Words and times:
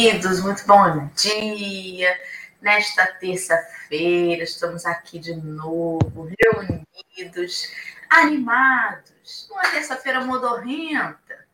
queridos, 0.00 0.40
muito 0.40 0.66
bom 0.66 1.10
dia. 1.14 2.18
Nesta 2.58 3.06
terça-feira, 3.06 4.42
estamos 4.44 4.86
aqui 4.86 5.18
de 5.18 5.34
novo, 5.36 6.26
reunidos, 6.40 7.70
animados. 8.08 9.46
Uma 9.50 9.60
terça-feira 9.64 10.24
modorrenta. 10.24 11.46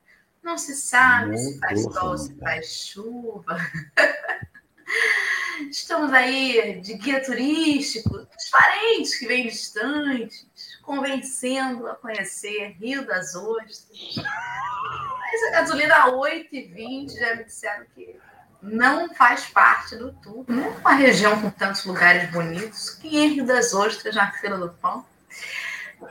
Não 0.45 0.57
se 0.57 0.77
sabe 0.77 1.37
se 1.37 1.59
faz 1.59 1.83
sol, 1.83 2.17
se 2.17 2.37
faz 2.37 2.67
chuva. 2.73 3.59
Estamos 5.69 6.13
aí 6.13 6.81
de 6.81 6.95
guia 6.95 7.25
turístico, 7.25 8.15
os 8.15 8.51
parentes 8.51 9.19
que 9.19 9.27
vêm 9.27 9.49
distantes, 9.49 10.47
convencendo 10.83 11.89
a 11.89 11.97
conhecer 11.97 12.77
Rio 12.79 13.05
das 13.05 13.35
Ostras. 13.35 14.15
Mas 14.17 15.43
a 15.49 15.51
gasolina 15.51 16.13
8,20 16.13 17.19
já 17.19 17.35
me 17.35 17.45
disseram 17.45 17.85
que 17.93 18.17
não 18.67 19.15
faz 19.15 19.47
parte 19.47 19.97
do 19.97 20.13
tour. 20.13 20.45
É 20.49 20.79
uma 20.81 20.95
região 20.95 21.41
com 21.41 21.51
tantos 21.51 21.85
lugares 21.85 22.31
bonitos. 22.31 22.91
Que 22.91 23.27
Rio 23.29 23.47
das 23.47 23.73
Ostras, 23.73 24.15
na 24.15 24.31
fila 24.33 24.59
do 24.59 24.71
pão. 24.71 25.05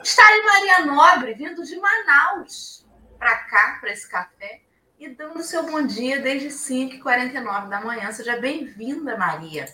Está 0.02 0.26
aí 0.26 0.42
Maria 0.42 0.86
Nobre, 0.86 1.34
vindo 1.34 1.62
de 1.64 1.76
Manaus 1.78 2.84
para 3.18 3.36
cá, 3.36 3.78
para 3.80 3.92
esse 3.92 4.08
café 4.08 4.60
e 4.98 5.08
dando 5.08 5.42
seu 5.42 5.64
bom 5.64 5.82
dia 5.82 6.20
desde 6.20 6.48
5h49 6.48 7.68
da 7.68 7.80
manhã. 7.80 8.10
Seja 8.12 8.38
bem-vinda, 8.38 9.16
Maria. 9.16 9.66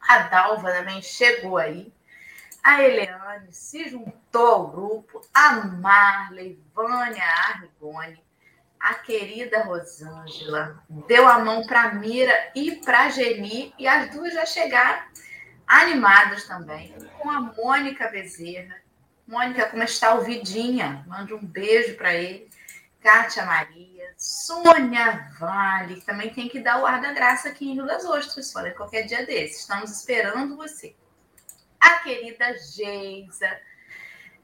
A 0.00 0.18
Dalva 0.18 0.72
também 0.72 1.00
chegou 1.00 1.56
aí. 1.56 1.92
A 2.62 2.82
Eliane 2.82 3.52
se 3.52 3.88
juntou 3.88 4.46
ao 4.46 4.68
grupo. 4.68 5.20
A 5.32 5.52
Marley, 5.52 6.62
Vânia 6.74 7.24
Argoni, 7.24 8.22
a 8.82 8.94
querida 8.94 9.62
Rosângela 9.62 10.82
deu 11.06 11.28
a 11.28 11.38
mão 11.38 11.64
para 11.64 11.94
Mira 11.94 12.34
e 12.52 12.72
para 12.84 13.08
Geni, 13.10 13.72
e 13.78 13.86
as 13.86 14.10
duas 14.10 14.34
já 14.34 14.44
chegaram 14.44 15.04
animadas 15.64 16.44
também, 16.48 16.92
com 17.20 17.30
a 17.30 17.40
Mônica 17.40 18.08
Bezerra. 18.08 18.74
Mônica, 19.24 19.66
como 19.66 19.84
está 19.84 20.14
o 20.14 20.22
Vidinha? 20.22 21.04
Mande 21.06 21.32
um 21.32 21.46
beijo 21.46 21.96
para 21.96 22.12
ele. 22.12 22.50
Kátia 23.00 23.44
Maria. 23.46 24.12
Sônia 24.16 25.30
Vale, 25.38 25.96
que 25.96 26.06
também 26.06 26.32
tem 26.34 26.48
que 26.48 26.60
dar 26.60 26.80
o 26.80 26.86
ar 26.86 27.00
da 27.00 27.12
graça 27.12 27.48
aqui 27.48 27.70
em 27.70 27.74
Rio 27.74 27.86
das 27.86 28.04
Ostras, 28.04 28.54
olha, 28.56 28.74
qualquer 28.74 29.02
dia 29.02 29.24
desses. 29.24 29.60
Estamos 29.60 29.90
esperando 29.92 30.56
você. 30.56 30.94
A 31.80 31.98
querida 31.98 32.56
Geisa, 32.58 33.60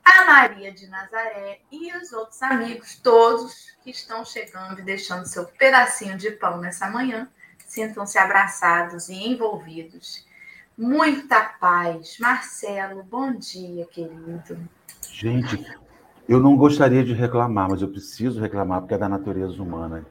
a 0.04 0.24
Maria 0.24 0.72
de 0.72 0.86
Nazaré 0.86 1.60
e 1.70 1.94
os 1.96 2.12
outros 2.12 2.42
amigos, 2.42 2.96
todos 2.96 3.77
que 3.82 3.91
estão 3.91 4.24
chegando 4.24 4.80
e 4.80 4.84
deixando 4.84 5.27
seu 5.27 5.44
pedacinho 5.46 6.16
de 6.16 6.30
pão 6.32 6.58
nessa 6.58 6.90
manhã, 6.90 7.28
sintam-se 7.66 8.18
abraçados 8.18 9.08
e 9.08 9.14
envolvidos. 9.14 10.27
Muita 10.77 11.40
paz. 11.60 12.16
Marcelo, 12.18 13.02
bom 13.02 13.32
dia, 13.34 13.84
querido. 13.86 14.58
Gente, 15.10 15.66
eu 16.28 16.40
não 16.40 16.56
gostaria 16.56 17.05
de 17.05 17.12
reclamar, 17.12 17.68
mas 17.70 17.83
eu 17.83 17.88
preciso 17.88 18.40
reclamar 18.40 18.80
porque 18.80 18.94
é 18.94 18.98
da 18.98 19.08
natureza 19.08 19.62
humana. 19.62 20.06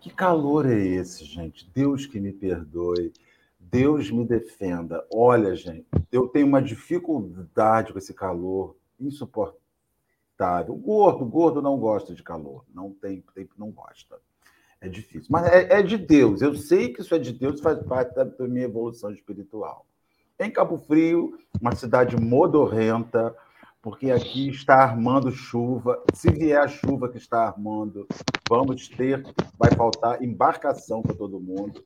Que 0.00 0.10
calor 0.10 0.64
é 0.66 0.78
esse, 0.78 1.24
gente? 1.24 1.70
Deus 1.74 2.06
que 2.06 2.18
me 2.18 2.32
perdoe. 2.32 3.12
Deus 3.60 4.10
me 4.10 4.24
defenda. 4.24 5.04
Olha, 5.12 5.54
gente, 5.54 5.86
eu 6.10 6.26
tenho 6.28 6.46
uma 6.46 6.62
dificuldade 6.62 7.92
com 7.92 7.98
esse 7.98 8.14
calor 8.14 8.77
insuportável. 9.00 10.74
Gordo, 10.76 11.24
gordo 11.24 11.62
não 11.62 11.78
gosta 11.78 12.14
de 12.14 12.22
calor. 12.22 12.64
Não 12.72 12.92
tem, 12.92 13.24
tem 13.34 13.48
não 13.56 13.70
gosta. 13.70 14.18
É 14.80 14.88
difícil. 14.88 15.28
Mas 15.30 15.46
é, 15.46 15.78
é, 15.78 15.82
de 15.82 15.96
Deus. 15.96 16.40
Eu 16.40 16.54
sei 16.54 16.92
que 16.92 17.00
isso 17.00 17.14
é 17.14 17.18
de 17.18 17.32
Deus, 17.32 17.60
faz 17.60 17.82
parte 17.82 18.14
da, 18.14 18.24
da 18.24 18.46
minha 18.46 18.64
evolução 18.64 19.10
espiritual. 19.10 19.84
Em 20.38 20.50
Cabo 20.50 20.78
Frio, 20.78 21.36
uma 21.60 21.74
cidade 21.74 22.16
modorrenta, 22.16 23.34
porque 23.82 24.10
aqui 24.10 24.48
está 24.50 24.76
armando 24.76 25.32
chuva. 25.32 26.00
Se 26.14 26.30
vier 26.30 26.60
a 26.60 26.68
chuva 26.68 27.08
que 27.08 27.18
está 27.18 27.48
armando, 27.48 28.06
vamos 28.48 28.88
ter, 28.88 29.22
vai 29.58 29.70
faltar 29.74 30.22
embarcação 30.22 31.02
para 31.02 31.14
todo 31.14 31.40
mundo, 31.40 31.84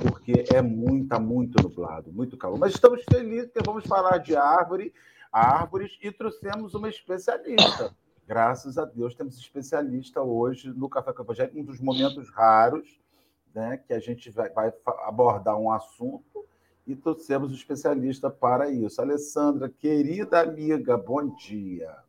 porque 0.00 0.44
é 0.54 0.62
muito, 0.62 1.20
muito 1.20 1.62
nublado, 1.62 2.12
muito 2.12 2.36
calor. 2.36 2.58
Mas 2.58 2.74
estamos 2.74 3.02
felizes 3.10 3.50
porque 3.50 3.66
vamos 3.66 3.84
falar 3.86 4.18
de 4.18 4.36
árvore, 4.36 4.92
árvores 5.34 5.98
e 6.00 6.12
trouxemos 6.12 6.74
uma 6.74 6.88
especialista. 6.88 7.92
Graças 8.24 8.78
a 8.78 8.84
Deus 8.84 9.16
temos 9.16 9.36
especialista 9.36 10.22
hoje 10.22 10.68
no 10.68 10.88
Café 10.88 11.12
com 11.12 11.22
Evangelho, 11.22 11.50
um 11.56 11.64
dos 11.64 11.80
momentos 11.80 12.30
raros 12.30 13.00
né, 13.52 13.76
que 13.76 13.92
a 13.92 13.98
gente 13.98 14.30
vai, 14.30 14.48
vai 14.50 14.72
abordar 15.04 15.58
um 15.58 15.72
assunto 15.72 16.46
e 16.86 16.94
trouxemos 16.94 17.50
um 17.50 17.54
especialista 17.54 18.30
para 18.30 18.70
isso. 18.70 19.00
Alessandra, 19.00 19.68
querida 19.68 20.40
amiga, 20.40 20.96
bom 20.96 21.34
dia. 21.34 22.03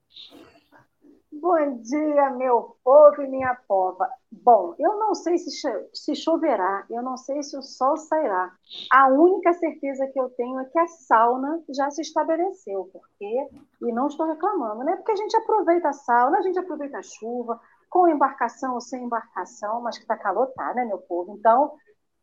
Bom 1.47 1.77
dia, 1.77 2.31
meu 2.31 2.75
povo 2.83 3.21
e 3.21 3.27
minha 3.27 3.53
pova. 3.67 4.09
Bom, 4.31 4.73
eu 4.79 4.97
não 4.97 5.13
sei 5.13 5.37
se, 5.37 5.51
se 5.93 6.15
choverá, 6.15 6.83
eu 6.89 7.03
não 7.03 7.17
sei 7.17 7.43
se 7.43 7.55
o 7.55 7.61
sol 7.61 7.97
sairá. 7.97 8.51
A 8.91 9.09
única 9.09 9.53
certeza 9.53 10.07
que 10.07 10.19
eu 10.19 10.27
tenho 10.31 10.59
é 10.59 10.65
que 10.65 10.79
a 10.79 10.87
sauna 10.87 11.63
já 11.69 11.91
se 11.91 12.01
estabeleceu, 12.01 12.89
porque, 12.91 13.47
e 13.83 13.91
não 13.91 14.07
estou 14.07 14.25
reclamando, 14.25 14.83
né? 14.83 14.95
Porque 14.95 15.11
a 15.11 15.15
gente 15.15 15.37
aproveita 15.37 15.89
a 15.89 15.93
sauna, 15.93 16.39
a 16.39 16.41
gente 16.41 16.57
aproveita 16.57 16.97
a 16.97 17.03
chuva, 17.03 17.61
com 17.91 18.07
embarcação 18.07 18.73
ou 18.73 18.81
sem 18.81 19.03
embarcação, 19.03 19.81
mas 19.81 19.97
que 19.99 20.03
está 20.03 20.17
calor, 20.17 20.47
tá, 20.55 20.73
né, 20.73 20.83
meu 20.83 20.97
povo? 20.97 21.35
Então, 21.37 21.73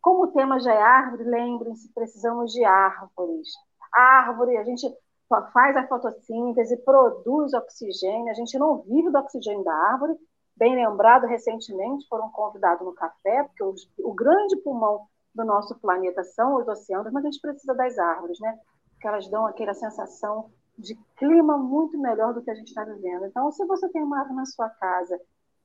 como 0.00 0.24
o 0.24 0.32
tema 0.32 0.58
já 0.58 0.74
é 0.74 0.82
árvore, 0.82 1.22
lembrem-se, 1.22 1.94
precisamos 1.94 2.50
de 2.50 2.64
árvores. 2.64 3.50
A 3.94 4.00
árvore, 4.02 4.56
a 4.56 4.64
gente 4.64 4.84
faz 5.52 5.76
a 5.76 5.86
fotossíntese, 5.86 6.76
produz 6.78 7.54
oxigênio, 7.54 8.30
a 8.30 8.34
gente 8.34 8.58
não 8.58 8.82
vive 8.82 9.10
do 9.10 9.18
oxigênio 9.18 9.64
da 9.64 9.74
árvore. 9.74 10.14
Bem 10.56 10.74
lembrado, 10.74 11.26
recentemente 11.26 12.06
foram 12.08 12.30
convidados 12.30 12.84
no 12.84 12.92
café, 12.92 13.44
porque 13.44 13.62
o, 13.62 13.74
o 14.10 14.14
grande 14.14 14.56
pulmão 14.58 15.06
do 15.34 15.44
nosso 15.44 15.74
planeta 15.80 16.22
são 16.22 16.56
os 16.56 16.68
oceanos, 16.68 17.12
mas 17.12 17.24
a 17.24 17.30
gente 17.30 17.40
precisa 17.40 17.74
das 17.74 17.98
árvores, 17.98 18.38
né? 18.40 18.58
Porque 18.90 19.08
elas 19.08 19.28
dão 19.28 19.46
aquela 19.46 19.72
sensação 19.72 20.50
de 20.78 20.94
clima 21.16 21.56
muito 21.56 21.98
melhor 21.98 22.34
do 22.34 22.42
que 22.42 22.50
a 22.50 22.54
gente 22.54 22.68
está 22.68 22.84
vivendo. 22.84 23.26
Então, 23.26 23.50
se 23.50 23.64
você 23.66 23.88
tem 23.88 24.02
uma 24.02 24.18
árvore 24.18 24.36
na 24.36 24.46
sua 24.46 24.68
casa 24.68 25.18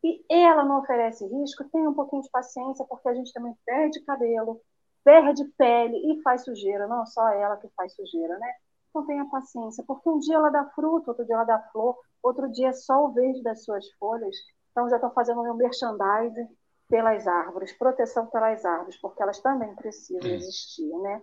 e 0.04 0.24
ela 0.30 0.64
não 0.64 0.80
oferece 0.80 1.26
risco, 1.28 1.64
tenha 1.66 1.90
um 1.90 1.94
pouquinho 1.94 2.22
de 2.22 2.30
paciência, 2.30 2.86
porque 2.88 3.10
a 3.10 3.14
gente 3.14 3.34
também 3.34 3.54
perde 3.66 4.00
cabelo, 4.02 4.62
perde 5.04 5.44
pele 5.58 6.14
e 6.14 6.22
faz 6.22 6.44
sujeira, 6.44 6.88
não 6.88 7.06
só 7.06 7.28
ela 7.30 7.58
que 7.58 7.68
faz 7.76 7.94
sujeira, 7.94 8.38
né? 8.38 8.54
Então 8.90 9.06
tenha 9.06 9.26
paciência, 9.30 9.84
porque 9.88 10.10
um 10.10 10.20
dia 10.20 10.36
ela 10.36 10.50
dá 10.50 10.66
fruto, 10.72 11.10
outro 11.10 11.26
dia 11.26 11.36
ela 11.36 11.44
dá 11.44 11.60
flor, 11.72 11.98
outro 12.24 12.52
dia 12.52 12.70
é 12.70 12.74
só 12.74 13.06
o 13.06 13.12
verde 13.12 13.44
das 13.44 13.64
suas 13.64 13.90
folhas. 14.00 14.36
Então 14.72 14.90
já 14.90 14.96
estou 14.96 15.12
fazendo 15.12 15.44
meu 15.44 15.56
merchandising 15.56 16.48
pelas 16.90 17.28
árvores, 17.28 17.78
proteção 17.78 18.28
pelas 18.28 18.64
árvores, 18.64 19.00
porque 19.02 19.22
elas 19.22 19.40
também 19.40 19.76
precisam 19.76 20.32
existir, 20.32 20.88
né? 21.00 21.22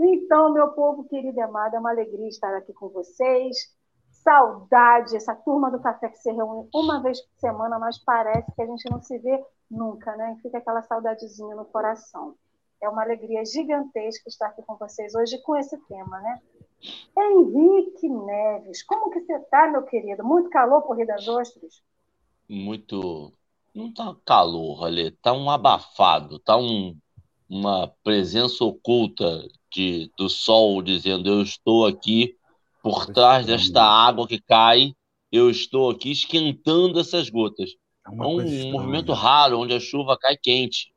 Então, 0.00 0.52
meu 0.52 0.72
povo 0.72 1.04
querido 1.04 1.38
e 1.38 1.42
amado, 1.42 1.76
é 1.76 1.78
uma 1.78 1.90
alegria 1.90 2.26
estar 2.26 2.52
aqui 2.56 2.72
com 2.72 2.88
vocês 2.88 3.56
saudade, 4.24 5.16
essa 5.16 5.34
turma 5.34 5.70
do 5.70 5.80
café 5.80 6.08
que 6.08 6.18
se 6.18 6.32
reúne 6.32 6.68
uma 6.74 7.02
vez 7.02 7.20
por 7.20 7.38
semana, 7.38 7.78
mas 7.78 7.98
parece 7.98 8.50
que 8.52 8.62
a 8.62 8.66
gente 8.66 8.90
não 8.90 9.00
se 9.02 9.18
vê 9.18 9.44
nunca, 9.70 10.16
né? 10.16 10.36
Fica 10.42 10.58
aquela 10.58 10.82
saudadezinha 10.82 11.54
no 11.54 11.66
coração. 11.66 12.34
É 12.80 12.88
uma 12.88 13.02
alegria 13.02 13.44
gigantesca 13.44 14.28
estar 14.28 14.46
aqui 14.46 14.62
com 14.62 14.76
vocês 14.76 15.14
hoje 15.14 15.40
com 15.42 15.54
esse 15.56 15.76
tema, 15.86 16.20
né? 16.20 16.40
Henrique 17.16 18.08
Neves, 18.08 18.82
como 18.82 19.10
que 19.10 19.20
você 19.20 19.34
está, 19.34 19.70
meu 19.70 19.82
querido? 19.82 20.24
Muito 20.24 20.50
calor 20.50 20.82
por 20.82 20.96
Rio 20.96 21.06
das 21.06 21.26
Ostras? 21.26 21.82
Muito. 22.48 23.32
Não 23.74 23.92
tá 23.92 24.14
calor, 24.24 24.84
ali, 24.84 25.10
tá 25.10 25.32
um 25.32 25.50
abafado, 25.50 26.38
tá 26.38 26.56
um, 26.56 26.96
uma 27.48 27.92
presença 28.04 28.64
oculta 28.64 29.48
de, 29.72 30.10
do 30.16 30.28
sol 30.28 30.80
dizendo 30.80 31.28
eu 31.28 31.42
estou 31.42 31.84
aqui 31.84 32.36
por 32.82 33.06
trás 33.06 33.46
desta 33.46 33.82
água 33.82 34.28
que 34.28 34.40
cai, 34.40 34.94
eu 35.32 35.50
estou 35.50 35.90
aqui 35.90 36.12
esquentando 36.12 37.00
essas 37.00 37.28
gotas. 37.28 37.70
É, 38.06 38.14
é 38.14 38.26
um 38.26 38.72
movimento 38.72 39.12
raro 39.12 39.58
onde 39.58 39.74
a 39.74 39.80
chuva 39.80 40.16
cai 40.18 40.36
quente. 40.36 40.92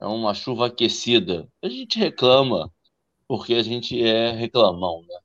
É 0.00 0.06
uma 0.06 0.32
chuva 0.34 0.66
aquecida. 0.66 1.46
A 1.62 1.68
gente 1.68 1.98
reclama, 1.98 2.72
porque 3.30 3.54
a 3.54 3.62
gente 3.62 4.02
é 4.02 4.32
reclamão, 4.32 5.04
né? 5.06 5.16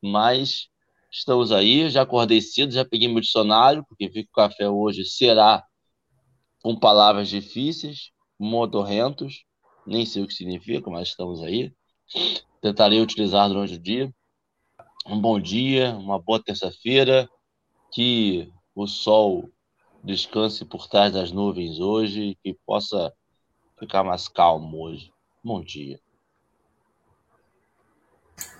Mas 0.00 0.70
estamos 1.10 1.52
aí, 1.52 1.90
já 1.90 2.00
acordei 2.00 2.40
cedo, 2.40 2.72
já 2.72 2.82
peguei 2.82 3.08
meu 3.08 3.20
dicionário, 3.20 3.84
porque 3.86 4.08
vi 4.08 4.24
que 4.24 4.30
o 4.30 4.32
café 4.32 4.70
hoje 4.70 5.04
será 5.04 5.62
com 6.62 6.74
palavras 6.74 7.28
difíceis, 7.28 8.10
modorrentos, 8.38 9.44
nem 9.86 10.06
sei 10.06 10.22
o 10.22 10.26
que 10.26 10.32
significa, 10.32 10.90
mas 10.90 11.08
estamos 11.08 11.42
aí. 11.42 11.70
Tentarei 12.62 13.02
utilizar 13.02 13.48
durante 13.48 13.74
o 13.74 13.78
dia 13.78 14.10
um 15.06 15.20
bom 15.20 15.38
dia, 15.38 15.94
uma 15.94 16.18
boa 16.18 16.42
terça-feira, 16.42 17.28
que 17.92 18.50
o 18.74 18.86
sol 18.86 19.50
descanse 20.02 20.64
por 20.64 20.88
trás 20.88 21.12
das 21.12 21.30
nuvens 21.30 21.80
hoje, 21.80 22.34
que 22.42 22.56
possa 22.64 23.12
ficar 23.78 24.02
mais 24.02 24.26
calmo 24.26 24.84
hoje. 24.86 25.12
Bom 25.44 25.60
dia. 25.60 26.00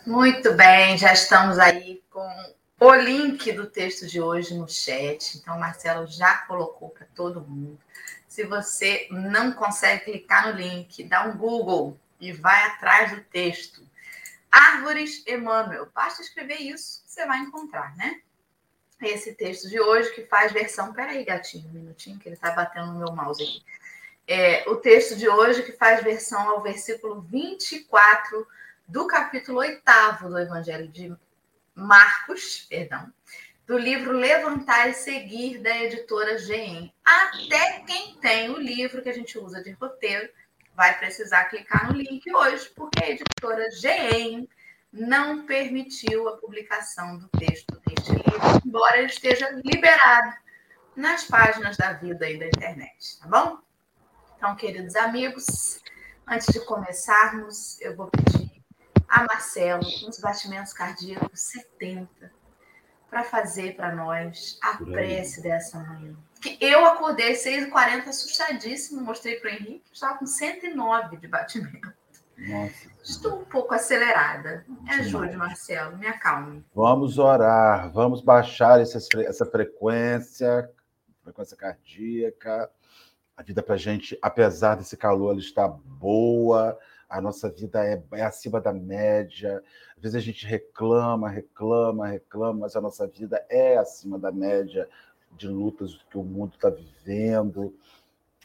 Muito 0.07 0.53
bem, 0.55 0.99
já 0.99 1.13
estamos 1.13 1.59
aí 1.59 2.03
com 2.11 2.55
o 2.81 2.95
link 2.95 3.53
do 3.53 3.67
texto 3.67 4.07
de 4.07 4.21
hoje 4.21 4.55
no 4.55 4.69
chat. 4.69 5.39
Então, 5.39 5.59
Marcelo 5.59 6.07
já 6.09 6.39
colocou 6.39 6.91
para 6.91 7.07
todo 7.15 7.41
mundo. 7.41 7.79
Se 8.27 8.45
você 8.45 9.07
não 9.11 9.53
consegue 9.53 10.05
clicar 10.05 10.49
no 10.49 10.59
link, 10.59 11.05
dá 11.05 11.25
um 11.25 11.37
Google 11.37 11.97
e 12.19 12.33
vai 12.33 12.67
atrás 12.67 13.13
do 13.13 13.21
texto. 13.21 13.87
Árvores 14.51 15.25
Emmanuel. 15.27 15.89
Basta 15.95 16.23
escrever 16.23 16.57
isso, 16.57 17.03
você 17.07 17.25
vai 17.25 17.39
encontrar, 17.39 17.97
né? 17.97 18.21
Esse 19.01 19.35
texto 19.35 19.69
de 19.69 19.81
hoje 19.81 20.13
que 20.15 20.27
faz 20.27 20.53
versão. 20.53 20.93
Peraí, 20.93 21.25
gatinho, 21.25 21.69
um 21.69 21.73
minutinho, 21.73 22.19
que 22.19 22.29
ele 22.29 22.37
está 22.37 22.51
batendo 22.51 22.93
no 22.93 22.99
meu 22.99 23.13
mouse 23.15 23.43
aqui. 23.43 23.63
É, 24.27 24.69
o 24.69 24.77
texto 24.77 25.17
de 25.17 25.29
hoje 25.29 25.63
que 25.63 25.73
faz 25.73 26.03
versão 26.03 26.49
ao 26.51 26.63
versículo 26.63 27.21
24 27.23 28.47
do 28.93 29.07
capítulo 29.07 29.61
8 29.61 29.83
do 30.29 30.39
Evangelho 30.39 30.87
de 30.87 31.17
Marcos, 31.75 32.67
perdão, 32.69 33.11
do 33.67 33.79
livro 33.79 34.13
Levantar 34.13 34.91
e 34.91 34.93
Seguir, 34.93 35.63
da 35.63 35.75
editora 35.83 36.37
GEM. 36.37 36.93
Até 37.03 37.81
quem 37.87 38.17
tem 38.17 38.51
o 38.51 38.59
livro 38.59 39.01
que 39.01 39.09
a 39.09 39.15
gente 39.15 39.39
usa 39.39 39.63
de 39.63 39.71
roteiro 39.71 40.29
vai 40.75 40.99
precisar 40.99 41.47
clicar 41.47 41.91
no 41.91 41.99
link 41.99 42.31
hoje, 42.35 42.71
porque 42.77 43.03
a 43.03 43.09
editora 43.09 43.71
GEM 43.71 44.47
não 44.93 45.47
permitiu 45.47 46.29
a 46.29 46.37
publicação 46.37 47.17
do 47.17 47.29
texto 47.29 47.81
deste 47.87 48.13
livro, 48.13 48.61
embora 48.67 48.99
ele 48.99 49.07
esteja 49.07 49.49
liberado 49.65 50.37
nas 50.95 51.25
páginas 51.25 51.79
da 51.79 51.95
vida 51.95 52.29
e 52.29 52.39
da 52.39 52.47
internet, 52.47 53.19
tá 53.21 53.27
bom? 53.27 53.59
Então, 54.37 54.55
queridos 54.55 54.95
amigos, 54.97 55.81
antes 56.27 56.53
de 56.53 56.61
começarmos, 56.67 57.81
eu 57.81 57.97
vou 57.97 58.09
pedir 58.09 58.42
a 59.13 59.27
Marcelo 59.27 59.85
uns 60.09 60.19
batimentos 60.19 60.73
cardíacos 60.73 61.39
70 61.39 62.33
para 63.11 63.23
fazer 63.23 63.77
para 63.77 63.95
nós 63.95 64.59
a 64.63 64.79
prece 64.79 65.43
dessa 65.43 65.79
manhã. 65.79 66.17
Que 66.41 66.57
eu 66.59 66.87
acordei 66.87 67.33
às 67.33 67.45
6h40 67.45 68.09
assustadíssimo, 68.09 69.03
mostrei 69.03 69.37
para 69.37 69.51
o 69.51 69.53
Henrique, 69.53 69.85
estava 69.93 70.17
com 70.17 70.25
109 70.25 71.19
de 71.19 71.29
batimento. 71.29 71.93
Nossa. 72.39 72.91
Estou 73.05 73.41
um 73.41 73.45
pouco 73.45 73.75
acelerada. 73.75 74.65
Me 74.67 74.91
ajude, 74.93 75.37
Marcelo, 75.37 75.99
me 75.99 76.07
acalme. 76.07 76.65
Vamos 76.75 77.19
orar, 77.19 77.93
vamos 77.93 78.23
baixar 78.23 78.81
essa, 78.81 78.99
essa 79.21 79.45
frequência, 79.45 80.71
frequência 81.23 81.57
cardíaca. 81.57 82.71
A 83.37 83.43
vida 83.43 83.63
para 83.63 83.75
a 83.75 83.79
gente, 83.79 84.19
apesar 84.23 84.77
desse 84.77 84.97
calor, 84.97 85.33
ela 85.33 85.41
está 85.41 85.69
boa 85.69 86.79
a 87.13 87.21
nossa 87.21 87.51
vida 87.51 87.85
é, 87.87 88.03
é, 88.13 88.23
acima 88.23 88.59
da 88.59 88.73
média. 88.73 89.63
Às 89.95 90.03
vezes 90.03 90.17
a 90.17 90.21
gente 90.21 90.47
reclama, 90.47 91.29
reclama, 91.29 92.07
reclama, 92.07 92.61
mas 92.61 92.75
a 92.75 92.81
nossa 92.81 93.07
vida 93.07 93.45
é 93.51 93.77
acima 93.77 94.19
da 94.19 94.33
média 94.33 94.89
de 95.37 95.47
lutas 95.47 95.95
que 96.11 96.17
o 96.17 96.23
mundo 96.23 96.55
está 96.55 96.71
vivendo. 96.71 97.77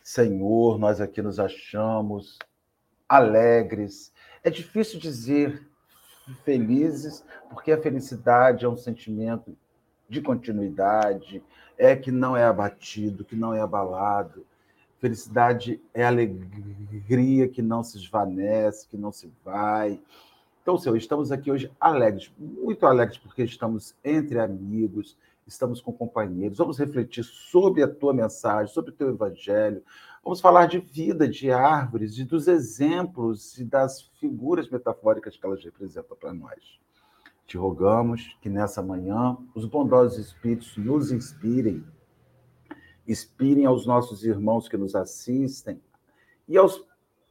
Senhor, 0.04 0.78
nós 0.78 1.00
aqui 1.00 1.22
nos 1.22 1.40
achamos 1.40 2.38
alegres. 3.08 4.12
É 4.44 4.50
difícil 4.50 5.00
dizer 5.00 5.66
felizes, 6.44 7.24
porque 7.50 7.72
a 7.72 7.82
felicidade 7.82 8.66
é 8.66 8.70
um 8.70 8.76
sentimento 8.76 9.58
de 10.10 10.22
continuidade, 10.22 11.42
é 11.78 11.96
que 11.96 12.12
não 12.12 12.36
é 12.36 12.44
abatido, 12.44 13.24
que 13.24 13.36
não 13.36 13.54
é 13.54 13.62
abalado 13.62 14.46
Felicidade 15.00 15.80
é 15.94 16.04
alegria 16.04 17.48
que 17.48 17.62
não 17.62 17.84
se 17.84 17.98
esvanece, 17.98 18.88
que 18.88 18.98
não 18.98 19.12
se 19.12 19.32
vai. 19.46 20.00
Então, 20.62 20.78
Senhor, 20.78 20.98
estamos 20.98 21.32
aqui 21.32 21.52
hoje 21.52 21.72
alegres, 21.80 22.32
muito 22.38 22.86
alegres, 22.86 23.18
porque 23.18 23.44
estamos 23.44 23.96
entre 24.04 24.40
amigos, 24.40 25.16
estamos 25.46 25.80
com 25.80 25.94
companheiros. 25.94 26.58
Vamos 26.58 26.80
refletir 26.80 27.24
sobre 27.24 27.84
a 27.84 27.88
tua 27.88 28.14
mensagem, 28.14 28.74
sobre 28.74 28.92
o 28.92 28.94
teu 28.94 29.10
evangelho. 29.10 29.84
Vamos 30.24 30.42
falar 30.42 30.66
de 30.66 30.80
vida, 30.80 31.28
de 31.28 31.52
árvores, 31.52 32.18
e 32.18 32.26
dos 32.26 32.48
exemplos 32.48 33.58
e 33.58 33.64
das 33.64 34.02
figuras 34.20 34.70
metafóricas 34.70 35.38
que 35.38 35.46
elas 35.46 35.64
representam 35.64 36.18
para 36.18 36.34
nós. 36.34 36.80
Te 37.46 37.56
rogamos 37.56 38.36
que 38.42 38.50
nessa 38.50 38.82
manhã 38.82 39.38
os 39.56 39.64
bondosos 39.64 40.18
espíritos 40.18 40.76
nos 40.76 41.14
inspirem 41.14 41.86
inspirem 43.08 43.66
aos 43.66 43.86
nossos 43.86 44.24
irmãos 44.24 44.68
que 44.68 44.78
nos 44.78 44.96
assistem 44.96 45.82
e 46.48 46.58
aos 46.58 46.86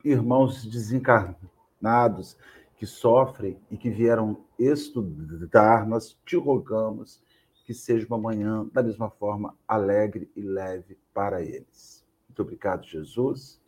irmãos 0.05 0.65
desencarnados 0.65 2.37
que 2.77 2.87
sofrem 2.87 3.61
e 3.71 3.77
que 3.77 3.91
vieram 3.91 4.45
estudar, 4.59 5.87
nós 5.87 6.19
te 6.25 6.37
rogamos 6.37 7.23
que 7.65 7.75
seja 7.75 8.07
uma 8.07 8.19
manhã 8.19 8.65
da 8.73 8.83
mesma 8.83 9.11
forma 9.11 9.57
alegre 9.67 10.31
e 10.37 10.41
leve 10.41 10.97
para 11.13 11.43
eles. 11.43 12.07
Muito 12.29 12.43
obrigado, 12.43 12.87
Jesus. 12.87 13.61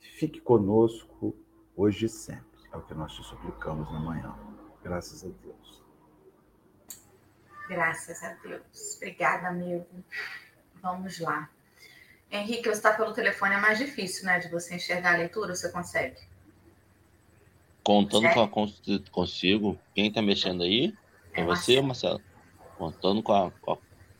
Fique 0.00 0.40
conosco 0.40 1.36
hoje 1.76 2.06
e 2.06 2.08
sempre. 2.08 2.60
É 2.72 2.76
o 2.76 2.82
que 2.82 2.94
nós 2.94 3.12
te 3.12 3.22
suplicamos 3.22 3.90
na 3.92 4.00
manhã. 4.00 4.34
Graças 4.82 5.24
a 5.24 5.28
Deus. 5.28 5.84
Graças 7.68 8.22
a 8.22 8.32
Deus. 8.34 8.96
Obrigada, 8.96 9.48
amigo. 9.48 9.86
Vamos 10.82 11.18
lá. 11.20 11.48
Henrique, 12.30 12.62
você 12.62 12.70
está 12.70 12.92
pelo 12.92 13.12
telefone, 13.12 13.54
é 13.54 13.60
mais 13.60 13.78
difícil, 13.78 14.24
né? 14.24 14.38
De 14.38 14.48
você 14.48 14.74
enxergar 14.74 15.14
a 15.14 15.18
leitura, 15.18 15.54
você 15.54 15.70
consegue? 15.70 16.16
Contando 17.84 18.22
consegue? 18.22 18.34
com 18.34 18.94
a 18.94 19.10
consigo, 19.10 19.78
quem 19.94 20.08
está 20.08 20.22
mexendo 20.22 20.62
aí? 20.62 20.94
É, 21.34 21.42
é 21.42 21.44
você, 21.44 21.80
Marcelo. 21.80 22.20
Contando 22.78 23.22
com 23.22 23.32
a, 23.32 23.50
com 23.50 23.72
a 23.72 23.78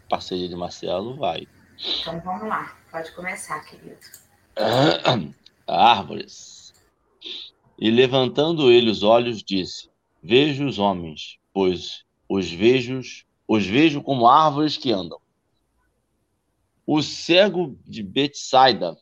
parceria 0.08 0.48
de 0.48 0.54
Marcelo, 0.54 1.16
vai. 1.16 1.48
Então 2.00 2.20
vamos 2.20 2.46
lá, 2.46 2.76
pode 2.90 3.10
começar, 3.12 3.60
querido. 3.60 3.96
Árvores. 5.66 6.74
E 7.78 7.90
levantando 7.90 8.70
ele 8.70 8.90
os 8.90 9.02
olhos, 9.02 9.42
disse: 9.42 9.90
Vejo 10.22 10.66
os 10.66 10.78
homens, 10.78 11.38
pois 11.52 12.04
os 12.28 12.50
vejo, 12.50 13.00
os 13.48 13.66
vejo 13.66 14.02
como 14.02 14.28
árvores 14.28 14.76
que 14.76 14.92
andam. 14.92 15.21
O 16.86 17.00
cego 17.00 17.78
de 17.84 18.02
Betsaida, 18.02 18.96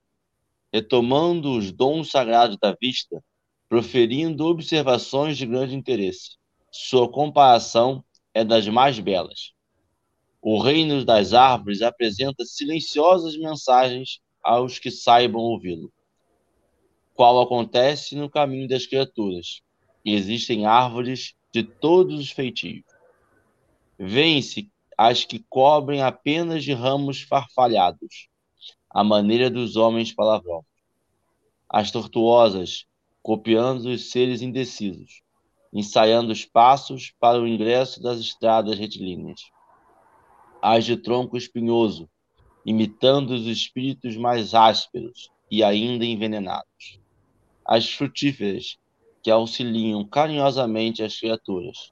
retomando 0.73 1.57
os 1.57 1.73
dons 1.73 2.11
sagrados 2.11 2.59
da 2.59 2.77
vista, 2.79 3.23
proferindo 3.69 4.47
observações 4.47 5.39
de 5.39 5.47
grande 5.47 5.75
interesse. 5.75 6.37
Sua 6.71 7.11
comparação 7.11 8.05
é 8.35 8.45
das 8.45 8.69
mais 8.69 8.99
belas. 8.99 9.53
O 10.43 10.61
reino 10.61 11.05
das 11.05 11.33
árvores 11.33 11.83
apresenta 11.83 12.45
silenciosas 12.45 13.37
mensagens 13.37 14.21
aos 14.43 14.79
que 14.79 14.91
saibam 14.91 15.41
ouvi-lo. 15.41 15.93
Qual 17.15 17.41
acontece 17.41 18.15
no 18.15 18.31
caminho 18.31 18.69
das 18.69 18.87
criaturas. 18.87 19.63
Existem 20.05 20.67
árvores 20.67 21.35
de 21.53 21.63
todos 21.63 22.19
os 22.21 22.31
feitios. 22.31 22.83
Vêem-se 23.99 24.71
as 25.03 25.25
que 25.25 25.39
cobrem 25.49 26.03
apenas 26.03 26.63
de 26.63 26.75
ramos 26.75 27.23
farfalhados, 27.23 28.29
à 28.91 29.03
maneira 29.03 29.49
dos 29.49 29.75
homens 29.75 30.13
palavrões. 30.13 30.67
As 31.67 31.91
tortuosas, 31.91 32.85
copiando 33.23 33.87
os 33.87 34.11
seres 34.11 34.43
indecisos, 34.43 35.23
ensaiando 35.73 36.31
os 36.31 36.45
passos 36.45 37.15
para 37.19 37.41
o 37.41 37.49
ingresso 37.49 38.03
das 38.03 38.21
estradas 38.21 38.79
retilíneas. 38.79 39.41
As 40.61 40.85
de 40.85 40.99
tronco 40.99 41.35
espinhoso, 41.35 42.07
imitando 42.67 43.31
os 43.31 43.47
espíritos 43.47 44.19
mais 44.19 44.53
ásperos 44.53 45.31
e 45.51 45.65
ainda 45.65 46.05
envenenados. 46.05 47.01
As 47.65 47.91
frutíferas, 47.91 48.77
que 49.23 49.31
auxiliam 49.31 50.05
carinhosamente 50.05 51.03
as 51.03 51.19
criaturas, 51.19 51.91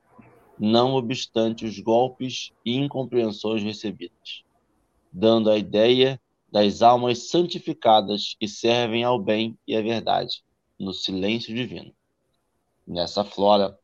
não 0.58 0.94
obstante 0.94 1.64
os 1.64 1.78
golpes 1.78 2.52
e 2.64 2.76
incompreensões 2.76 3.62
recebidas, 3.62 4.42
dando 5.12 5.50
a 5.50 5.56
ideia 5.56 6.20
das 6.50 6.82
almas 6.82 7.28
santificadas 7.30 8.34
que 8.38 8.48
servem 8.48 9.04
ao 9.04 9.18
bem 9.18 9.56
e 9.66 9.76
à 9.76 9.82
verdade, 9.82 10.42
no 10.78 10.92
silêncio 10.92 11.54
divino. 11.54 11.92
Nessa 12.86 13.22
flora, 13.22 13.78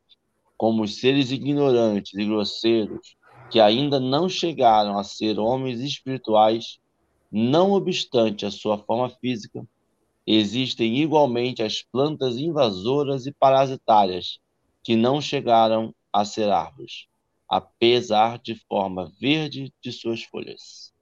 como 0.56 0.82
os 0.82 0.98
seres 0.98 1.30
ignorantes 1.30 2.14
e 2.14 2.24
grosseiros 2.24 3.16
que 3.50 3.60
ainda 3.60 4.00
não 4.00 4.28
chegaram 4.28 4.98
a 4.98 5.04
ser 5.04 5.38
homens 5.38 5.80
espirituais, 5.80 6.78
não 7.30 7.72
obstante 7.72 8.46
a 8.46 8.50
sua 8.50 8.78
forma 8.78 9.10
física, 9.10 9.66
existem 10.26 10.96
igualmente 10.98 11.62
as 11.62 11.82
plantas 11.82 12.36
invasoras 12.36 13.26
e 13.26 13.32
parasitárias 13.32 14.38
que 14.82 14.96
não 14.96 15.20
chegaram 15.20 15.94
a 16.14 16.24
ser 16.24 16.48
árvores, 16.48 17.08
apesar 17.48 18.38
de 18.38 18.54
forma 18.68 19.10
verde 19.20 19.74
de 19.82 19.90
suas 19.90 20.22
folhas. 20.22 20.92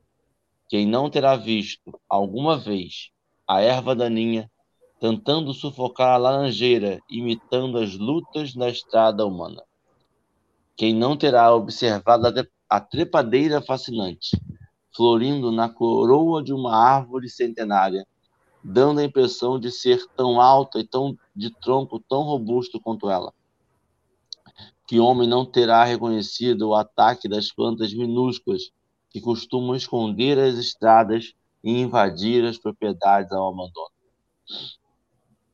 Quem 0.70 0.86
não 0.86 1.10
terá 1.10 1.36
visto 1.36 2.00
alguma 2.08 2.56
vez 2.56 3.10
a 3.46 3.60
erva 3.60 3.94
daninha 3.94 4.50
tentando 4.98 5.52
sufocar 5.52 6.14
a 6.14 6.16
laranjeira, 6.16 6.98
imitando 7.10 7.76
as 7.76 7.94
lutas 7.94 8.54
na 8.54 8.70
estrada 8.70 9.26
humana. 9.26 9.62
Quem 10.76 10.94
não 10.94 11.14
terá 11.14 11.54
observado 11.54 12.26
a 12.70 12.80
trepadeira 12.80 13.60
fascinante, 13.60 14.30
florindo 14.96 15.52
na 15.52 15.68
coroa 15.68 16.42
de 16.42 16.54
uma 16.54 16.74
árvore 16.74 17.28
centenária, 17.28 18.06
dando 18.64 19.00
a 19.00 19.04
impressão 19.04 19.60
de 19.60 19.70
ser 19.70 20.06
tão 20.16 20.40
alta 20.40 20.78
e 20.78 20.86
tão 20.86 21.18
de 21.36 21.50
tronco 21.60 22.00
tão 22.00 22.22
robusto 22.22 22.80
quanto 22.80 23.10
ela. 23.10 23.34
Que 24.92 25.00
homem 25.00 25.26
não 25.26 25.46
terá 25.46 25.84
reconhecido 25.84 26.68
o 26.68 26.74
ataque 26.74 27.26
das 27.26 27.50
plantas 27.50 27.94
minúsculas 27.94 28.70
que 29.08 29.22
costumam 29.22 29.74
esconder 29.74 30.38
as 30.38 30.56
estradas 30.56 31.32
e 31.64 31.80
invadir 31.80 32.44
as 32.44 32.58
propriedades 32.58 33.32
ao 33.32 33.48
abandono? 33.48 33.90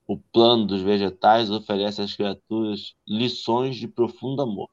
O 0.09 0.19
plano 0.19 0.67
dos 0.67 0.83
vegetais 0.83 1.53
oferece 1.53 2.03
às 2.03 2.17
criaturas 2.17 2.97
lições 3.07 3.77
de 3.77 3.87
profundo 3.87 4.43
amor. 4.43 4.69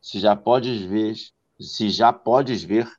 Se 0.00 0.18
já 0.18 0.34
podes 0.34 0.80
ver, 0.80 1.14
se 1.60 1.90
já 1.90 2.14
podes 2.14 2.64
ver 2.64 2.90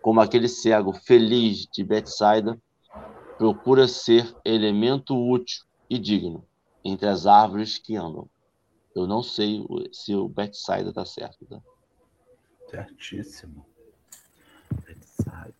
como 0.00 0.20
aquele 0.20 0.46
cego 0.46 0.92
feliz 0.92 1.66
de 1.66 1.82
Betsaida 1.82 2.56
procura 3.36 3.88
ser 3.88 4.32
elemento 4.44 5.16
útil 5.16 5.64
e 5.90 5.98
digno 5.98 6.46
entre 6.84 7.08
as 7.08 7.26
árvores 7.26 7.76
que 7.76 7.96
andam. 7.96 8.28
Eu 8.94 9.06
não 9.06 9.22
sei 9.22 9.64
se 9.92 10.14
o 10.14 10.28
Betsaida 10.28 10.90
está 10.90 11.04
certo. 11.04 11.46
Tá? 11.46 11.60
Certíssimo. 12.70 13.66
Betsaida. 14.84 15.52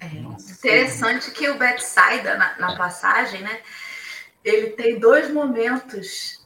É 0.00 0.06
interessante 0.16 1.30
que 1.30 1.48
o 1.48 1.58
Betsaida, 1.58 2.36
na, 2.36 2.58
na 2.58 2.76
passagem, 2.76 3.42
né, 3.42 3.62
ele 4.44 4.70
tem 4.70 4.98
dois 4.98 5.30
momentos. 5.30 6.40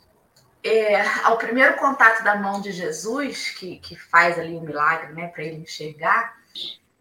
É, 0.63 1.01
ao 1.23 1.39
primeiro 1.39 1.77
contato 1.77 2.25
da 2.25 2.35
mão 2.35 2.61
de 2.61 2.73
Jesus, 2.73 3.51
que, 3.51 3.79
que 3.79 3.95
faz 3.95 4.37
ali 4.37 4.55
o 4.55 4.59
um 4.59 4.63
milagre 4.63 5.13
né, 5.13 5.29
para 5.29 5.45
ele 5.45 5.63
enxergar, 5.63 6.37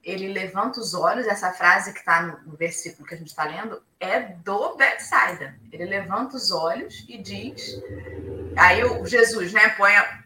ele 0.06 0.32
levanta 0.32 0.80
os 0.80 0.94
olhos, 0.94 1.26
essa 1.26 1.52
frase 1.52 1.92
que 1.92 1.98
está 1.98 2.22
no, 2.22 2.56
versículo 2.56 3.08
que 3.08 3.16
a 3.16 3.18
gente 3.18 3.30
está 3.30 3.44
lendo 3.44 3.82
é 4.00 4.20
do 4.20 4.76
Betsaida. 4.76 5.60
Ele 5.72 5.86
levanta 5.86 6.38
os 6.38 6.52
olhos 6.52 7.04
e 7.10 7.18
diz. 7.18 7.82
Aí 8.56 8.84
o 8.84 9.04
Jesus 9.04 9.52
né, 9.52 9.70
põe, 9.70 9.96
a, 9.96 10.24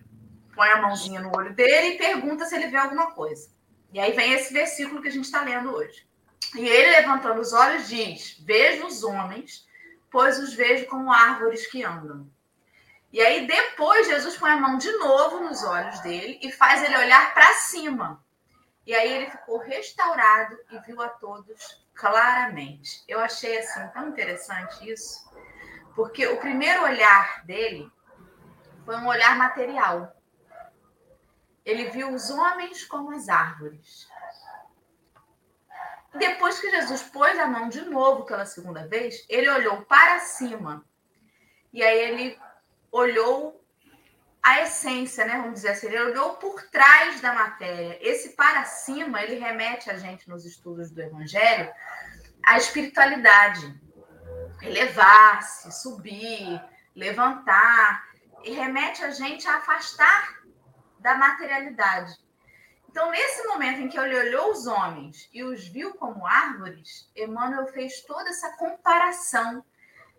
põe 0.53 0.67
a 0.67 0.81
mãozinha 0.81 1.21
no 1.21 1.31
olho 1.33 1.53
dele 1.53 1.95
e 1.95 1.97
pergunta 1.97 2.43
se 2.45 2.57
ele 2.57 2.67
vê 2.67 2.75
alguma 2.75 3.11
coisa. 3.11 3.49
E 3.93 3.99
aí 4.01 4.11
vem 4.11 4.33
esse 4.33 4.51
versículo 4.51 5.01
que 5.01 5.07
a 5.07 5.11
gente 5.11 5.23
está 5.23 5.43
lendo 5.43 5.73
hoje. 5.73 6.05
E 6.55 6.67
ele, 6.67 6.97
levantando 6.97 7.39
os 7.39 7.53
olhos, 7.53 7.87
diz: 7.87 8.37
Vejo 8.41 8.85
os 8.85 9.01
homens, 9.01 9.65
pois 10.11 10.37
os 10.39 10.53
vejo 10.53 10.87
como 10.87 11.11
árvores 11.11 11.65
que 11.67 11.85
andam. 11.85 12.29
E 13.13 13.21
aí 13.21 13.47
depois 13.47 14.07
Jesus 14.07 14.35
põe 14.35 14.51
a 14.51 14.57
mão 14.57 14.77
de 14.77 14.91
novo 14.97 15.39
nos 15.39 15.63
olhos 15.63 16.01
dele 16.01 16.37
e 16.43 16.51
faz 16.51 16.83
ele 16.83 16.97
olhar 16.97 17.33
para 17.33 17.53
cima 17.53 18.21
e 18.89 18.95
aí 18.95 19.13
ele 19.13 19.29
ficou 19.29 19.59
restaurado 19.59 20.57
e 20.71 20.79
viu 20.79 20.99
a 20.99 21.09
todos 21.09 21.85
claramente. 21.93 23.03
Eu 23.07 23.19
achei 23.19 23.59
assim 23.59 23.87
tão 23.89 24.07
interessante 24.07 24.91
isso, 24.91 25.31
porque 25.93 26.25
o 26.25 26.39
primeiro 26.39 26.81
olhar 26.81 27.45
dele 27.45 27.87
foi 28.83 28.95
um 28.95 29.05
olhar 29.05 29.37
material. 29.37 30.19
Ele 31.63 31.91
viu 31.91 32.11
os 32.11 32.31
homens 32.31 32.83
como 32.83 33.11
as 33.11 33.29
árvores. 33.29 34.09
Depois 36.15 36.59
que 36.59 36.71
Jesus 36.71 37.03
pôs 37.03 37.37
a 37.37 37.45
mão 37.45 37.69
de 37.69 37.81
novo 37.81 38.25
pela 38.25 38.47
segunda 38.47 38.87
vez, 38.87 39.23
ele 39.29 39.51
olhou 39.51 39.83
para 39.83 40.17
cima. 40.21 40.83
E 41.71 41.83
aí 41.83 41.99
ele 41.99 42.39
olhou 42.91 43.58
a 44.41 44.61
essência, 44.61 45.25
né? 45.25 45.37
Vamos 45.37 45.55
dizer 45.55 45.69
assim, 45.69 45.87
ele 45.87 46.01
olhou 46.01 46.35
por 46.35 46.61
trás 46.69 47.19
da 47.21 47.33
matéria. 47.33 47.97
Esse 48.01 48.29
para 48.29 48.65
cima, 48.65 49.21
ele 49.21 49.39
remete 49.39 49.89
a 49.89 49.97
gente 49.97 50.29
nos 50.29 50.45
estudos 50.45 50.91
do 50.91 51.01
Evangelho 51.01 51.71
à 52.43 52.57
espiritualidade. 52.57 53.79
Elevar-se, 54.61 55.71
subir, 55.71 56.61
levantar, 56.95 58.09
e 58.43 58.51
remete 58.51 59.03
a 59.03 59.11
gente 59.11 59.47
a 59.47 59.57
afastar 59.57 60.41
da 60.99 61.15
materialidade. 61.15 62.17
Então, 62.89 63.11
nesse 63.11 63.45
momento 63.47 63.81
em 63.81 63.87
que 63.87 63.99
ele 63.99 64.17
olhou 64.17 64.51
os 64.51 64.65
homens 64.65 65.29
e 65.31 65.43
os 65.43 65.67
viu 65.67 65.93
como 65.93 66.25
árvores, 66.25 67.09
Emmanuel 67.15 67.67
fez 67.67 68.01
toda 68.01 68.29
essa 68.29 68.57
comparação 68.57 69.63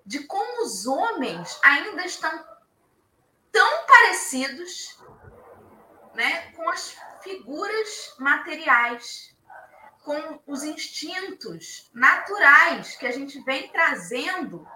de 0.07 0.21
como 0.21 0.65
os 0.65 0.87
homens 0.87 1.59
ainda 1.63 2.05
estão 2.05 2.45
tão 3.53 3.87
parecidos 3.87 4.99
né, 6.15 6.53
com 6.53 6.69
as 6.69 6.97
figuras 7.23 8.15
materiais, 8.19 9.37
com 10.03 10.41
os 10.47 10.63
instintos 10.63 11.91
naturais 11.93 12.97
que 12.97 13.07
a 13.07 13.13
gente 13.13 13.41
vem 13.43 13.69
trazendo 13.69 14.67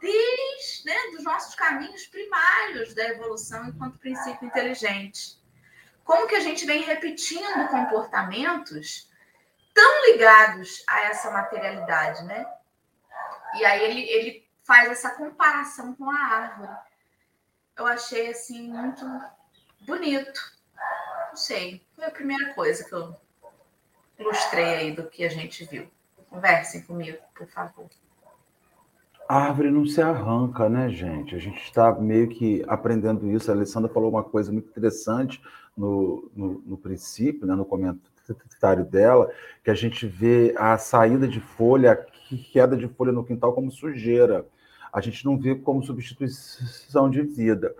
desde 0.00 0.84
né, 0.86 0.96
dos 1.12 1.24
nossos 1.24 1.54
caminhos 1.54 2.06
primários 2.06 2.94
da 2.94 3.04
evolução 3.08 3.66
enquanto 3.68 3.98
princípio 3.98 4.46
inteligente. 4.46 5.42
Como 6.04 6.26
que 6.26 6.34
a 6.34 6.40
gente 6.40 6.66
vem 6.66 6.82
repetindo 6.82 7.68
comportamentos 7.68 9.10
tão 9.72 10.06
ligados 10.06 10.84
a 10.86 11.00
essa 11.04 11.30
materialidade, 11.30 12.22
né? 12.24 12.44
E 13.54 13.64
aí 13.64 13.82
ele, 13.82 14.00
ele 14.02 14.48
faz 14.62 14.90
essa 14.90 15.10
comparação 15.10 15.94
com 15.94 16.10
a 16.10 16.18
árvore 16.18 16.76
eu 17.76 17.86
achei 17.86 18.30
assim 18.30 18.68
muito 18.68 19.04
bonito. 19.86 20.40
Não 21.28 21.36
sei, 21.36 21.82
foi 21.94 22.04
a 22.04 22.10
primeira 22.10 22.54
coisa 22.54 22.84
que 22.84 22.92
eu 22.92 23.14
ilustrei 24.18 24.74
aí 24.74 24.92
do 24.92 25.04
que 25.04 25.24
a 25.24 25.28
gente 25.28 25.64
viu. 25.64 25.88
Conversem 26.28 26.82
comigo, 26.82 27.18
por 27.34 27.46
favor. 27.48 27.86
A 29.28 29.38
árvore 29.46 29.70
não 29.70 29.86
se 29.86 30.02
arranca, 30.02 30.68
né, 30.68 30.90
gente? 30.90 31.34
A 31.34 31.38
gente 31.38 31.62
está 31.62 31.92
meio 31.92 32.28
que 32.28 32.62
aprendendo 32.68 33.30
isso. 33.30 33.50
A 33.50 33.54
Alessandra 33.54 33.92
falou 33.92 34.10
uma 34.10 34.22
coisa 34.22 34.52
muito 34.52 34.68
interessante 34.68 35.42
no, 35.76 36.30
no, 36.36 36.62
no 36.66 36.76
princípio, 36.76 37.46
né, 37.46 37.54
no 37.54 37.64
comentário 37.64 38.84
dela, 38.84 39.30
que 39.62 39.70
a 39.70 39.74
gente 39.74 40.06
vê 40.06 40.54
a 40.58 40.76
saída 40.76 41.26
de 41.26 41.40
folha, 41.40 41.92
a 41.92 42.36
queda 42.52 42.76
de 42.76 42.86
folha 42.88 43.12
no 43.12 43.24
quintal 43.24 43.52
como 43.52 43.70
sujeira 43.70 44.46
a 44.94 45.00
gente 45.00 45.24
não 45.24 45.36
vê 45.36 45.56
como 45.56 45.82
substituição 45.82 47.10
de 47.10 47.20
vida. 47.20 47.74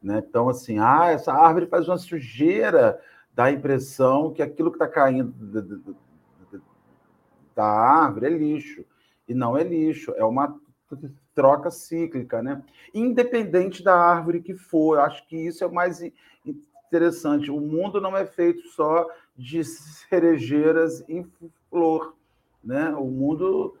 Né? 0.00 0.22
Então, 0.24 0.48
assim, 0.48 0.78
ah, 0.78 1.08
essa 1.10 1.32
árvore 1.32 1.66
faz 1.66 1.88
uma 1.88 1.98
sujeira, 1.98 3.00
dá 3.34 3.46
a 3.46 3.52
impressão 3.52 4.32
que 4.32 4.40
aquilo 4.40 4.70
que 4.70 4.76
está 4.76 4.86
caindo 4.86 5.34
da 7.52 7.64
árvore 7.64 8.26
é 8.26 8.30
lixo. 8.30 8.84
E 9.28 9.34
não 9.34 9.56
é 9.56 9.64
lixo, 9.64 10.12
é 10.16 10.24
uma 10.24 10.56
troca 11.34 11.68
cíclica, 11.68 12.40
né? 12.40 12.62
Independente 12.94 13.82
da 13.82 13.96
árvore 13.96 14.40
que 14.40 14.54
for, 14.54 15.00
acho 15.00 15.26
que 15.26 15.36
isso 15.36 15.64
é 15.64 15.66
o 15.66 15.74
mais 15.74 16.00
interessante. 16.86 17.50
O 17.50 17.60
mundo 17.60 18.00
não 18.00 18.16
é 18.16 18.24
feito 18.24 18.68
só 18.68 19.08
de 19.36 19.64
cerejeiras 19.64 21.02
em 21.08 21.26
flor, 21.68 22.14
né? 22.62 22.90
O 22.90 23.06
mundo 23.06 23.76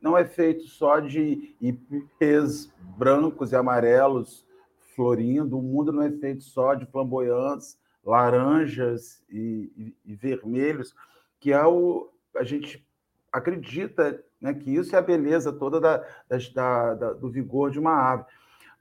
não 0.00 0.16
é 0.16 0.24
feito 0.24 0.64
só 0.64 1.00
de 1.00 1.54
ipês 1.60 2.72
brancos 2.96 3.52
e 3.52 3.56
amarelos 3.56 4.46
florindo, 4.94 5.58
o 5.58 5.62
mundo 5.62 5.92
não 5.92 6.02
é 6.02 6.10
feito 6.10 6.42
só 6.44 6.74
de 6.74 6.86
flamboyantes, 6.86 7.78
laranjas 8.04 9.22
e, 9.28 9.72
e, 9.76 9.96
e 10.04 10.14
vermelhos, 10.14 10.94
que 11.40 11.52
é 11.52 11.66
o, 11.66 12.08
a 12.36 12.44
gente 12.44 12.86
acredita 13.32 14.22
né, 14.40 14.54
que 14.54 14.74
isso 14.74 14.94
é 14.94 14.98
a 14.98 15.02
beleza 15.02 15.52
toda 15.52 15.80
da, 15.80 16.06
da, 16.28 16.94
da, 16.94 17.12
do 17.14 17.30
vigor 17.30 17.70
de 17.70 17.78
uma 17.78 17.92
árvore. 17.92 18.28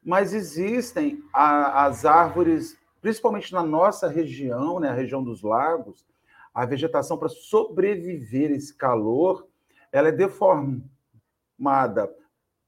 Mas 0.04 0.34
existem 0.34 1.24
a, 1.34 1.86
as 1.86 2.06
árvores, 2.06 2.78
principalmente 3.02 3.52
na 3.54 3.64
nossa 3.64 4.08
região, 4.08 4.80
né, 4.80 4.90
a 4.90 4.94
região 4.94 5.24
dos 5.24 5.42
lagos, 5.42 6.06
a 6.54 6.66
vegetação 6.66 7.18
para 7.18 7.30
sobreviver 7.30 8.52
esse 8.52 8.74
calor 8.76 9.48
ela 9.94 10.10
é 10.10 10.12
deformada 10.12 10.84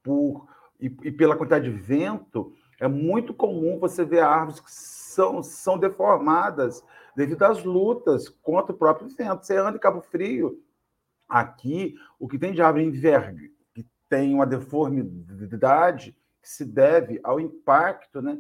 por 0.04 0.48
e, 0.80 0.86
e, 1.04 1.12
pela 1.12 1.36
quantidade 1.36 1.72
de 1.72 1.78
vento, 1.78 2.54
é 2.80 2.88
muito 2.88 3.34
comum 3.34 3.80
você 3.80 4.06
ver 4.06 4.20
árvores 4.20 4.60
que 4.60 4.72
são, 4.72 5.42
são 5.42 5.78
deformadas 5.78 6.84
devido 7.16 7.44
às 7.44 7.64
lutas 7.64 8.30
contra 8.30 8.74
o 8.74 8.78
próprio 8.78 9.10
vento. 9.10 9.44
Você 9.44 9.58
anda 9.58 9.78
em 9.78 9.80
Cabo 9.80 10.02
Frio, 10.02 10.62
aqui, 11.28 11.96
o 12.20 12.28
que 12.28 12.38
tem 12.38 12.54
de 12.54 12.62
árvore 12.62 12.86
inverno, 12.86 13.40
que 13.74 13.88
tem 14.08 14.34
uma 14.34 14.46
deformidade 14.46 16.16
que 16.42 16.50
se 16.50 16.64
deve 16.64 17.20
ao 17.24 17.40
impacto, 17.40 18.22
né? 18.22 18.38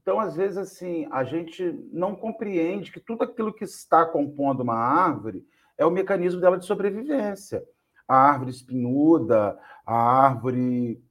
Então, 0.00 0.18
às 0.18 0.34
vezes, 0.34 0.56
assim, 0.56 1.06
a 1.10 1.22
gente 1.24 1.62
não 1.92 2.16
compreende 2.16 2.90
que 2.90 3.00
tudo 3.00 3.22
aquilo 3.22 3.52
que 3.52 3.64
está 3.64 4.04
compondo 4.06 4.62
uma 4.62 4.76
árvore 4.76 5.46
é 5.76 5.84
o 5.84 5.90
mecanismo 5.90 6.40
dela 6.40 6.58
de 6.58 6.64
sobrevivência 6.64 7.62
a 8.08 8.16
árvore 8.16 8.50
espinhuda, 8.50 9.58
a 9.84 9.94
árvore 9.94 11.02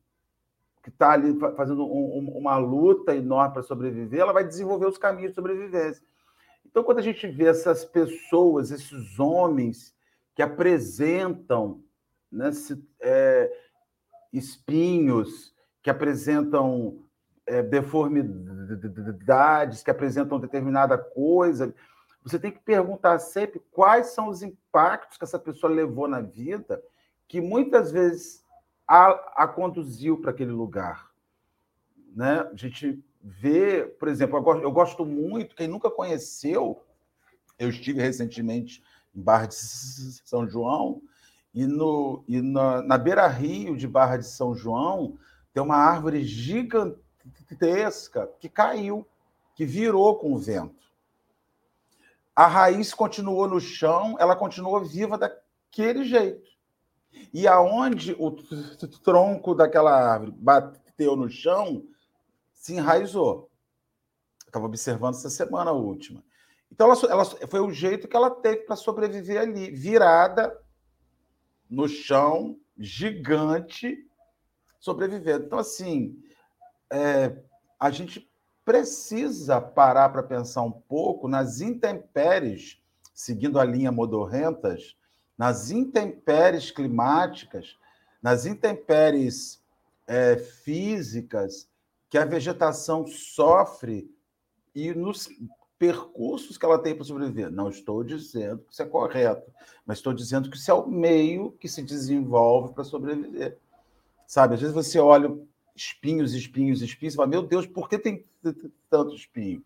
que 0.83 0.89
está 0.89 1.13
ali 1.13 1.35
fazendo 1.57 1.83
um, 1.83 2.19
um, 2.19 2.37
uma 2.37 2.57
luta 2.57 3.15
enorme 3.15 3.53
para 3.53 3.63
sobreviver, 3.63 4.19
ela 4.19 4.31
vai 4.31 4.43
desenvolver 4.43 4.85
os 4.85 4.99
caminhos 4.99 5.31
de 5.31 5.35
sobrevivência. 5.35 6.05
Então, 6.63 6.83
quando 6.83 6.99
a 6.99 7.01
gente 7.01 7.25
vê 7.27 7.47
essas 7.47 7.83
pessoas, 7.83 8.69
esses 8.69 9.17
homens 9.17 9.95
que 10.35 10.43
apresentam 10.43 11.81
né, 12.31 12.51
é, 12.99 13.51
espinhos, 14.31 15.55
que 15.81 15.89
apresentam 15.89 16.99
é, 17.47 17.63
deformidades, 17.63 19.81
que 19.81 19.89
apresentam 19.89 20.39
determinada 20.39 20.97
coisa, 20.97 21.73
você 22.25 22.39
tem 22.39 22.51
que 22.51 22.59
perguntar 22.59 23.19
sempre 23.19 23.61
quais 23.71 24.07
são 24.07 24.29
os 24.29 24.41
impactos 24.41 25.15
que 25.15 25.23
essa 25.23 25.37
pessoa 25.37 25.71
levou 25.71 26.07
na 26.07 26.21
vida, 26.21 26.83
que 27.27 27.39
muitas 27.39 27.91
vezes 27.91 28.43
a, 28.87 29.43
a 29.43 29.47
conduziu 29.47 30.19
para 30.19 30.31
aquele 30.31 30.51
lugar. 30.51 31.11
Né? 32.15 32.39
A 32.51 32.55
gente 32.55 32.99
vê, 33.21 33.85
por 33.99 34.07
exemplo, 34.07 34.37
eu 34.37 34.41
gosto, 34.41 34.63
eu 34.63 34.71
gosto 34.71 35.05
muito, 35.05 35.55
quem 35.55 35.67
nunca 35.67 35.91
conheceu, 35.91 36.81
eu 37.59 37.69
estive 37.69 38.01
recentemente 38.01 38.83
em 39.15 39.21
Barra 39.21 39.45
de 39.45 39.53
São 40.25 40.47
João, 40.47 41.03
e, 41.53 41.67
no, 41.67 42.23
e 42.27 42.41
na, 42.41 42.81
na 42.81 42.97
beira 42.97 43.27
rio 43.27 43.77
de 43.77 43.87
Barra 43.87 44.17
de 44.17 44.25
São 44.25 44.55
João 44.55 45.19
tem 45.53 45.61
uma 45.61 45.77
árvore 45.77 46.23
gigantesca 46.23 46.99
que 48.39 48.49
caiu, 48.49 49.07
que 49.53 49.63
virou 49.63 50.15
com 50.17 50.33
o 50.33 50.39
vento. 50.39 50.84
A 52.35 52.47
raiz 52.47 52.93
continuou 52.93 53.47
no 53.47 53.61
chão, 53.61 54.17
ela 54.19 54.35
continuou 54.35 54.83
viva 54.83 55.17
daquele 55.17 56.03
jeito. 56.03 56.49
E 57.33 57.47
aonde 57.47 58.13
o 58.19 58.31
tronco 59.03 59.55
daquela 59.55 59.91
árvore 59.91 60.31
bateu 60.31 61.15
no 61.15 61.29
chão, 61.29 61.87
se 62.51 62.73
enraizou. 62.73 63.49
Estava 64.45 64.65
observando 64.65 65.15
essa 65.15 65.29
semana 65.29 65.71
última. 65.71 66.23
Então, 66.71 66.91
ela, 66.91 66.99
ela, 67.09 67.25
foi 67.25 67.59
o 67.61 67.71
jeito 67.71 68.07
que 68.07 68.15
ela 68.15 68.29
teve 68.29 68.63
para 68.63 68.75
sobreviver 68.75 69.39
ali, 69.39 69.71
virada 69.71 70.57
no 71.69 71.87
chão, 71.87 72.59
gigante, 72.77 73.97
sobrevivendo. 74.79 75.45
Então, 75.45 75.59
assim, 75.59 76.21
é, 76.91 77.37
a 77.79 77.89
gente 77.91 78.29
precisa 78.65 79.61
parar 79.61 80.09
para 80.09 80.23
pensar 80.23 80.63
um 80.63 80.71
pouco 80.71 81.27
nas 81.27 81.61
intempéries, 81.61 82.81
seguindo 83.13 83.59
a 83.59 83.63
linha 83.63 83.91
Modorrentas, 83.91 84.97
nas 85.37 85.69
intempéries 85.69 86.71
climáticas, 86.71 87.77
nas 88.21 88.47
intempéries 88.47 89.63
é, 90.07 90.37
físicas 90.37 91.69
que 92.09 92.17
a 92.17 92.25
vegetação 92.25 93.05
sofre 93.05 94.11
e 94.73 94.93
nos 94.93 95.29
percursos 95.77 96.57
que 96.57 96.65
ela 96.65 96.79
tem 96.79 96.95
para 96.95 97.03
sobreviver. 97.03 97.51
Não 97.51 97.69
estou 97.69 98.03
dizendo 98.03 98.63
que 98.63 98.73
isso 98.73 98.81
é 98.81 98.85
correto, 98.85 99.51
mas 99.85 99.99
estou 99.99 100.13
dizendo 100.13 100.49
que 100.49 100.57
isso 100.57 100.71
é 100.71 100.73
o 100.73 100.87
meio 100.87 101.51
que 101.59 101.67
se 101.67 101.83
desenvolve 101.83 102.73
para 102.73 102.83
sobreviver. 102.83 103.57
Sabe, 104.25 104.55
às 104.55 104.61
vezes 104.61 104.73
você 104.73 104.97
olha 104.97 105.37
espinhos, 105.75 106.33
espinhos, 106.33 106.81
espinhos, 106.81 107.13
e 107.13 107.17
fala, 107.17 107.27
meu 107.27 107.43
Deus, 107.43 107.67
por 107.67 107.89
que 107.89 107.97
tem 107.97 108.25
tanto 108.89 109.15
espinho? 109.15 109.63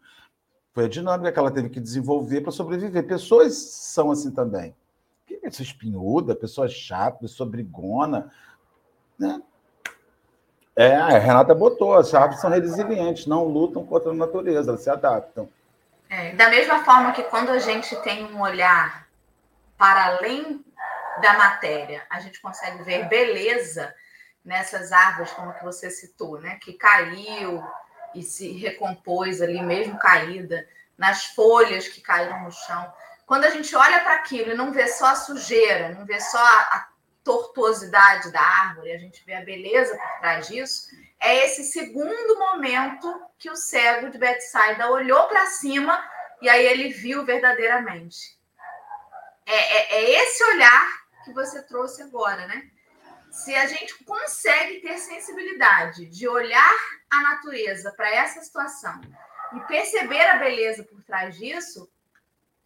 Foi 0.74 0.86
a 0.86 0.90
dinâmica 0.90 1.32
que 1.32 1.40
ela 1.40 1.52
teve 1.52 1.70
que 1.70 1.80
desenvolver 1.80 2.42
para 2.42 2.52
sobreviver. 2.52 3.06
Pessoas 3.06 3.56
são 3.56 4.12
assim 4.12 4.32
também. 4.32 4.76
Pessoa 5.42 5.66
espinhuda, 5.66 6.36
pessoa 6.36 6.68
chata, 6.68 7.20
pessoa 7.20 7.50
brigona, 7.50 8.32
né? 9.18 9.42
É, 10.76 10.96
a 10.96 11.18
Renata 11.20 11.54
botou, 11.54 11.94
as 11.94 12.14
árvores 12.14 12.40
são 12.40 12.50
resilientes, 12.50 13.26
não 13.26 13.44
lutam 13.44 13.86
contra 13.86 14.12
a 14.12 14.16
natureza, 14.16 14.72
elas 14.72 14.82
se 14.82 14.90
adaptam. 14.90 15.50
É, 16.10 16.34
da 16.36 16.50
mesma 16.50 16.84
forma 16.86 17.12
que 17.12 17.24
quando 17.24 17.50
a 17.50 17.60
gente 17.60 17.96
tem 17.98 18.26
um 18.34 18.42
olhar 18.42 19.08
para 19.78 20.06
além 20.06 20.64
da 21.22 21.38
matéria, 21.38 22.04
a 22.10 22.22
gente 22.22 22.42
consegue 22.42 22.82
ver 22.84 23.10
beleza 23.10 23.94
nessas 24.50 24.92
árvores, 24.92 25.32
como 25.34 25.54
que 25.54 25.64
você 25.64 25.92
citou, 25.92 26.42
né? 26.42 26.58
Que 26.60 26.74
caiu 26.74 27.64
e 28.16 28.24
se 28.24 28.52
recompôs 28.54 29.44
ali, 29.44 29.62
mesmo 29.62 30.00
caída, 30.00 30.68
nas 30.98 31.26
folhas 31.26 31.88
que 31.88 32.02
caíram 32.02 32.44
no 32.44 32.52
chão. 32.52 32.92
Quando 33.28 33.46
a 33.46 33.52
gente 33.52 33.76
olha 33.76 34.00
para 34.00 34.16
aquilo 34.16 34.52
e 34.52 34.56
não 34.56 34.74
vê 34.74 34.88
só 34.88 35.06
a 35.06 35.16
sujeira, 35.16 35.90
não 35.90 36.04
vê 36.04 36.20
só 36.20 36.40
a 36.40 36.90
tortuosidade 37.24 38.32
da 38.32 38.42
árvore, 38.42 38.92
a 38.92 38.98
gente 38.98 39.24
vê 39.24 39.36
a 39.36 39.46
beleza 39.46 39.96
por 39.96 40.20
trás 40.20 40.48
disso, 40.48 40.90
é 41.20 41.46
esse 41.46 41.66
segundo 41.66 42.40
momento 42.40 43.22
que 43.38 43.52
o 43.52 43.56
cego 43.56 44.10
de 44.10 44.18
Betsaida 44.18 44.90
olhou 44.90 45.28
para 45.28 45.46
cima 45.46 46.04
e 46.42 46.50
aí 46.50 46.66
ele 46.66 46.90
viu 46.90 47.24
verdadeiramente. 47.24 48.36
É, 49.46 49.56
é, 49.56 50.04
é, 50.04 50.24
esse 50.24 50.44
olhar 50.46 50.88
que 51.24 51.34
você 51.34 51.62
trouxe 51.62 52.02
agora, 52.02 52.48
né? 52.48 52.68
Se 53.44 53.56
a 53.56 53.66
gente 53.68 54.04
consegue 54.04 54.82
ter 54.82 54.98
sensibilidade 54.98 56.06
de 56.08 56.28
olhar 56.28 56.76
a 57.10 57.22
natureza 57.22 57.90
para 57.94 58.14
essa 58.14 58.42
situação 58.42 59.00
e 59.56 59.60
perceber 59.62 60.22
a 60.28 60.38
beleza 60.38 60.84
por 60.84 61.02
trás 61.04 61.38
disso, 61.38 61.90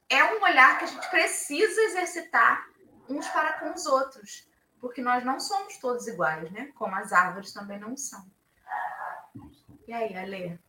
é 0.10 0.24
um 0.24 0.42
olhar 0.42 0.80
que 0.80 0.86
a 0.86 0.88
gente 0.88 1.08
precisa 1.12 1.80
exercitar 1.84 2.68
uns 3.08 3.28
para 3.28 3.60
com 3.60 3.72
os 3.72 3.86
outros, 3.86 4.50
porque 4.82 5.00
nós 5.00 5.24
não 5.24 5.40
somos 5.40 5.78
todos 5.78 6.08
iguais, 6.08 6.52
né? 6.52 6.72
Como 6.76 6.96
as 6.96 7.14
árvores 7.14 7.54
também 7.54 7.80
não 7.80 7.96
são. 7.96 8.26
E 9.88 9.94
aí, 9.94 10.16
Ale? 10.16 10.60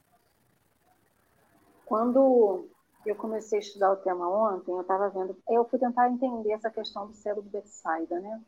Quando 1.86 2.68
eu 3.06 3.16
comecei 3.16 3.58
a 3.58 3.62
estudar 3.62 3.92
o 3.92 3.96
tema 3.96 4.28
ontem, 4.28 4.70
eu 4.70 4.82
estava 4.82 5.08
vendo, 5.08 5.42
eu 5.48 5.64
fui 5.64 5.78
tentar 5.78 6.10
entender 6.10 6.52
essa 6.52 6.70
questão 6.70 7.06
do 7.06 7.14
do 7.14 7.42
Betsaida, 7.42 8.20
né? 8.20 8.42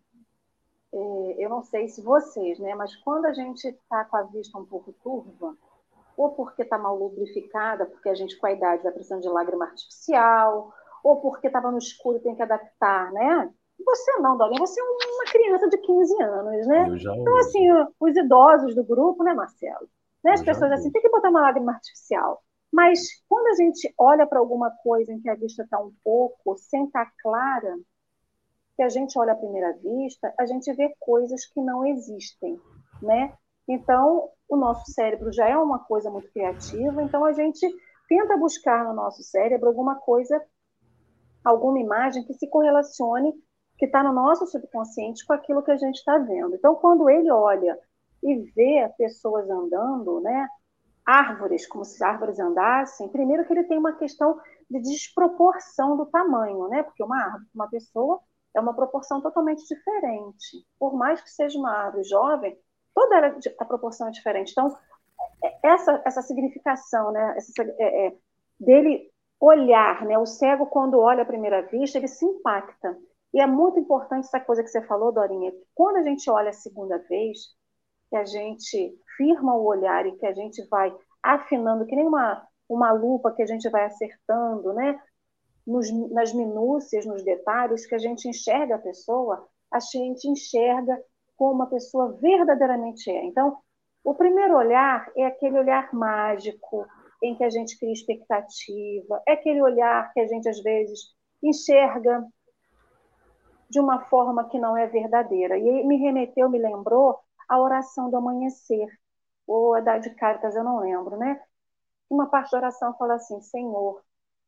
É, 0.97 1.45
eu 1.45 1.51
não 1.51 1.63
sei 1.63 1.89
se 1.89 2.01
vocês, 2.03 2.59
né? 2.59 2.75
Mas 2.75 2.97
quando 2.97 3.27
a 3.27 3.33
gente 3.35 3.69
está 3.69 4.05
com 4.07 4.17
a 4.17 4.23
vista 4.23 4.59
um 4.59 4.65
pouco 4.65 4.95
turva, 5.03 5.55
ou 6.17 6.31
porque 6.31 6.63
está 6.63 6.79
mal 6.79 6.97
lubrificada, 6.97 7.85
porque 7.85 8.09
a 8.09 8.15
gente 8.15 8.39
com 8.39 8.47
a 8.47 8.53
idade 8.53 8.83
vai 8.83 8.93
precisando 8.93 9.21
de 9.21 9.29
lágrima 9.29 9.67
artificial, 9.67 10.73
ou 11.05 11.21
porque 11.21 11.49
estava 11.49 11.71
no 11.71 11.77
escuro 11.77 12.17
e 12.17 12.23
tem 12.23 12.35
que 12.35 12.43
adaptar, 12.43 13.13
né? 13.13 13.53
Você 13.85 14.13
não, 14.21 14.39
Dolinha, 14.39 14.59
você 14.59 14.81
é 14.81 14.85
uma 14.85 15.25
criança 15.31 15.69
de 15.69 15.77
15 15.77 16.23
anos, 16.23 16.67
né? 16.67 16.87
Então, 17.21 17.37
assim, 17.37 17.69
os 18.01 18.17
idosos 18.17 18.75
do 18.75 18.83
grupo, 18.83 19.23
né, 19.23 19.35
Marcelo? 19.35 19.87
Né? 20.25 20.33
As 20.33 20.43
pessoas 20.43 20.73
assim, 20.73 20.91
tem 20.91 21.03
que 21.03 21.11
botar 21.11 21.29
uma 21.29 21.43
lágrima 21.43 21.73
artificial. 21.73 22.43
Mas 22.73 23.01
quando 23.29 23.49
a 23.49 23.55
gente 23.55 23.93
olha 23.99 24.27
para 24.27 24.39
alguma 24.39 24.71
coisa 24.83 25.13
em 25.13 25.21
que 25.21 25.29
a 25.29 25.35
vista 25.35 25.63
está 25.63 25.79
um 25.79 25.93
pouco 26.03 26.57
sem 26.57 26.87
estar 26.87 27.05
tá 27.05 27.13
clara, 27.23 27.77
que 28.77 28.83
a 28.83 28.89
gente 28.89 29.19
olha 29.19 29.33
à 29.33 29.37
primeira 29.37 29.73
vista, 29.73 30.33
a 30.39 30.45
gente 30.45 30.71
vê 30.75 30.95
coisas 31.01 31.47
que 31.47 31.61
não 31.61 31.85
existem, 31.87 32.61
né? 33.03 33.33
Então, 33.67 34.29
o 34.49 34.57
nosso 34.57 34.93
cérebro 34.93 35.33
já 35.33 35.49
é 35.49 35.57
uma 35.57 35.79
coisa 35.79 36.11
muito 36.11 36.31
criativa, 36.31 37.03
então 37.03 37.25
a 37.25 37.33
gente 37.33 37.67
tenta 38.09 38.37
buscar 38.37 38.85
no 38.85 38.95
nosso 38.95 39.23
cérebro 39.23 39.69
alguma 39.69 39.97
coisa, 39.97 40.41
alguma 41.45 41.81
imagem 41.81 42.25
que 42.25 42.35
se 42.35 42.49
correlacione, 42.49 43.33
que 43.79 43.87
está 43.87 44.03
no 44.03 44.13
nosso 44.13 44.47
subconsciente 44.47 45.27
com 45.27 45.33
aquilo 45.33 45.63
que 45.63 45.71
a 45.71 45.77
gente 45.77 45.97
está 45.97 46.19
vendo. 46.19 46.55
Então, 46.55 46.75
quando 46.77 47.11
ele 47.11 47.31
olha 47.31 47.79
e 48.23 48.37
vê 48.55 48.89
pessoas 48.97 49.49
andando, 49.49 50.21
né? 50.21 50.49
Árvores, 51.05 51.67
como 51.67 51.85
se 51.85 52.03
árvores 52.03 52.39
andassem. 52.39 53.09
Primeiro 53.09 53.45
que 53.47 53.53
ele 53.53 53.65
tem 53.65 53.79
uma 53.79 53.93
questão 53.93 54.41
de 54.69 54.81
desproporção 54.81 55.97
do 55.97 56.07
tamanho, 56.07 56.69
né? 56.69 56.83
Porque 56.83 57.03
uma 57.03 57.23
árvore, 57.23 57.45
uma 57.55 57.69
pessoa, 57.69 58.21
é 58.57 58.61
uma 58.61 58.75
proporção 58.75 59.21
totalmente 59.21 59.63
diferente. 59.67 60.67
Por 60.79 60.95
mais 60.95 61.21
que 61.21 61.31
seja 61.31 61.59
uma 61.59 61.71
árvore 61.71 62.05
jovem, 62.05 62.59
toda 62.95 63.37
a 63.59 63.65
proporção 63.65 64.09
é 64.09 64.11
diferente. 64.11 64.53
Então, 64.53 64.75
é, 65.45 65.59
essa, 65.63 66.03
essa 66.05 66.23
significação, 66.23 67.13
né? 67.13 67.35
Essa, 67.37 67.63
é, 67.63 68.07
é, 68.07 68.17
dele 68.59 69.11
olhar, 69.39 70.05
né? 70.07 70.19
O 70.19 70.27
cego, 70.27 70.67
quando 70.67 70.99
olha 70.99 71.23
à 71.23 71.27
primeira 71.27 71.63
vista, 71.63 71.99
ele 71.99 72.09
se 72.09 72.25
impacta. 72.25 72.97
E 73.35 73.41
é 73.41 73.47
muito 73.47 73.79
importante 73.79 74.25
essa 74.25 74.41
coisa 74.41 74.63
que 74.63 74.69
você 74.71 74.81
falou, 74.83 75.13
Dorinha, 75.13 75.53
que 75.53 75.67
quando 75.75 75.97
a 75.97 76.03
gente 76.03 76.29
olha 76.31 76.49
a 76.49 76.55
segunda 76.55 76.99
vez, 77.09 77.39
que 78.09 78.17
a 78.17 78.25
gente 78.25 78.99
firma 79.17 79.55
o 79.55 79.67
olhar 79.67 80.07
e 80.07 80.17
que 80.17 80.25
a 80.25 80.33
gente 80.33 80.67
vai 80.69 80.95
afinando, 81.23 81.85
que 81.85 81.95
nem 81.95 82.07
uma, 82.07 82.47
uma 82.67 82.93
lupa 82.93 83.33
que 83.33 83.43
a 83.43 83.47
gente 83.47 83.69
vai 83.69 83.85
acertando, 83.85 84.73
né? 84.73 84.99
Nos, 85.67 85.91
nas 86.11 86.33
minúcias, 86.33 87.05
nos 87.05 87.23
detalhes, 87.25 87.87
que 87.87 87.95
a 87.95 87.99
gente 87.99 88.29
enxerga 88.29 88.77
a 88.77 88.79
pessoa, 88.79 89.49
a 89.71 89.81
gente 89.81 90.29
enxerga 90.29 90.97
como 91.37 91.63
a 91.65 91.67
pessoa 91.67 92.13
verdadeiramente 92.13 93.11
é. 93.11 93.25
Então, 93.25 93.59
o 94.05 94.15
primeiro 94.15 94.57
olhar 94.57 95.11
é 95.17 95.27
aquele 95.27 95.59
olhar 95.59 95.93
mágico, 95.93 96.87
em 97.23 97.35
que 97.35 97.45
a 97.45 97.51
gente 97.51 97.79
cria 97.79 97.93
expectativa, 97.93 99.23
é 99.27 99.33
aquele 99.33 99.63
olhar 99.63 100.13
que 100.13 100.21
a 100.21 100.27
gente, 100.27 100.49
às 100.49 100.63
vezes, 100.63 101.15
enxerga 101.43 102.25
de 103.69 103.81
uma 103.81 104.01
forma 104.01 104.49
que 104.49 104.59
não 104.59 104.77
é 104.77 104.87
verdadeira. 104.87 105.59
E 105.59 105.85
me 105.85 105.97
remeteu, 105.97 106.49
me 106.49 106.59
lembrou 106.59 107.19
a 107.49 107.61
oração 107.61 108.11
do 108.11 108.17
amanhecer, 108.17 108.89
ou 109.47 109.77
é 109.77 109.83
da 109.83 109.99
de 109.99 110.11
Caritas, 110.11 110.57
eu 110.57 110.65
não 110.65 110.81
lembro, 110.81 111.17
né? 111.17 111.41
Uma 112.09 112.27
parte 112.27 112.53
da 112.53 112.59
oração 112.59 112.95
fala 112.97 113.15
assim: 113.15 113.41
Senhor, 113.41 114.03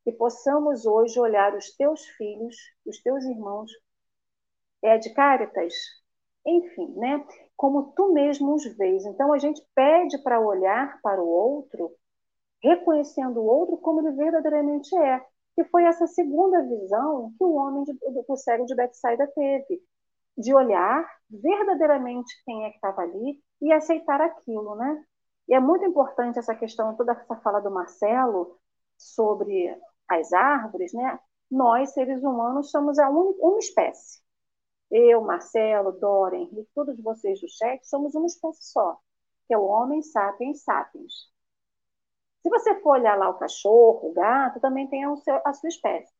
que 0.09 0.12
possamos 0.12 0.87
hoje 0.87 1.21
olhar 1.21 1.55
os 1.55 1.77
teus 1.77 2.03
filhos, 2.16 2.57
os 2.87 2.99
teus 3.03 3.23
irmãos, 3.27 3.71
é 4.83 4.97
de 4.97 5.12
Caritas, 5.12 5.75
enfim, 6.47 6.94
né? 6.97 7.27
Como 7.55 7.92
tu 7.92 8.14
mesmo 8.14 8.55
os 8.55 8.64
vês. 8.79 9.05
Então 9.05 9.35
a 9.35 9.38
gente 9.38 9.62
pede 9.75 10.16
para 10.23 10.40
olhar 10.40 10.99
para 11.03 11.23
o 11.23 11.29
outro, 11.29 11.90
reconhecendo 12.62 13.38
o 13.38 13.44
outro 13.44 13.77
como 13.77 14.01
ele 14.01 14.16
verdadeiramente 14.16 14.97
é. 14.97 15.23
Que 15.55 15.64
foi 15.64 15.85
essa 15.85 16.07
segunda 16.07 16.62
visão 16.62 17.31
que 17.37 17.44
o 17.44 17.53
homem 17.53 17.85
de, 17.85 17.92
do, 17.92 18.25
do 18.27 18.37
cego 18.38 18.64
de 18.64 18.75
Betsaida 18.75 19.27
teve, 19.35 19.83
de 20.38 20.55
olhar 20.55 21.07
verdadeiramente 21.29 22.33
quem 22.47 22.64
é 22.64 22.71
que 22.71 22.77
estava 22.77 23.03
ali 23.03 23.42
e 23.61 23.71
aceitar 23.75 24.23
aquilo, 24.23 24.75
né? 24.75 25.05
E 25.47 25.53
é 25.53 25.61
muito 25.61 25.85
importante 25.85 26.38
essa 26.38 26.55
questão, 26.55 26.97
toda 26.97 27.12
essa 27.12 27.37
fala 27.42 27.61
do 27.61 27.71
Marcelo 27.71 28.59
sobre 28.97 29.77
as 30.09 30.33
árvores, 30.33 30.92
né? 30.92 31.18
Nós, 31.51 31.92
seres 31.92 32.23
humanos, 32.23 32.71
somos 32.71 32.99
a 32.99 33.09
un... 33.09 33.35
uma 33.40 33.59
espécie. 33.59 34.21
Eu, 34.90 35.21
Marcelo, 35.23 35.92
Dora, 35.92 36.37
Henrique, 36.37 36.71
todos 36.75 36.99
vocês 37.01 37.40
do 37.40 37.49
chat, 37.49 37.87
somos 37.87 38.14
uma 38.14 38.27
espécie 38.27 38.62
só, 38.62 38.99
que 39.47 39.55
é 39.55 39.59
o 39.59 39.64
homem 39.64 40.03
sapiens 40.03 40.62
sapiens. 40.62 41.31
Se 42.42 42.49
você 42.49 42.75
for 42.81 42.99
olhar 42.99 43.18
lá 43.18 43.29
o 43.29 43.38
cachorro, 43.38 44.09
o 44.09 44.12
gato, 44.12 44.61
também 44.61 44.87
tem 44.87 45.05
a, 45.05 45.16
seu, 45.16 45.40
a 45.44 45.53
sua 45.53 45.68
espécie. 45.68 46.12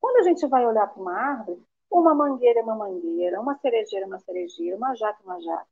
Quando 0.00 0.18
a 0.18 0.22
gente 0.22 0.46
vai 0.46 0.64
olhar 0.66 0.86
para 0.86 1.02
uma 1.02 1.14
árvore, 1.14 1.64
uma 1.90 2.14
mangueira 2.14 2.60
é 2.60 2.62
uma 2.62 2.74
mangueira, 2.74 3.40
uma 3.40 3.56
cerejeira 3.58 4.04
é 4.04 4.08
uma 4.08 4.18
cerejeira, 4.18 4.76
uma 4.76 4.94
jaca 4.94 5.18
é 5.22 5.26
uma 5.26 5.40
jaca. 5.40 5.66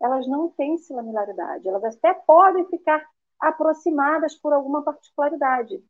Elas 0.00 0.26
não 0.26 0.48
têm 0.50 0.78
similaridade. 0.78 1.68
Elas 1.68 1.84
até 1.84 2.14
podem 2.14 2.66
ficar 2.66 3.06
aproximadas 3.40 4.34
por 4.36 4.52
alguma 4.52 4.82
particularidade, 4.82 5.82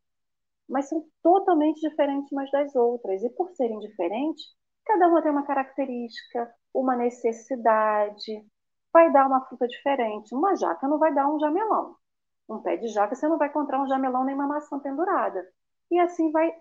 mas 0.73 0.89
são 0.89 1.05
totalmente 1.21 1.79
diferentes 1.87 2.31
umas 2.31 2.49
das 2.49 2.75
outras. 2.75 3.23
E 3.23 3.29
por 3.29 3.51
serem 3.51 3.77
diferentes, 3.77 4.43
cada 4.83 5.07
uma 5.07 5.21
tem 5.21 5.31
uma 5.31 5.45
característica, 5.45 6.51
uma 6.73 6.95
necessidade, 6.95 8.43
vai 8.91 9.11
dar 9.13 9.27
uma 9.27 9.45
fruta 9.45 9.67
diferente. 9.67 10.33
Uma 10.33 10.55
jaca 10.55 10.87
não 10.87 10.97
vai 10.97 11.13
dar 11.13 11.29
um 11.29 11.39
jamelão. 11.39 11.95
Um 12.49 12.59
pé 12.59 12.75
de 12.77 12.87
jaca 12.87 13.13
você 13.13 13.27
não 13.27 13.37
vai 13.37 13.49
encontrar 13.49 13.81
um 13.83 13.87
jamelão 13.87 14.25
nem 14.25 14.33
uma 14.33 14.47
maçã 14.47 14.79
pendurada. 14.79 15.47
E 15.91 15.99
assim 15.99 16.31
vai 16.31 16.51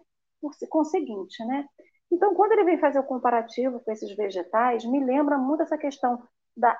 conseguinte, 0.68 1.42
né? 1.46 1.66
Então, 2.10 2.34
quando 2.34 2.52
ele 2.52 2.64
vem 2.64 2.78
fazer 2.78 2.98
o 2.98 3.04
comparativo 3.04 3.80
com 3.80 3.90
esses 3.90 4.14
vegetais, 4.14 4.84
me 4.84 5.02
lembra 5.02 5.38
muito 5.38 5.62
essa 5.62 5.78
questão 5.78 6.22
da 6.54 6.78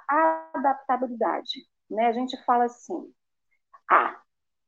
adaptabilidade. 0.55 1.66
Né? 1.90 2.09
A 2.09 2.12
gente 2.12 2.37
fala 2.45 2.64
assim: 2.64 3.11
ah, 3.90 4.21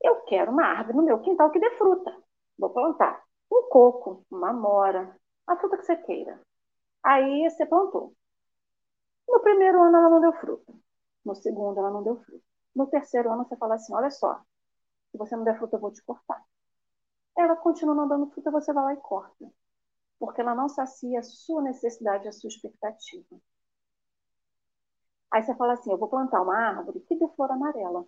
eu 0.03 0.23
quero 0.23 0.51
uma 0.51 0.65
árvore 0.65 0.97
no 0.97 1.05
meu 1.05 1.21
quintal 1.21 1.51
que 1.51 1.61
dê 1.61 1.71
fruta. 1.73 2.24
Vou 2.59 2.71
plantar 2.71 3.23
um 3.53 3.69
coco, 3.69 4.25
uma 4.31 4.51
amora, 4.51 5.17
a 5.47 5.57
fruta 5.57 5.77
que 5.79 5.85
você 5.85 5.97
queira. 5.97 6.41
Aí 7.03 7.49
você 7.51 7.67
plantou. 7.67 8.15
No 9.29 9.41
primeiro 9.41 9.83
ano 9.83 9.97
ela 9.99 10.09
não 10.09 10.21
deu 10.21 10.33
fruta. 10.35 10.73
No 11.25 11.35
segundo 11.35 11.79
ela 11.79 11.91
não 11.91 12.03
deu 12.03 12.17
fruta. 12.25 12.45
No 12.75 12.87
terceiro 12.87 13.31
ano 13.33 13.45
você 13.45 13.57
fala 13.57 13.75
assim: 13.77 13.95
olha 13.95 14.11
só, 14.11 14.41
se 15.13 15.19
você 15.19 15.37
não 15.37 15.45
der 15.45 15.59
fruta, 15.59 15.77
eu 15.77 15.81
vou 15.81 15.93
te 15.93 16.03
cortar. 16.05 16.43
Ela 17.39 17.57
continua 17.57 17.95
não 17.95 18.09
dando 18.09 18.31
fruta, 18.31 18.51
você 18.51 18.73
vai 18.73 18.85
lá 18.85 18.95
e 18.95 18.97
corta 18.99 19.47
porque 20.19 20.41
ela 20.41 20.55
não 20.55 20.69
sacia 20.69 21.21
a 21.21 21.23
sua 21.23 21.63
necessidade, 21.63 22.29
a 22.29 22.33
sua 22.33 22.49
expectativa. 22.49 23.41
Aí 25.31 25.43
você 25.43 25.55
fala 25.57 25.75
assim: 25.75 25.91
eu 25.93 25.99
vou 25.99 26.09
plantar 26.09 26.41
uma 26.43 26.57
árvore 26.57 27.01
que 27.01 27.15
dê 27.17 27.29
flor 27.37 27.51
amarela. 27.51 28.07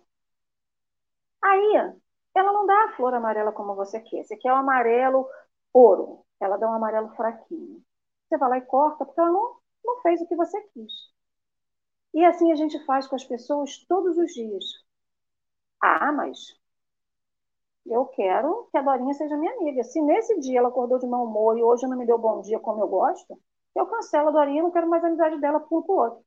Aí 1.41 1.97
ela 2.37 2.51
não 2.53 2.65
dá 2.65 2.85
a 2.85 2.93
flor 2.95 3.13
amarela 3.13 3.51
como 3.51 3.75
você 3.75 3.99
quer. 3.99 4.23
Você 4.23 4.37
quer 4.37 4.51
o 4.51 4.55
amarelo 4.55 5.27
ouro. 5.73 6.25
Ela 6.39 6.57
dá 6.57 6.69
um 6.69 6.73
amarelo 6.73 7.09
fraquinho. 7.15 7.83
Você 8.29 8.37
vai 8.37 8.49
lá 8.49 8.57
e 8.57 8.61
corta 8.61 9.05
porque 9.05 9.19
ela 9.19 9.31
não, 9.31 9.57
não 9.85 10.01
fez 10.01 10.21
o 10.21 10.27
que 10.27 10.35
você 10.35 10.59
quis. 10.73 10.93
E 12.13 12.25
assim 12.25 12.51
a 12.51 12.55
gente 12.55 12.83
faz 12.85 13.07
com 13.07 13.15
as 13.15 13.23
pessoas 13.23 13.77
todos 13.87 14.17
os 14.17 14.33
dias. 14.33 14.65
Ah, 15.81 16.11
mas 16.11 16.37
eu 17.85 18.05
quero 18.07 18.67
que 18.71 18.77
a 18.77 18.81
Dorinha 18.81 19.13
seja 19.13 19.37
minha 19.37 19.53
amiga. 19.53 19.83
Se 19.83 20.01
nesse 20.01 20.39
dia 20.39 20.59
ela 20.59 20.69
acordou 20.69 20.99
de 20.99 21.07
mau 21.07 21.25
humor 21.25 21.57
e 21.57 21.63
hoje 21.63 21.87
não 21.87 21.97
me 21.97 22.05
deu 22.05 22.17
bom 22.17 22.41
dia 22.41 22.59
como 22.59 22.81
eu 22.83 22.87
gosto, 22.87 23.39
eu 23.75 23.85
cancelo 23.87 24.29
a 24.29 24.31
Dorinha 24.31 24.63
não 24.63 24.71
quero 24.71 24.89
mais 24.89 25.03
a 25.03 25.07
amizade 25.07 25.39
dela 25.39 25.59
por 25.59 25.83
pro 25.85 25.95
outro. 25.95 26.25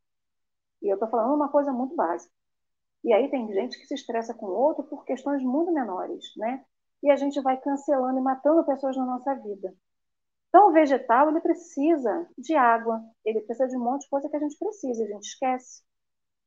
E 0.83 0.88
eu 0.88 0.94
estou 0.94 1.09
falando 1.11 1.35
uma 1.35 1.51
coisa 1.51 1.73
muito 1.73 1.94
básica. 1.96 2.33
E 3.05 3.13
aí 3.13 3.31
tem 3.31 3.53
gente 3.53 3.79
que 3.79 3.87
se 3.87 3.95
estressa 3.95 4.35
com 4.35 4.47
o 4.47 4.55
outro 4.55 4.85
por 4.85 5.05
questões 5.05 5.43
muito 5.43 5.73
menores, 5.73 6.25
né? 6.37 6.65
E 7.03 7.11
a 7.11 7.17
gente 7.17 7.41
vai 7.41 7.59
cancelando 7.59 8.19
e 8.19 8.23
matando 8.23 8.65
pessoas 8.65 8.97
na 8.97 9.07
nossa 9.07 9.35
vida. 9.37 9.75
Então, 10.49 10.69
o 10.69 10.73
vegetal, 10.73 11.31
ele 11.31 11.41
precisa 11.41 12.29
de 12.37 12.55
água, 12.57 13.01
ele 13.25 13.41
precisa 13.43 13.69
de 13.69 13.77
um 13.77 13.85
monte 13.85 14.03
de 14.03 14.11
coisa 14.11 14.29
que 14.29 14.37
a 14.37 14.41
gente 14.41 14.59
precisa, 14.59 15.05
a 15.05 15.07
gente 15.07 15.25
esquece. 15.25 15.83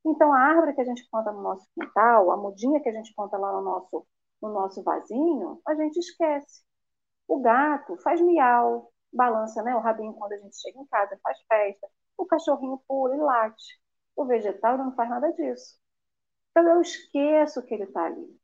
Então, 0.06 0.34
a 0.34 0.40
árvore 0.40 0.74
que 0.76 0.82
a 0.82 0.86
gente 0.86 1.08
planta 1.10 1.32
no 1.32 1.42
nosso 1.42 1.68
quintal, 1.74 2.32
a 2.32 2.38
mudinha 2.38 2.82
que 2.82 2.90
a 2.90 2.94
gente 2.94 3.14
planta 3.16 3.38
lá 3.38 3.52
no 3.54 3.62
nosso 3.62 4.06
no 4.42 4.50
nosso 4.54 4.84
vasinho, 4.84 5.62
a 5.66 5.74
gente 5.76 5.98
esquece. 5.98 6.64
O 7.28 7.40
gato 7.40 7.98
faz 8.04 8.22
miau, 8.22 8.92
balança 9.12 9.64
né, 9.64 9.76
o 9.76 9.80
rabinho 9.80 10.14
quando 10.14 10.34
a 10.34 10.38
gente 10.38 10.60
chega 10.60 10.80
em 10.80 10.86
casa, 10.88 11.18
faz 11.24 11.40
festa. 11.48 11.88
O 12.18 12.26
cachorrinho 12.26 12.82
pula 12.88 13.16
e 13.16 13.20
late. 13.20 13.82
O 14.16 14.26
vegetal 14.26 14.78
não 14.78 14.94
faz 14.96 15.10
nada 15.10 15.32
disso. 15.34 15.78
Então 16.54 16.68
eu 16.68 16.82
esqueço 16.82 17.64
que 17.64 17.74
ele 17.74 17.84
está 17.84 18.06
ali. 18.06 18.40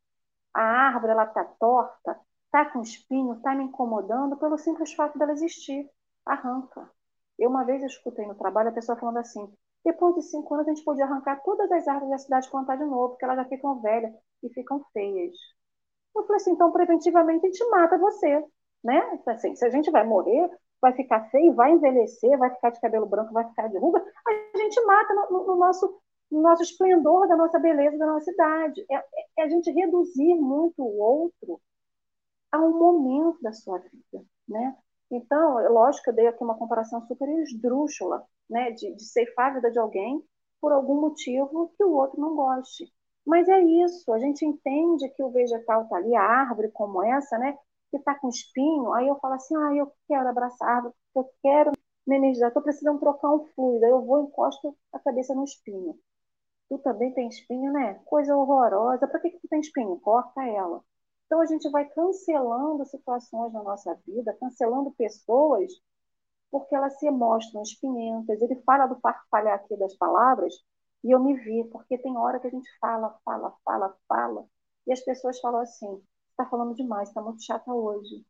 A 0.54 0.62
árvore 0.62 1.12
ela 1.12 1.26
está 1.26 1.46
torta, 1.46 2.20
está 2.46 2.66
com 2.66 2.82
espinho, 2.82 3.36
está 3.36 3.54
me 3.54 3.66
incomodando 3.66 4.36
pelo 4.38 4.58
simples 4.58 4.94
fato 4.94 5.18
dela 5.20 5.32
existir. 5.32 5.88
Arranca. 6.26 6.90
Eu 7.38 7.50
uma 7.50 7.64
vez 7.64 7.84
escutei 7.84 8.26
no 8.28 8.36
trabalho 8.36 8.70
a 8.70 8.74
pessoa 8.74 8.98
falando 8.98 9.18
assim: 9.18 9.48
depois 9.86 10.16
de 10.16 10.24
cinco 10.24 10.54
anos 10.56 10.68
a 10.68 10.72
gente 10.72 10.84
podia 10.84 11.06
arrancar 11.06 11.42
todas 11.44 11.72
as 11.72 11.88
árvores 11.88 12.10
da 12.10 12.18
cidade 12.18 12.48
e 12.48 12.52
plantar 12.52 12.78
de 12.78 12.86
novo, 12.86 13.10
porque 13.10 13.26
elas 13.26 13.38
já 13.38 13.46
ficam 13.46 13.80
velhas 13.80 14.14
e 14.44 14.50
ficam 14.50 14.84
feias. 14.92 15.36
Eu 16.16 16.24
falei 16.24 16.38
assim, 16.38 16.52
então 16.52 16.72
preventivamente 16.72 17.46
a 17.46 17.50
gente 17.50 17.70
mata 17.70 17.98
você, 17.98 18.44
né? 18.84 19.20
Assim, 19.28 19.56
se 19.56 19.66
a 19.66 19.70
gente 19.70 19.92
vai 19.92 20.06
morrer, 20.06 20.50
vai 20.82 20.94
ficar 20.94 21.30
feio, 21.30 21.54
vai 21.54 21.72
envelhecer, 21.72 22.38
vai 22.38 22.50
ficar 22.54 22.72
de 22.72 22.82
cabelo 22.82 23.06
branco, 23.06 23.34
vai 23.34 23.48
ficar 23.48 23.68
de 23.68 23.78
ruga, 23.78 24.04
a 24.28 24.58
gente 24.58 24.84
mata 24.86 25.14
no, 25.14 25.48
no 25.48 25.56
nosso, 25.56 26.02
no 26.32 26.42
nosso 26.42 26.64
esplendor 26.64 27.28
da 27.28 27.36
nossa 27.36 27.60
beleza, 27.60 27.98
da 27.98 28.06
nossa 28.06 28.32
idade. 28.32 28.86
É, 28.90 28.96
é, 29.40 29.44
a 29.44 29.50
gente 29.50 29.72
reduzir 29.72 30.36
muito 30.36 30.82
o 30.84 30.98
outro 31.00 31.60
a 32.52 32.60
um 32.60 32.78
momento 32.78 33.42
da 33.42 33.54
sua 33.54 33.80
vida, 33.80 34.26
né? 34.48 34.76
Então, 35.12 35.60
é 35.60 35.70
lógico 35.70 36.04
que 36.04 36.10
eu 36.12 36.16
dei 36.16 36.28
aqui 36.28 36.44
uma 36.44 36.58
comparação 36.58 37.06
super 37.08 37.28
esdrúxula, 37.30 38.24
né, 38.50 38.72
de, 38.72 38.94
de 38.96 39.04
ceifar 39.06 39.52
a 39.52 39.56
vida 39.56 39.72
de 39.72 39.80
alguém 39.80 40.24
por 40.62 40.72
algum 40.72 41.02
motivo 41.02 41.74
que 41.78 41.84
o 41.84 41.94
outro 41.94 42.20
não 42.20 42.36
goste. 42.36 42.86
Mas 43.26 43.48
é 43.48 43.60
isso, 43.62 44.12
a 44.12 44.20
gente 44.20 44.46
entende 44.46 45.10
que 45.10 45.24
o 45.24 45.30
vegetal 45.30 45.84
está 45.84 45.98
ali, 45.98 46.16
a 46.16 46.22
árvore 46.22 46.72
como 46.72 47.04
essa, 47.04 47.38
né? 47.38 47.58
Que 47.92 47.98
está 47.98 48.16
com 48.16 48.30
espinho, 48.30 48.94
aí 48.94 49.08
eu 49.08 49.18
falo 49.20 49.36
assim, 49.36 49.56
ah, 49.56 49.76
eu 49.76 49.92
quero 50.08 50.28
abraçar 50.30 50.68
a 50.68 50.76
árvore, 50.76 50.94
eu 51.16 51.30
quero 51.42 51.72
me 52.08 52.16
energizar, 52.18 52.50
estou 52.50 52.64
precisando 52.64 53.00
trocar 53.00 53.30
um 53.34 53.46
fluido, 53.54 53.86
aí 53.86 53.92
eu 53.92 54.04
vou 54.04 54.24
encosto 54.24 54.76
a 54.92 55.00
cabeça 55.00 55.34
no 55.36 55.44
espinho. 55.44 55.96
Tu 56.70 56.78
também 56.80 57.14
tem 57.14 57.28
espinho, 57.28 57.72
né? 57.74 57.96
Coisa 58.06 58.36
horrorosa. 58.36 59.08
Para 59.08 59.20
que, 59.20 59.32
que 59.32 59.40
tu 59.40 59.48
tem 59.50 59.60
espinho? 59.60 60.00
Corta 60.00 60.44
ela. 60.44 60.84
Então 61.26 61.42
a 61.42 61.46
gente 61.46 61.70
vai 61.70 61.86
cancelando 61.86 62.86
situações 62.86 63.54
na 63.54 63.64
nossa 63.64 63.96
vida, 64.06 64.36
cancelando 64.40 64.92
pessoas, 64.92 65.72
porque 66.52 66.76
elas 66.76 66.98
se 67.00 67.10
mostram 67.12 67.62
espinhentas. 67.62 68.42
Ele 68.42 68.56
fala 68.66 68.88
do 68.88 69.00
farfalhar 69.00 69.56
aqui 69.56 69.76
das 69.78 69.96
palavras, 69.96 70.54
e 71.04 71.12
eu 71.12 71.20
me 71.20 71.36
vi, 71.36 71.64
porque 71.66 71.98
tem 71.98 72.18
hora 72.18 72.40
que 72.40 72.48
a 72.48 72.52
gente 72.52 72.70
fala, 72.80 73.18
fala, 73.24 73.56
fala, 73.64 73.96
fala, 74.08 74.46
e 74.90 74.92
as 74.92 75.02
pessoas 75.02 75.40
falam 75.40 75.62
assim: 75.62 76.02
está 76.32 76.46
falando 76.46 76.74
demais, 76.76 77.10
está 77.10 77.22
muito 77.22 77.44
chata 77.44 77.72
hoje. 77.72 78.26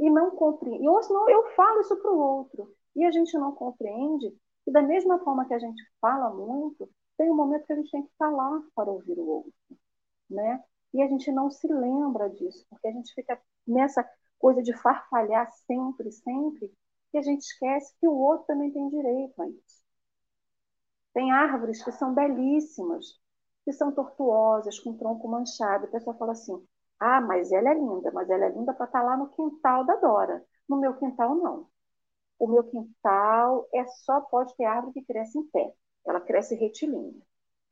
E 0.00 0.10
não 0.10 0.30
compreende. 0.30 0.88
Ou 0.88 1.02
senão 1.02 1.28
eu 1.28 1.50
falo 1.54 1.80
isso 1.80 1.96
para 1.96 2.10
o 2.10 2.18
outro. 2.18 2.74
E 2.96 3.04
a 3.04 3.10
gente 3.10 3.36
não 3.36 3.52
compreende 3.52 4.34
que, 4.64 4.72
da 4.72 4.82
mesma 4.82 5.18
forma 5.20 5.44
que 5.44 5.54
a 5.54 5.58
gente 5.58 5.82
fala 6.00 6.30
muito, 6.30 6.88
tem 7.22 7.30
um 7.30 7.36
momento 7.36 7.66
que 7.66 7.72
a 7.72 7.76
gente 7.76 7.90
tem 7.92 8.02
que 8.02 8.12
falar 8.18 8.60
para 8.74 8.90
ouvir 8.90 9.16
o 9.16 9.24
outro. 9.24 9.52
Né? 10.28 10.64
E 10.92 11.00
a 11.00 11.06
gente 11.06 11.30
não 11.30 11.48
se 11.50 11.68
lembra 11.68 12.28
disso, 12.28 12.66
porque 12.68 12.88
a 12.88 12.92
gente 12.92 13.14
fica 13.14 13.40
nessa 13.64 14.04
coisa 14.40 14.60
de 14.60 14.76
farfalhar 14.76 15.48
sempre, 15.52 16.10
sempre, 16.10 16.72
e 17.14 17.18
a 17.18 17.22
gente 17.22 17.42
esquece 17.42 17.94
que 18.00 18.08
o 18.08 18.12
outro 18.12 18.46
também 18.48 18.72
tem 18.72 18.88
direito 18.88 19.40
a 19.40 19.48
isso. 19.48 19.82
Tem 21.14 21.30
árvores 21.30 21.84
que 21.84 21.92
são 21.92 22.12
belíssimas, 22.12 23.20
que 23.64 23.72
são 23.72 23.92
tortuosas, 23.92 24.80
com 24.80 24.96
tronco 24.96 25.28
manchado. 25.28 25.84
A 25.84 25.90
pessoa 25.90 26.16
fala 26.16 26.32
assim: 26.32 26.60
ah, 26.98 27.20
mas 27.20 27.52
ela 27.52 27.70
é 27.70 27.74
linda, 27.74 28.10
mas 28.12 28.28
ela 28.28 28.46
é 28.46 28.48
linda 28.48 28.74
para 28.74 28.86
estar 28.86 29.02
lá 29.02 29.16
no 29.16 29.28
quintal 29.28 29.84
da 29.84 29.94
Dora. 29.96 30.44
No 30.68 30.76
meu 30.78 30.96
quintal, 30.98 31.36
não. 31.36 31.68
O 32.38 32.48
meu 32.48 32.64
quintal 32.64 33.68
é 33.72 33.86
só 33.86 34.20
pode 34.22 34.56
ter 34.56 34.64
árvore 34.64 34.94
que 34.94 35.04
cresce 35.04 35.38
em 35.38 35.44
pé. 35.48 35.72
Ela 36.06 36.20
cresce 36.20 36.54
retilínea. 36.54 37.22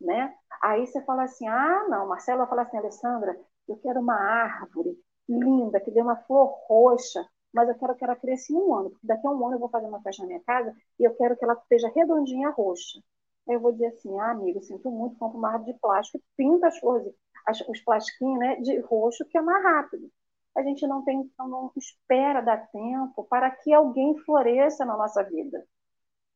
né? 0.01 0.35
Aí 0.63 0.87
você 0.87 1.03
fala 1.05 1.25
assim, 1.25 1.47
ah, 1.49 1.87
não, 1.89 2.09
Marcelo 2.09 2.39
vai 2.41 2.49
falar 2.49 2.63
assim, 2.63 2.79
Alessandra, 2.79 3.39
eu 3.69 3.77
quero 3.79 4.01
uma 4.01 4.15
árvore 4.15 4.99
linda, 5.29 5.81
que 5.81 5.91
dê 5.91 6.01
uma 6.03 6.17
flor 6.25 6.47
roxa, 6.69 7.25
mas 7.53 7.69
eu 7.69 7.75
quero 7.79 7.95
que 7.97 8.05
ela 8.05 8.17
cresça 8.17 8.53
em 8.53 8.57
um 8.57 8.75
ano, 8.75 8.91
porque 8.91 9.07
daqui 9.07 9.27
a 9.27 9.31
um 9.31 9.45
ano 9.47 9.57
eu 9.57 9.61
vou 9.61 9.69
fazer 9.69 9.87
uma 9.87 10.01
festa 10.03 10.23
na 10.23 10.29
minha 10.29 10.41
casa 10.45 10.75
e 10.99 11.05
eu 11.05 11.15
quero 11.17 11.37
que 11.37 11.45
ela 11.45 11.55
esteja 11.55 11.89
redondinha 11.95 12.51
roxa. 12.51 13.01
Aí 13.49 13.55
eu 13.55 13.61
vou 13.61 13.73
dizer 13.73 13.87
assim, 13.89 14.19
ah, 14.21 14.31
amigo, 14.33 14.63
sinto 14.63 14.91
muito, 14.91 15.17
compra 15.19 15.39
uma 15.39 15.53
árvore 15.53 15.73
de 15.73 15.79
plástico 15.81 16.23
pinta 16.37 16.69
as 16.69 16.79
flores, 16.79 17.13
as, 17.47 17.61
os 17.69 17.81
plastiquinhos 17.81 18.39
né, 18.39 18.57
de 18.57 18.79
roxo, 18.81 19.25
que 19.27 19.39
é 19.39 19.43
mais 19.43 19.63
rápido. 19.63 20.11
A 20.57 20.63
gente 20.63 20.87
não 20.87 21.03
tem, 21.05 21.21
então, 21.21 21.49
não 21.49 21.73
espera 21.77 22.41
dar 22.41 22.69
tempo 22.71 23.25
para 23.25 23.51
que 23.51 23.73
alguém 23.73 24.17
floresça 24.19 24.85
na 24.85 24.97
nossa 24.97 25.23
vida. 25.23 25.65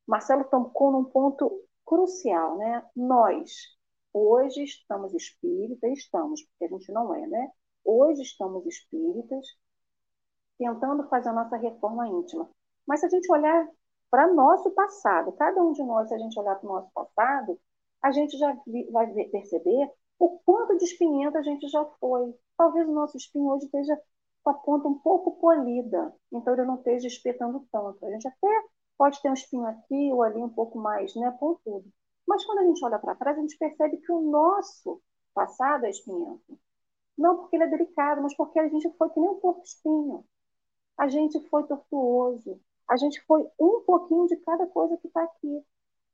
Marcelo 0.07 0.45
tocou 0.45 0.93
num 0.93 1.05
ponto 1.05 1.51
crucial, 1.85 2.57
né? 2.59 2.83
Nós, 2.97 3.77
hoje 4.13 4.65
estamos 4.65 5.15
espíritas, 5.15 5.91
estamos, 5.93 6.43
porque 6.43 6.65
a 6.65 6.79
gente 6.79 6.93
não 6.93 7.15
é, 7.15 7.27
né? 7.27 7.51
Hoje 7.85 8.23
estamos 8.23 8.65
espíritas, 8.67 9.47
tentando 10.59 11.09
fazer 11.09 11.31
a 11.31 11.33
nossa 11.33 11.57
reforma 11.57 12.09
íntima. 12.09 12.49
Mas 12.87 13.01
se 13.01 13.07
a 13.07 13.09
gente 13.09 13.31
olhar 13.31 13.69
para 14.11 14.33
nosso 14.33 14.71
passado, 14.71 15.33
cada 15.33 15.61
um 15.63 15.73
de 15.73 15.83
nós, 15.83 16.09
se 16.09 16.15
a 16.15 16.19
gente 16.19 16.39
olhar 16.39 16.55
para 16.57 16.69
o 16.69 16.73
nosso 16.73 16.91
passado, 16.93 17.59
a 18.03 18.13
gente 18.13 18.37
já 18.39 18.57
vai 18.91 19.13
perceber 19.31 19.91
o 20.19 20.39
quanto 20.41 20.77
de 20.77 20.85
espinhenta 20.85 21.39
a 21.39 21.43
gente 21.43 21.69
já 21.69 21.85
foi. 22.01 22.35
Talvez 22.57 22.89
o 22.89 22.93
nosso 22.93 23.17
espinho 23.17 23.49
hoje 23.49 23.65
esteja 23.67 24.01
com 24.43 24.51
a 24.51 24.55
ponta 24.55 24.89
um 24.89 24.99
pouco 24.99 25.33
polida, 25.41 26.15
então 26.31 26.53
ele 26.53 26.65
não 26.65 26.77
esteja 26.77 27.09
espetando 27.09 27.67
tanto. 27.73 28.05
A 28.05 28.11
gente 28.11 28.29
até 28.29 28.63
pode 28.97 29.21
ter 29.21 29.31
um 29.31 29.35
espinho 29.35 29.67
aqui 29.67 30.13
ou 30.13 30.23
ali 30.23 30.39
um 30.39 30.49
pouco 30.49 30.79
mais 30.79 31.15
né, 31.15 31.31
pontudo. 31.39 31.85
Mas 32.27 32.45
quando 32.45 32.59
a 32.61 32.65
gente 32.65 32.85
olha 32.85 32.99
para 32.99 33.15
trás, 33.15 33.37
a 33.37 33.41
gente 33.41 33.59
percebe 33.59 33.99
que 33.99 34.13
o 34.13 34.21
nosso 34.21 35.01
passado 35.35 35.85
é 35.85 35.91
espinhento. 35.91 36.59
Não 37.17 37.37
porque 37.37 37.57
ele 37.57 37.65
é 37.65 37.69
delicado, 37.69 38.23
mas 38.23 38.35
porque 38.37 38.59
a 38.59 38.69
gente 38.69 38.91
foi 38.97 39.11
que 39.11 39.21
nem 39.21 39.31
um 39.31 39.41
porco 39.41 39.63
espinho. 39.63 40.25
A 40.97 41.09
gente 41.09 41.41
foi 41.49 41.65
tortuoso. 41.67 42.61
A 42.89 42.97
gente 42.97 43.21
foi 43.27 43.47
um 43.59 43.83
pouquinho 43.87 44.27
de 44.27 44.37
cada 44.39 44.67
coisa 44.67 44.97
que 44.97 45.07
está 45.07 45.23
aqui. 45.23 45.65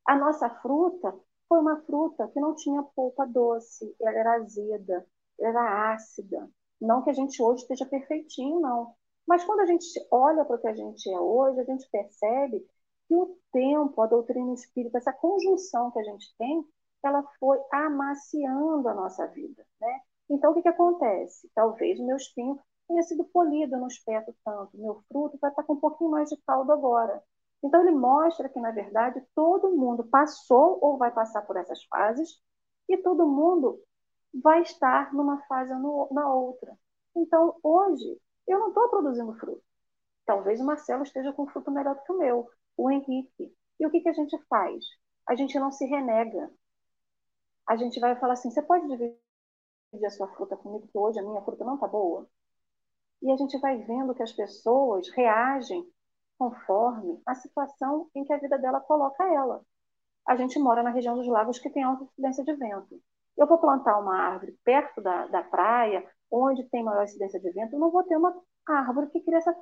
A 0.06 0.16
nossa 0.16 0.48
fruta 0.48 1.14
foi 1.48 1.58
uma 1.58 1.80
fruta 1.82 2.28
que 2.28 2.40
não 2.40 2.54
tinha 2.54 2.82
polpa 2.82 3.26
doce, 3.26 3.94
ela 4.00 4.18
era 4.18 4.34
azeda, 4.36 5.06
ela 5.38 5.50
era 5.50 5.94
ácida. 5.94 6.48
Não 6.80 7.02
que 7.02 7.10
a 7.10 7.12
gente 7.12 7.42
hoje 7.42 7.62
esteja 7.62 7.84
perfeitinho, 7.86 8.60
não. 8.60 8.94
Mas 9.30 9.44
quando 9.44 9.60
a 9.60 9.66
gente 9.66 9.86
olha 10.10 10.44
para 10.44 10.56
o 10.56 10.58
que 10.58 10.66
a 10.66 10.74
gente 10.74 11.08
é 11.08 11.20
hoje, 11.20 11.60
a 11.60 11.64
gente 11.64 11.88
percebe 11.88 12.66
que 13.06 13.14
o 13.14 13.38
tempo, 13.52 14.02
a 14.02 14.08
doutrina 14.08 14.52
espírita, 14.52 14.98
essa 14.98 15.12
conjunção 15.12 15.92
que 15.92 16.00
a 16.00 16.02
gente 16.02 16.34
tem, 16.36 16.66
ela 17.00 17.22
foi 17.38 17.56
amaciando 17.70 18.88
a 18.88 18.94
nossa 18.94 19.28
vida, 19.28 19.64
né? 19.80 20.00
Então, 20.28 20.50
o 20.50 20.54
que, 20.54 20.62
que 20.62 20.68
acontece? 20.68 21.48
Talvez 21.54 22.00
o 22.00 22.06
meu 22.06 22.16
espinho 22.16 22.58
tenha 22.88 23.04
sido 23.04 23.22
polido, 23.26 23.76
no 23.76 23.82
não 23.82 24.34
tanto. 24.44 24.76
Meu 24.76 25.00
fruto 25.06 25.38
vai 25.40 25.50
estar 25.50 25.62
com 25.62 25.74
um 25.74 25.80
pouquinho 25.80 26.10
mais 26.10 26.28
de 26.28 26.36
caldo 26.38 26.72
agora. 26.72 27.22
Então, 27.62 27.82
ele 27.82 27.92
mostra 27.92 28.48
que, 28.48 28.58
na 28.58 28.72
verdade, 28.72 29.24
todo 29.32 29.76
mundo 29.76 30.02
passou 30.02 30.76
ou 30.82 30.98
vai 30.98 31.12
passar 31.12 31.42
por 31.42 31.56
essas 31.56 31.84
fases 31.84 32.42
e 32.88 32.96
todo 32.96 33.28
mundo 33.28 33.80
vai 34.42 34.62
estar 34.62 35.14
numa 35.14 35.40
fase 35.46 35.72
ou 35.72 36.08
na 36.10 36.34
outra. 36.34 36.76
Então, 37.14 37.54
hoje, 37.62 38.20
eu 38.50 38.58
não 38.58 38.68
estou 38.68 38.88
produzindo 38.88 39.34
fruto. 39.34 39.62
Talvez 40.26 40.60
o 40.60 40.64
Marcelo 40.64 41.02
esteja 41.02 41.32
com 41.32 41.46
fruto 41.46 41.70
melhor 41.70 41.94
do 41.94 42.02
que 42.02 42.12
o 42.12 42.18
meu, 42.18 42.50
o 42.76 42.90
Henrique. 42.90 43.54
E 43.78 43.86
o 43.86 43.90
que, 43.90 44.00
que 44.00 44.08
a 44.08 44.12
gente 44.12 44.38
faz? 44.48 44.84
A 45.26 45.34
gente 45.34 45.58
não 45.58 45.72
se 45.72 45.84
renega. 45.86 46.50
A 47.66 47.76
gente 47.76 47.98
vai 48.00 48.14
falar 48.16 48.34
assim: 48.34 48.50
você 48.50 48.62
pode 48.62 48.86
dividir 48.86 49.16
a 50.04 50.10
sua 50.10 50.28
fruta 50.28 50.56
comigo, 50.56 50.86
que 50.88 50.98
hoje 50.98 51.18
a 51.18 51.22
minha 51.22 51.42
fruta 51.42 51.64
não 51.64 51.74
está 51.74 51.86
boa? 51.86 52.28
E 53.22 53.30
a 53.30 53.36
gente 53.36 53.58
vai 53.58 53.76
vendo 53.78 54.14
que 54.14 54.22
as 54.22 54.32
pessoas 54.32 55.08
reagem 55.10 55.86
conforme 56.38 57.20
a 57.26 57.34
situação 57.34 58.08
em 58.14 58.24
que 58.24 58.32
a 58.32 58.38
vida 58.38 58.58
dela 58.58 58.80
coloca 58.80 59.22
ela. 59.24 59.62
A 60.26 60.36
gente 60.36 60.58
mora 60.58 60.82
na 60.82 60.90
região 60.90 61.14
dos 61.14 61.26
lagos 61.26 61.58
que 61.58 61.68
tem 61.68 61.82
alta 61.82 62.04
incidência 62.04 62.44
de 62.44 62.54
vento. 62.54 63.00
Eu 63.36 63.46
vou 63.46 63.58
plantar 63.58 63.98
uma 63.98 64.16
árvore 64.16 64.58
perto 64.64 65.00
da, 65.00 65.26
da 65.26 65.42
praia, 65.42 66.06
onde 66.30 66.64
tem 66.70 66.82
maior 66.82 67.04
incidência 67.04 67.40
de 67.40 67.50
vento, 67.50 67.74
eu 67.74 67.80
não 67.80 67.90
vou 67.90 68.02
ter 68.04 68.16
uma 68.16 68.34
árvore 68.66 69.08
que 69.10 69.20
cresça 69.20 69.54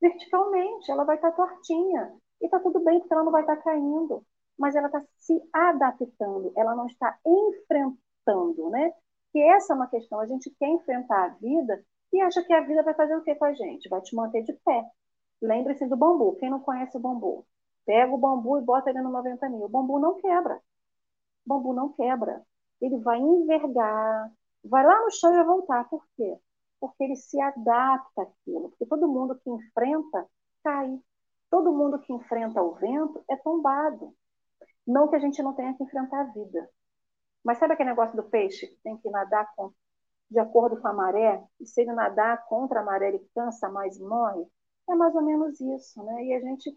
verticalmente, 0.00 0.90
ela 0.90 1.04
vai 1.04 1.16
estar 1.16 1.32
tortinha. 1.32 2.14
E 2.40 2.46
está 2.46 2.60
tudo 2.60 2.80
bem, 2.80 2.98
porque 3.00 3.14
ela 3.14 3.24
não 3.24 3.32
vai 3.32 3.42
estar 3.42 3.56
caindo. 3.56 4.24
Mas 4.58 4.74
ela 4.74 4.86
está 4.86 5.02
se 5.18 5.40
adaptando, 5.52 6.52
ela 6.56 6.74
não 6.74 6.86
está 6.86 7.18
enfrentando, 7.26 8.70
né? 8.70 8.92
Que 9.32 9.40
essa 9.40 9.72
é 9.72 9.76
uma 9.76 9.88
questão. 9.88 10.20
A 10.20 10.26
gente 10.26 10.50
quer 10.58 10.68
enfrentar 10.68 11.24
a 11.24 11.28
vida 11.28 11.84
e 12.12 12.20
acha 12.20 12.42
que 12.42 12.52
a 12.52 12.60
vida 12.60 12.82
vai 12.82 12.94
fazer 12.94 13.16
o 13.16 13.22
que 13.22 13.34
com 13.34 13.44
a 13.44 13.52
gente? 13.52 13.88
Vai 13.88 14.00
te 14.00 14.14
manter 14.14 14.42
de 14.42 14.52
pé. 14.64 14.84
Lembre-se 15.42 15.86
do 15.86 15.96
bambu. 15.96 16.36
Quem 16.36 16.50
não 16.50 16.60
conhece 16.60 16.96
o 16.96 17.00
bambu? 17.00 17.46
Pega 17.84 18.12
o 18.12 18.18
bambu 18.18 18.58
e 18.58 18.62
bota 18.62 18.90
ele 18.90 19.02
no 19.02 19.10
90 19.10 19.48
mil. 19.48 19.64
O 19.64 19.68
bambu 19.68 19.98
não 19.98 20.14
quebra. 20.14 20.56
O 21.44 21.48
bambu 21.48 21.72
não 21.74 21.92
quebra. 21.92 22.42
Ele 22.80 22.98
vai 22.98 23.18
envergar, 23.18 24.30
vai 24.68 24.84
lá 24.84 25.00
no 25.02 25.10
chão 25.10 25.32
e 25.32 25.36
vai 25.36 25.44
voltar. 25.44 25.88
Por 25.88 26.04
quê? 26.16 26.38
Porque 26.80 27.04
ele 27.04 27.16
se 27.16 27.40
adapta 27.40 28.22
àquilo. 28.22 28.70
Porque 28.70 28.86
todo 28.86 29.08
mundo 29.08 29.38
que 29.38 29.50
enfrenta, 29.50 30.26
cai. 30.62 30.98
Todo 31.50 31.72
mundo 31.72 31.98
que 32.00 32.12
enfrenta 32.12 32.62
o 32.62 32.74
vento 32.74 33.24
é 33.30 33.36
tombado. 33.36 34.14
Não 34.86 35.08
que 35.08 35.16
a 35.16 35.18
gente 35.18 35.42
não 35.42 35.54
tenha 35.54 35.74
que 35.74 35.82
enfrentar 35.82 36.20
a 36.20 36.32
vida. 36.32 36.68
Mas 37.44 37.58
sabe 37.58 37.74
aquele 37.74 37.90
negócio 37.90 38.16
do 38.16 38.24
peixe 38.24 38.66
que 38.66 38.76
tem 38.82 38.96
que 38.98 39.08
nadar 39.10 39.52
com, 39.54 39.72
de 40.30 40.38
acordo 40.38 40.80
com 40.80 40.88
a 40.88 40.92
maré? 40.92 41.42
E 41.60 41.66
se 41.66 41.82
ele 41.82 41.92
nadar 41.92 42.44
contra 42.46 42.80
a 42.80 42.84
maré, 42.84 43.08
ele 43.08 43.26
cansa 43.34 43.68
mais 43.68 43.98
morre? 43.98 44.44
É 44.90 44.94
mais 44.94 45.14
ou 45.14 45.22
menos 45.22 45.60
isso, 45.60 46.02
né? 46.04 46.24
E 46.24 46.34
a 46.34 46.40
gente 46.40 46.76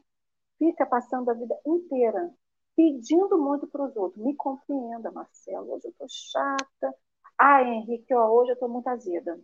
fica 0.57 0.85
passando 0.85 1.29
a 1.29 1.33
vida 1.33 1.55
inteira 1.65 2.31
pedindo 2.75 3.37
muito 3.37 3.67
para 3.67 3.83
os 3.85 3.95
outros. 3.95 4.23
Me 4.23 4.35
compreenda, 4.35 5.11
Marcelo. 5.11 5.73
Hoje 5.73 5.87
eu 5.87 5.91
estou 5.91 6.07
chata. 6.09 6.95
Ah, 7.39 7.63
Henrique, 7.63 8.13
ó, 8.13 8.27
hoje 8.31 8.51
eu 8.51 8.53
estou 8.53 8.69
muito 8.69 8.87
azeda. 8.87 9.39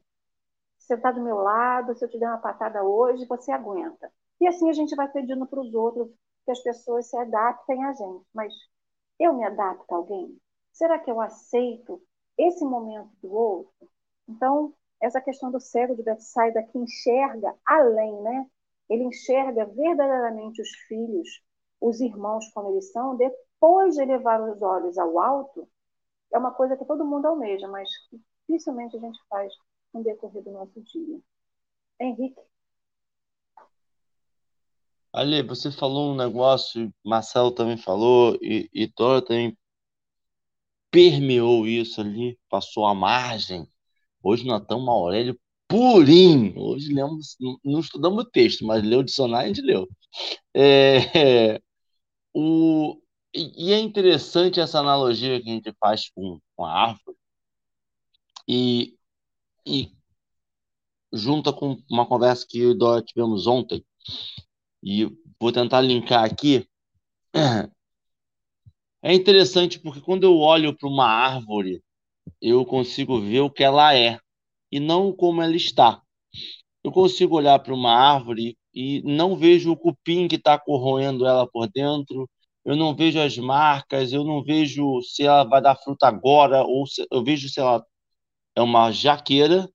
Você 0.79 0.95
está 0.95 1.12
do 1.12 1.21
meu 1.23 1.38
lado, 1.38 1.95
se 1.95 2.05
eu 2.05 2.10
te 2.10 2.19
der 2.19 2.27
uma 2.29 2.39
patada 2.39 2.84
hoje, 2.84 3.25
você 3.27 3.51
aguenta. 3.51 4.12
E 4.41 4.47
assim 4.47 4.69
a 4.69 4.73
gente 4.73 4.95
vai 4.95 5.10
pedindo 5.12 5.47
para 5.47 5.62
os 5.62 5.73
outros 5.75 6.10
que 6.45 6.51
as 6.51 6.62
pessoas 6.62 7.08
se 7.10 7.17
adaptem 7.17 7.84
a 7.86 7.93
gente. 7.93 8.25
Mas 8.34 8.53
eu 9.19 9.34
me 9.34 9.45
adapto 9.45 9.93
a 9.93 9.97
alguém? 9.97 10.39
Será 10.73 10.99
que 10.99 11.12
eu 11.12 11.21
aceito 11.21 12.01
esse 12.38 12.65
momento 12.65 13.12
do 13.21 13.34
outro? 13.34 13.89
Então, 14.27 14.73
essa 15.01 15.21
questão 15.21 15.51
do 15.51 15.60
cego 15.60 15.95
de 15.95 16.03
Betsaida 16.03 16.63
que 16.63 16.77
enxerga 16.79 17.55
além, 17.65 18.21
né? 18.23 18.47
Ele 18.89 19.03
enxerga 19.05 19.65
verdadeiramente 19.65 20.62
os 20.62 20.69
filhos, 20.88 21.43
os 21.81 22.01
irmãos 22.01 22.49
como 22.53 22.71
eles 22.71 22.91
são, 22.91 23.15
depois 23.17 23.95
de 23.95 24.01
elevar 24.03 24.41
os 24.41 24.62
olhos 24.62 24.97
ao 24.97 25.19
alto, 25.19 25.67
é 26.33 26.38
uma 26.38 26.51
coisa 26.51 26.75
que 26.77 26.85
todo 26.85 27.05
mundo 27.05 27.25
almeja, 27.25 27.67
mas 27.67 27.89
dificilmente 28.47 28.97
a 28.97 28.99
gente 28.99 29.19
faz 29.29 29.53
no 29.93 30.03
decorrer 30.03 30.43
do 30.43 30.51
nosso 30.51 30.81
dia. 30.81 31.19
Henrique. 31.99 32.41
Ali, 35.13 35.41
você 35.41 35.71
falou 35.71 36.11
um 36.11 36.15
negócio, 36.15 36.93
Marcelo 37.03 37.51
também 37.51 37.77
falou, 37.77 38.38
e, 38.41 38.69
e 38.73 38.88
Dora 38.88 39.21
também 39.21 39.57
permeou 40.91 41.65
isso 41.65 42.01
ali, 42.01 42.38
passou 42.49 42.85
a 42.85 42.93
margem. 42.93 43.65
Hoje 44.21 44.45
nós 44.45 44.61
estamos 44.61 44.88
Aurélio 44.89 45.39
purinho. 45.67 46.57
Hoje 46.57 46.93
lemos, 46.93 47.38
não 47.63 47.79
estudamos 47.79 48.23
o 48.23 48.29
texto, 48.29 48.65
mas 48.65 48.83
leu 48.83 48.99
o 48.99 49.03
dicionário, 49.03 49.51
a 49.51 49.53
gente 49.53 49.65
leu. 49.65 49.88
É, 50.53 51.59
o, 52.33 52.97
e 53.35 53.73
é 53.73 53.79
interessante 53.79 54.59
essa 54.59 54.79
analogia 54.79 55.41
que 55.41 55.49
a 55.49 55.53
gente 55.53 55.73
faz 55.79 56.09
com, 56.09 56.39
com 56.55 56.65
a 56.65 56.71
árvore 56.71 57.17
e, 58.47 58.95
e 59.65 59.91
junta 61.11 61.51
com 61.51 61.77
uma 61.89 62.05
conversa 62.05 62.45
que 62.47 62.59
eu 62.59 62.71
e 62.71 62.77
Dora 62.77 63.01
tivemos 63.01 63.47
ontem, 63.47 63.83
e 64.83 65.05
vou 65.39 65.51
tentar 65.51 65.81
linkar 65.81 66.23
aqui. 66.23 66.67
É 69.01 69.13
interessante 69.13 69.79
porque 69.79 70.01
quando 70.01 70.23
eu 70.23 70.37
olho 70.39 70.75
para 70.75 70.89
uma 70.89 71.05
árvore, 71.05 71.83
eu 72.41 72.65
consigo 72.65 73.19
ver 73.21 73.41
o 73.41 73.51
que 73.51 73.63
ela 73.63 73.95
é 73.95 74.19
e 74.71 74.79
não 74.79 75.13
como 75.13 75.41
ela 75.41 75.55
está. 75.55 76.01
Eu 76.83 76.91
consigo 76.91 77.35
olhar 77.35 77.59
para 77.59 77.73
uma 77.73 77.93
árvore 77.93 78.57
e 78.73 79.01
não 79.03 79.35
vejo 79.35 79.71
o 79.71 79.77
cupim 79.77 80.27
que 80.27 80.35
está 80.37 80.57
corroendo 80.57 81.25
ela 81.25 81.47
por 81.47 81.67
dentro, 81.69 82.27
eu 82.65 82.75
não 82.75 82.95
vejo 82.95 83.19
as 83.21 83.38
marcas, 83.38 84.12
eu 84.12 84.23
não 84.23 84.43
vejo 84.43 85.01
se 85.04 85.23
ela 85.23 85.43
vai 85.43 85.62
dar 85.62 85.75
fruta 85.75 86.08
agora, 86.08 86.63
ou 86.63 86.88
se, 86.88 87.06
eu 87.12 87.23
vejo 87.23 87.47
se 87.49 87.60
ela 87.60 87.86
é 88.56 88.62
uma 88.62 88.91
jaqueira 88.91 89.69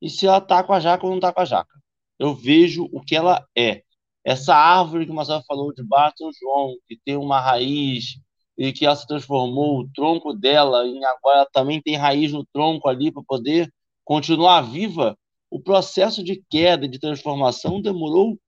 e 0.00 0.08
se 0.10 0.26
ela 0.26 0.38
está 0.38 0.62
com 0.64 0.72
a 0.72 0.80
jaca 0.80 1.04
ou 1.04 1.10
não 1.10 1.18
está 1.18 1.32
com 1.32 1.40
a 1.40 1.44
jaca. 1.44 1.72
Eu 2.18 2.34
vejo 2.34 2.88
o 2.92 3.00
que 3.00 3.16
ela 3.16 3.46
é. 3.56 3.82
Essa 4.24 4.54
árvore 4.54 5.06
que 5.06 5.12
o 5.12 5.14
Marcelo 5.14 5.42
falou 5.46 5.74
de 5.74 5.82
Barton 5.82 6.30
João, 6.40 6.76
que 6.88 6.96
tem 7.04 7.16
uma 7.16 7.40
raiz 7.40 8.20
e 8.56 8.72
que 8.72 8.86
ela 8.86 8.94
se 8.96 9.06
transformou, 9.06 9.80
o 9.80 9.88
tronco 9.92 10.32
dela, 10.32 10.86
e 10.86 11.04
agora 11.04 11.38
ela 11.38 11.48
também 11.52 11.80
tem 11.82 11.96
raiz 11.96 12.32
no 12.32 12.46
tronco 12.52 12.88
ali 12.88 13.10
para 13.10 13.22
poder 13.26 13.72
continuar 14.04 14.62
viva, 14.62 15.18
o 15.50 15.60
processo 15.60 16.22
de 16.22 16.42
queda, 16.50 16.88
de 16.88 16.98
transformação 16.98 17.80
demorou 17.80 18.38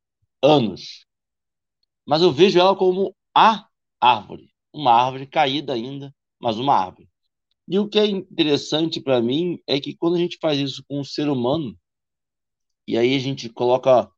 anos. 0.43 1.07
Mas 2.07 2.23
eu 2.23 2.33
vejo 2.33 2.59
ela 2.59 2.77
como 2.77 3.15
a 3.35 3.67
árvore, 4.01 4.51
uma 4.73 4.93
árvore 4.93 5.27
caída 5.27 5.73
ainda, 5.75 6.15
mas 6.41 6.59
uma 6.59 6.75
árvore. 6.75 7.09
E 7.67 7.79
o 7.79 7.89
que 7.89 7.99
é 7.99 8.07
interessante 8.07 9.01
para 9.01 9.23
mim 9.23 9.59
é 9.67 9.81
que 9.81 9.97
quando 9.97 10.17
a 10.17 10.19
gente 10.19 10.39
faz 10.41 10.59
isso 10.59 10.85
com 10.89 11.01
o 11.01 11.05
ser 11.05 11.29
humano, 11.29 11.77
e 12.87 12.99
aí 12.99 13.15
a 13.15 13.19
gente 13.19 13.49
coloca 13.49 14.11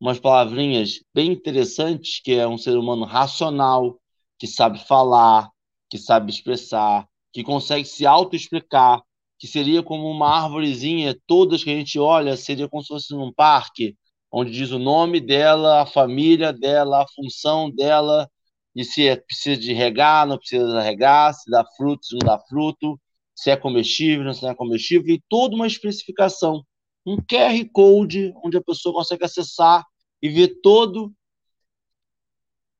umas 0.00 0.18
palavrinhas 0.18 1.00
bem 1.14 1.32
interessantes, 1.32 2.20
que 2.20 2.32
é 2.32 2.46
um 2.46 2.58
ser 2.58 2.76
humano 2.76 3.04
racional, 3.04 4.00
que 4.38 4.46
sabe 4.46 4.78
falar, 4.78 5.50
que 5.90 5.98
sabe 5.98 6.30
expressar, 6.30 7.06
que 7.32 7.44
consegue 7.44 7.84
se 7.84 8.06
auto-explicar, 8.06 9.02
que 9.38 9.46
seria 9.46 9.82
como 9.82 10.08
uma 10.10 10.28
árvorezinha, 10.28 11.16
todas 11.26 11.62
que 11.62 11.70
a 11.70 11.74
gente 11.74 11.98
olha, 11.98 12.36
seria 12.36 12.68
como 12.68 12.82
se 12.82 12.88
fosse 12.88 13.14
num 13.14 13.32
parque, 13.32 13.96
onde 14.30 14.50
diz 14.50 14.70
o 14.70 14.78
nome 14.78 15.20
dela, 15.20 15.82
a 15.82 15.86
família 15.86 16.52
dela, 16.52 17.02
a 17.02 17.08
função 17.08 17.70
dela, 17.70 18.28
e 18.74 18.84
se 18.84 19.06
é, 19.06 19.16
precisa 19.16 19.60
de 19.60 19.72
regar, 19.72 20.26
não 20.26 20.36
precisa 20.36 20.80
regar, 20.80 21.32
se 21.32 21.50
dá 21.50 21.64
fruto, 21.76 22.04
se 22.04 22.14
não 22.14 22.26
dá 22.26 22.38
fruto, 22.38 23.00
se 23.34 23.50
é 23.50 23.56
comestível, 23.56 24.32
se 24.34 24.42
não 24.42 24.50
é 24.50 24.54
comestível, 24.54 25.14
e 25.14 25.22
toda 25.28 25.54
uma 25.54 25.66
especificação. 25.66 26.64
Um 27.06 27.16
QR 27.16 27.68
Code, 27.72 28.32
onde 28.42 28.56
a 28.56 28.62
pessoa 28.62 28.94
consegue 28.94 29.24
acessar 29.24 29.84
e 30.20 30.28
ver 30.28 30.60
todo. 30.62 31.12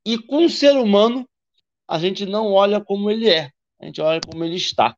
E 0.05 0.17
com 0.17 0.45
o 0.45 0.49
ser 0.49 0.75
humano, 0.75 1.27
a 1.87 1.99
gente 1.99 2.25
não 2.25 2.51
olha 2.51 2.83
como 2.83 3.09
ele 3.09 3.29
é, 3.29 3.51
a 3.79 3.85
gente 3.85 4.01
olha 4.01 4.19
como 4.19 4.43
ele 4.43 4.55
está. 4.55 4.95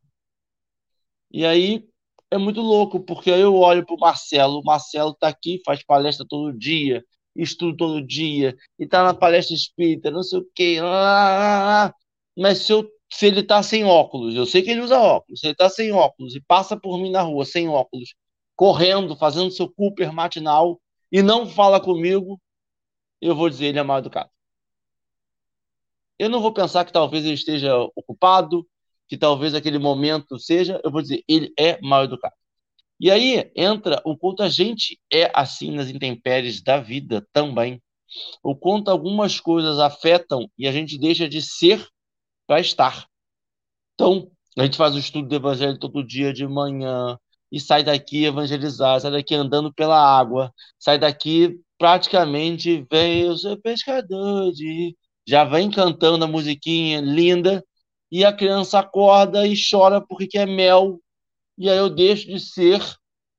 E 1.30 1.46
aí 1.46 1.86
é 2.32 2.38
muito 2.38 2.62
louco, 2.62 3.00
porque 3.00 3.30
eu 3.30 3.56
olho 3.56 3.86
para 3.86 3.96
o 3.96 4.00
Marcelo, 4.00 4.60
o 4.60 4.64
Marcelo 4.64 5.12
está 5.12 5.28
aqui, 5.28 5.62
faz 5.66 5.84
palestra 5.84 6.26
todo 6.28 6.58
dia, 6.58 7.04
estuda 7.44 7.78
todo 7.78 8.06
dia, 8.06 8.56
e 8.80 8.84
está 8.84 9.04
na 9.04 9.14
palestra 9.14 9.56
espírita, 9.56 10.12
não 10.12 10.24
sei 10.24 10.40
o 10.40 10.48
quê, 10.56 10.78
mas 12.38 12.60
se, 12.60 12.74
eu, 12.74 12.88
se 13.12 13.28
ele 13.28 13.42
está 13.42 13.62
sem 13.64 13.84
óculos, 13.86 14.36
eu 14.36 14.46
sei 14.46 14.62
que 14.62 14.72
ele 14.72 14.82
usa 14.82 15.00
óculos, 15.00 15.40
se 15.40 15.48
ele 15.48 15.54
está 15.54 15.70
sem 15.70 15.92
óculos 15.92 16.36
e 16.36 16.42
passa 16.42 16.78
por 16.78 16.98
mim 16.98 17.12
na 17.12 17.22
rua 17.22 17.46
sem 17.46 17.68
óculos, 17.68 18.16
correndo, 18.56 19.16
fazendo 19.16 19.52
seu 19.52 19.70
Cooper 19.70 20.12
matinal, 20.14 20.80
e 21.12 21.22
não 21.22 21.48
fala 21.48 21.80
comigo, 21.80 22.40
eu 23.22 23.36
vou 23.36 23.50
dizer 23.50 23.68
ele 23.68 23.80
é 23.80 23.84
mal 23.84 24.00
educado. 24.00 24.30
Eu 26.20 26.30
não 26.30 26.42
vou 26.42 26.52
pensar 26.52 26.84
que 26.86 26.92
talvez 26.92 27.24
ele 27.24 27.36
esteja 27.36 27.76
ocupado, 27.96 28.68
que 29.08 29.18
talvez 29.18 29.54
aquele 29.54 29.80
momento 29.80 30.38
seja, 30.40 30.82
eu 30.84 30.92
vou 30.92 31.02
dizer, 31.02 31.24
ele 31.28 31.54
é 31.58 31.80
mal 31.82 32.04
educado. 32.04 32.36
E 33.00 33.12
aí 33.12 33.52
entra 33.56 34.02
o 34.04 34.18
quanto 34.18 34.42
a 34.42 34.50
gente 34.50 35.00
é 35.12 35.32
assim 35.34 35.72
nas 35.72 35.90
intempéries 35.90 36.62
da 36.62 36.80
vida 36.80 37.26
também. 37.32 37.82
O 38.44 38.56
quanto 38.56 38.90
algumas 38.90 39.40
coisas 39.40 39.80
afetam 39.80 40.50
e 40.58 40.68
a 40.68 40.72
gente 40.72 40.98
deixa 40.98 41.28
de 41.28 41.42
ser 41.42 41.86
para 42.48 42.60
estar. 42.60 43.06
Então, 43.94 44.32
a 44.58 44.64
gente 44.64 44.78
faz 44.78 44.96
o 44.96 45.00
estudo 45.00 45.28
do 45.28 45.36
evangelho 45.36 45.78
todo 45.78 46.06
dia 46.06 46.34
de 46.34 46.48
manhã 46.48 47.18
e 47.52 47.60
sai 47.60 47.84
daqui 47.84 48.26
evangelizar, 48.26 49.00
sai 49.00 49.12
daqui 49.12 49.36
andando 49.36 49.74
pela 49.74 49.98
água, 50.00 50.52
sai 50.80 50.98
daqui 50.98 51.60
praticamente 51.78 52.86
vem 52.90 53.22
eu 53.22 53.38
sou 53.38 53.58
pescador 53.58 54.52
de 54.52 54.96
já 55.28 55.44
vem 55.44 55.70
cantando 55.70 56.26
a 56.26 56.28
musiquinha 56.28 57.02
linda 57.02 57.64
e 58.12 58.26
a 58.26 58.34
criança 58.34 58.80
acorda 58.80 59.46
e 59.46 59.54
chora 59.70 60.02
porque 60.02 60.28
quer 60.28 60.48
mel 60.48 61.00
e 61.58 61.70
aí 61.70 61.78
eu 61.78 61.90
deixo 61.90 62.28
de 62.28 62.40
ser 62.40 62.82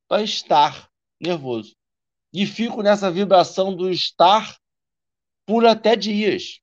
para 0.07 0.23
estar 0.23 0.89
nervoso 1.21 1.75
e 2.33 2.47
fico 2.47 2.83
nessa 2.83 3.11
vibração 3.11 3.75
do 3.75 3.91
estar 3.91 4.57
por 5.47 5.67
até 5.67 5.97
dias 5.97 6.61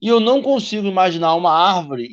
e 0.00 0.08
eu 0.08 0.20
não 0.20 0.42
consigo 0.42 0.86
imaginar 0.86 1.34
uma 1.34 1.52
árvore 1.52 2.10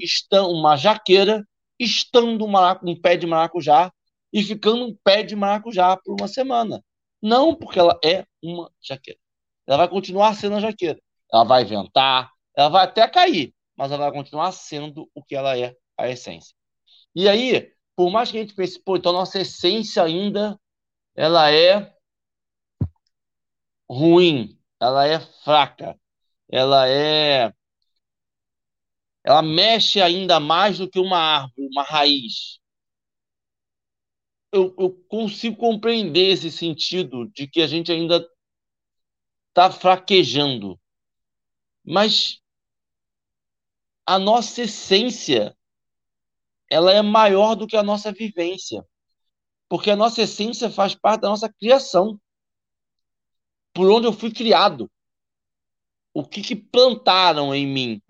uma 0.50 0.76
jaqueira 0.76 1.46
estando 1.80 2.46
um 2.46 3.00
pé 3.00 3.18
de 3.18 3.28
maracujá 3.28 3.92
e 4.32 4.44
ficando 4.44 4.86
um 4.86 4.98
pé 5.04 5.24
de 5.24 5.36
maracujá 5.36 5.98
por 5.98 6.16
uma 6.20 6.28
semana 6.28 6.84
não 7.24 7.56
porque 7.56 7.80
ela 7.80 7.98
é 8.04 8.26
uma 8.44 8.70
jaqueira. 8.82 9.18
Ela 9.66 9.78
vai 9.78 9.88
continuar 9.88 10.36
sendo 10.36 10.58
a 10.58 10.60
jaqueira. 10.60 11.00
Ela 11.32 11.46
vai 11.46 11.64
ventar, 11.64 12.30
ela 12.54 12.68
vai 12.68 12.84
até 12.84 13.08
cair, 13.08 13.56
mas 13.78 13.92
ela 13.94 14.10
vai 14.10 14.12
continuar 14.12 14.52
sendo 14.52 15.10
o 15.16 15.24
que 15.24 15.34
ela 15.34 15.58
é, 15.58 15.74
a 15.98 16.10
essência. 16.10 16.54
E 17.16 17.30
aí, 17.30 17.72
por 17.96 18.12
mais 18.12 18.32
que 18.32 18.38
a 18.38 18.42
gente 18.42 18.56
pense, 18.56 18.80
pô, 18.80 18.98
então 18.98 19.14
nossa 19.14 19.40
essência 19.42 20.04
ainda 20.04 20.60
ela 21.16 21.52
é 21.52 21.94
ruim, 23.90 24.60
ela 24.80 25.08
é 25.08 25.20
fraca, 25.20 26.00
ela 26.50 26.88
é 26.88 27.54
ela 29.24 29.42
mexe 29.42 30.02
ainda 30.02 30.40
mais 30.40 30.78
do 30.80 30.90
que 30.90 31.00
uma 31.00 31.18
árvore, 31.18 31.68
uma 31.72 31.84
raiz 31.84 32.60
eu, 34.54 34.74
eu 34.78 34.92
consigo 35.10 35.58
compreender 35.58 36.30
esse 36.30 36.52
sentido 36.52 37.28
de 37.30 37.48
que 37.48 37.60
a 37.60 37.68
gente 37.68 37.92
ainda 37.92 38.26
está 39.50 39.72
fraquejando. 39.72 40.80
Mas 41.84 42.40
a 44.06 44.20
nossa 44.20 44.62
essência 44.62 45.58
ela 46.74 46.92
é 46.92 47.02
maior 47.02 47.56
do 47.56 47.68
que 47.68 47.78
a 47.78 47.84
nossa 47.84 48.12
vivência. 48.12 48.86
Porque 49.70 49.92
a 49.92 49.96
nossa 49.96 50.22
essência 50.22 50.70
faz 50.70 50.96
parte 50.96 51.22
da 51.22 51.30
nossa 51.30 51.52
criação. 51.52 52.20
Por 53.74 53.90
onde 53.90 54.08
eu 54.08 54.14
fui 54.14 54.32
criado. 54.32 54.90
O 56.14 56.24
que, 56.24 56.42
que 56.42 56.56
plantaram 56.56 57.54
em 57.56 57.66
mim? 57.66 58.02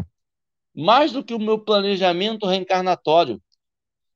Mais 0.76 1.12
do 1.12 1.24
que 1.24 1.34
o 1.34 1.40
meu 1.40 1.60
planejamento 1.60 2.46
reencarnatório 2.46 3.42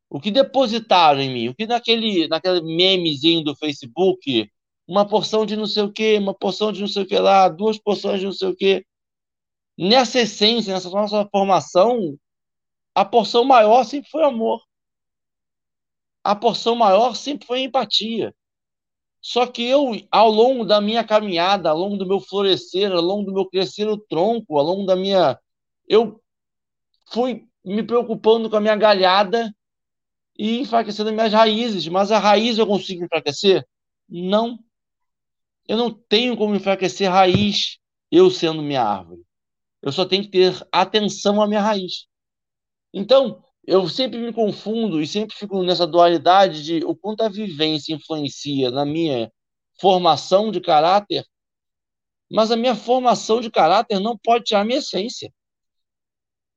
o 0.10 0.20
que 0.20 0.32
depositaram 0.32 1.20
em 1.20 1.30
mim, 1.30 1.48
o 1.50 1.56
que 1.56 1.66
naquele, 1.66 2.28
naquele 2.28 2.62
memezinho 2.62 3.44
do 3.44 3.56
Facebook, 3.56 4.50
uma 4.88 5.06
porção 5.06 5.46
de 5.46 5.56
não 5.56 5.66
sei 5.66 5.84
o 5.84 5.92
que, 5.92 6.18
uma 6.18 6.34
porção 6.34 6.72
de 6.72 6.80
não 6.80 6.88
sei 6.88 7.04
o 7.04 7.06
que 7.06 7.20
lá, 7.20 7.50
duas 7.50 7.78
porções 7.78 8.20
de 8.20 8.26
não 8.26 8.32
sei 8.32 8.48
o 8.48 8.56
que. 8.56 8.86
Nessa 9.78 10.22
essência, 10.22 10.74
nessa 10.74 10.90
nossa 10.90 11.28
formação, 11.30 12.18
a 12.98 13.06
porção 13.06 13.44
maior 13.44 13.84
sempre 13.84 14.10
foi 14.10 14.24
amor. 14.24 14.60
A 16.24 16.36
porção 16.36 16.76
maior 16.76 17.16
sempre 17.16 17.46
foi 17.46 17.62
empatia. 17.62 18.34
Só 19.22 19.46
que 19.46 19.62
eu, 19.62 19.92
ao 20.10 20.32
longo 20.32 20.66
da 20.66 20.82
minha 20.82 21.04
caminhada, 21.04 21.70
ao 21.70 21.78
longo 21.78 21.96
do 21.96 22.08
meu 22.08 22.20
florescer, 22.20 22.92
ao 22.92 23.00
longo 23.00 23.26
do 23.26 23.34
meu 23.36 23.46
crescer 23.48 23.88
o 23.88 24.00
tronco, 24.00 24.58
ao 24.58 24.66
longo 24.66 24.84
da 24.88 24.96
minha. 24.96 25.40
Eu 25.88 26.20
fui 27.12 27.48
me 27.64 27.84
preocupando 27.84 28.50
com 28.50 28.56
a 28.56 28.62
minha 28.62 28.76
galhada 28.76 29.56
e 30.36 30.58
enfraquecendo 30.58 31.14
minhas 31.14 31.34
raízes. 31.34 31.88
Mas 31.88 32.12
a 32.12 32.18
raiz 32.18 32.58
eu 32.58 32.66
consigo 32.66 33.06
enfraquecer? 33.06 33.64
Não. 34.10 34.58
Eu 35.68 35.78
não 35.78 35.94
tenho 35.94 36.36
como 36.36 36.56
enfraquecer 36.56 37.12
raiz, 37.12 37.78
eu 38.10 38.32
sendo 38.32 38.64
minha 38.64 38.82
árvore. 38.82 39.22
Eu 39.84 39.92
só 39.92 40.04
tenho 40.04 40.24
que 40.24 40.32
ter 40.32 40.68
atenção 40.72 41.40
à 41.40 41.48
minha 41.48 41.62
raiz. 41.62 42.07
Então, 42.94 43.44
eu 43.66 43.88
sempre 43.90 44.18
me 44.18 44.34
confundo 44.34 45.02
e 45.02 45.08
sempre 45.08 45.36
fico 45.36 45.62
nessa 45.64 45.86
dualidade 45.86 46.64
de 46.64 46.86
o 46.86 46.96
quanto 46.96 47.22
a 47.22 47.30
vivência 47.30 47.94
influencia 47.94 48.72
na 48.72 48.86
minha 48.86 49.32
formação 49.80 50.52
de 50.52 50.62
caráter, 50.62 51.26
mas 52.32 52.52
a 52.52 52.56
minha 52.56 52.76
formação 52.76 53.42
de 53.42 53.52
caráter 53.52 54.00
não 54.00 54.18
pode 54.18 54.46
tirar 54.46 54.62
a 54.62 54.66
minha 54.66 54.80
essência. 54.80 55.32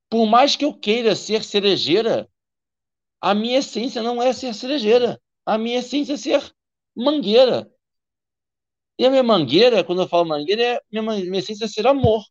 Por 0.09 0.25
mais 0.25 0.55
que 0.55 0.65
eu 0.65 0.73
queira 0.73 1.15
ser 1.15 1.43
cerejeira, 1.43 2.29
a 3.21 3.33
minha 3.33 3.59
essência 3.59 4.01
não 4.01 4.21
é 4.21 4.33
ser 4.33 4.53
cerejeira. 4.53 5.21
A 5.45 5.57
minha 5.57 5.79
essência 5.79 6.13
é 6.13 6.17
ser 6.17 6.53
mangueira. 6.95 7.71
E 8.97 9.05
a 9.05 9.09
minha 9.09 9.23
mangueira, 9.23 9.83
quando 9.83 10.01
eu 10.01 10.07
falo 10.07 10.27
mangueira, 10.27 10.61
é, 10.61 10.81
minha, 10.91 11.03
minha 11.03 11.39
essência 11.39 11.65
é 11.65 11.67
ser 11.67 11.87
amor. 11.87 12.23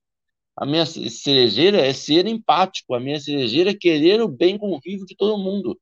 A 0.57 0.66
minha 0.66 0.84
cerejeira 0.84 1.78
é 1.78 1.92
ser 1.92 2.26
empático. 2.26 2.94
A 2.94 3.01
minha 3.01 3.18
cerejeira 3.18 3.70
é 3.70 3.74
querer 3.74 4.20
o 4.20 4.28
bem 4.28 4.59
convívio 4.59 5.07
de 5.07 5.16
todo 5.16 5.38
mundo. 5.38 5.78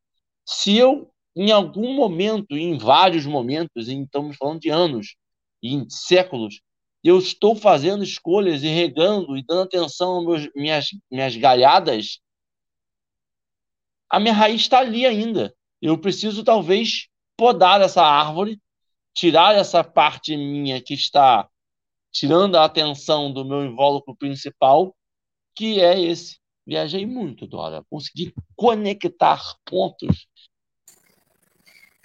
Se 0.47 0.77
eu, 0.77 1.11
em 1.37 1.51
algum 1.51 1.95
momento, 1.95 2.57
em 2.57 2.79
vários 2.79 3.27
momentos, 3.27 3.89
em, 3.89 4.05
estamos 4.05 4.37
falando 4.37 4.61
de 4.61 4.71
anos, 4.71 5.17
em 5.63 5.89
séculos, 5.91 6.61
eu 7.03 7.19
estou 7.19 7.55
fazendo 7.55 8.03
escolhas 8.03 8.63
e 8.63 8.69
regando 8.69 9.37
e 9.37 9.45
dando 9.45 9.63
atenção 9.63 10.33
às 10.33 10.49
minhas, 10.55 10.89
minhas 11.11 11.37
galhadas, 11.37 12.21
a 14.11 14.19
minha 14.19 14.35
raiz 14.35 14.63
está 14.63 14.79
ali 14.79 15.07
ainda. 15.07 15.55
Eu 15.81 15.99
preciso, 15.99 16.43
talvez, 16.43 17.09
podar 17.37 17.81
essa 17.81 18.03
árvore, 18.03 18.61
tirar 19.15 19.55
essa 19.55 19.85
parte 19.85 20.37
minha 20.37 20.81
que 20.83 20.95
está 20.95 21.49
tirando 22.13 22.57
a 22.57 22.65
atenção 22.65 23.33
do 23.33 23.45
meu 23.45 23.65
invólucro 23.65 24.17
principal, 24.17 24.95
que 25.55 25.81
é 25.81 26.01
esse, 26.01 26.39
Viajei 26.69 27.07
muito, 27.07 27.47
Dora. 27.47 27.83
Consegui 27.89 28.35
conectar 28.55 29.41
pontos. 29.65 30.29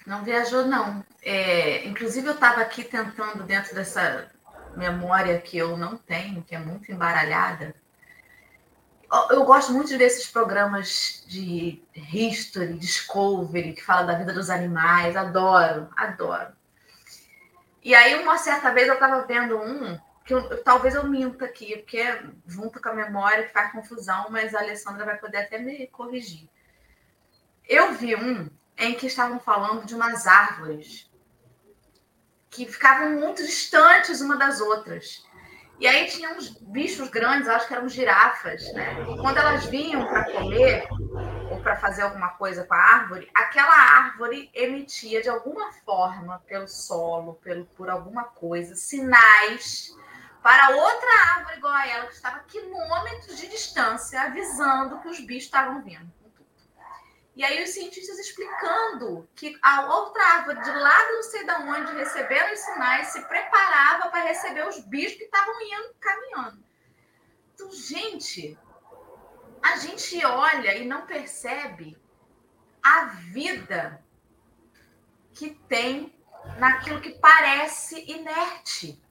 Não 0.06 0.24
viajou, 0.24 0.64
não. 0.64 1.04
É, 1.22 1.86
inclusive, 1.86 2.26
eu 2.26 2.32
estava 2.32 2.62
aqui 2.62 2.82
tentando, 2.82 3.44
dentro 3.44 3.74
dessa 3.74 4.32
memória 4.74 5.38
que 5.38 5.58
eu 5.58 5.76
não 5.76 5.98
tenho, 5.98 6.42
que 6.42 6.54
é 6.54 6.58
muito 6.58 6.90
embaralhada. 6.90 7.74
Eu 9.28 9.44
gosto 9.44 9.70
muito 9.70 9.88
de 9.88 9.98
ver 9.98 10.06
esses 10.06 10.28
programas 10.28 11.22
de 11.28 11.82
history, 11.94 12.78
discovery, 12.78 13.74
que 13.74 13.84
fala 13.84 14.06
da 14.06 14.14
vida 14.14 14.32
dos 14.32 14.48
animais. 14.48 15.14
Adoro, 15.14 15.90
adoro. 15.94 16.54
E 17.84 17.94
aí, 17.94 18.14
uma 18.22 18.38
certa 18.38 18.72
vez, 18.72 18.88
eu 18.88 18.94
estava 18.94 19.26
vendo 19.26 19.58
um 19.58 20.00
que 20.24 20.32
eu, 20.32 20.64
talvez 20.64 20.94
eu 20.94 21.06
minta 21.06 21.44
aqui, 21.44 21.76
porque 21.76 22.02
junto 22.46 22.80
com 22.80 22.88
a 22.88 22.94
memória 22.94 23.50
faz 23.50 23.72
confusão, 23.72 24.28
mas 24.30 24.54
a 24.54 24.60
Alessandra 24.60 25.04
vai 25.04 25.18
poder 25.18 25.36
até 25.36 25.58
me 25.58 25.86
corrigir. 25.88 26.48
Eu 27.68 27.92
vi 27.92 28.16
um 28.16 28.48
em 28.78 28.94
que 28.94 29.06
estavam 29.06 29.38
falando 29.38 29.84
de 29.84 29.94
umas 29.94 30.26
árvores 30.26 31.10
que 32.48 32.66
ficavam 32.66 33.10
muito 33.10 33.42
distantes 33.44 34.22
uma 34.22 34.36
das 34.36 34.60
outras. 34.60 35.22
E 35.78 35.86
aí 35.86 36.06
tinha 36.06 36.30
uns 36.30 36.48
bichos 36.48 37.08
grandes, 37.08 37.48
acho 37.48 37.68
que 37.68 37.74
eram 37.74 37.88
girafas, 37.88 38.72
né? 38.72 39.02
E 39.12 39.18
quando 39.18 39.36
elas 39.36 39.66
vinham 39.66 40.06
para 40.06 40.32
comer 40.32 40.88
ou 41.54 41.60
para 41.60 41.76
fazer 41.76 42.02
alguma 42.02 42.30
coisa 42.30 42.64
com 42.64 42.74
a 42.74 42.78
árvore, 42.78 43.30
aquela 43.32 43.74
árvore 43.74 44.50
emitia 44.52 45.22
de 45.22 45.28
alguma 45.28 45.72
forma, 45.72 46.42
pelo 46.46 46.66
solo, 46.66 47.34
pelo, 47.34 47.64
por 47.66 47.88
alguma 47.88 48.24
coisa, 48.24 48.74
sinais 48.74 49.96
para 50.42 50.76
outra 50.76 51.08
árvore 51.36 51.56
igual 51.56 51.72
a 51.72 51.88
ela, 51.88 52.06
que 52.06 52.14
estava 52.14 52.36
a 52.36 52.40
quilômetros 52.40 53.38
de 53.38 53.46
distância, 53.46 54.20
avisando 54.20 55.00
que 55.00 55.08
os 55.08 55.20
bichos 55.20 55.44
estavam 55.44 55.82
vindo. 55.82 56.12
E 57.36 57.42
aí 57.44 57.64
os 57.64 57.70
cientistas 57.70 58.18
explicando 58.18 59.28
que 59.34 59.58
a 59.62 59.86
outra 59.86 60.22
árvore 60.34 60.60
de 60.60 60.70
lá 60.70 61.12
não 61.12 61.22
sei 61.22 61.44
de 61.44 61.52
onde, 61.52 61.94
recebendo 61.94 62.52
os 62.52 62.60
sinais, 62.60 63.08
se 63.08 63.22
preparava 63.22 64.08
para 64.10 64.24
receber 64.24 64.68
os 64.68 64.80
bichos 64.80 65.16
que 65.16 65.24
estavam 65.24 65.54
indo 65.62 65.94
caminhando. 65.98 66.64
Então, 67.54 67.70
gente, 67.72 68.56
a 69.64 69.76
gente 69.78 70.22
olha 70.26 70.76
e 70.76 70.84
não 70.84 71.06
percebe 71.06 71.98
a 72.82 73.06
vida 73.06 74.04
que 75.32 75.50
tem 75.66 76.14
naquilo 76.58 77.00
que 77.00 77.18
parece 77.18 77.98
inerte 78.10 79.02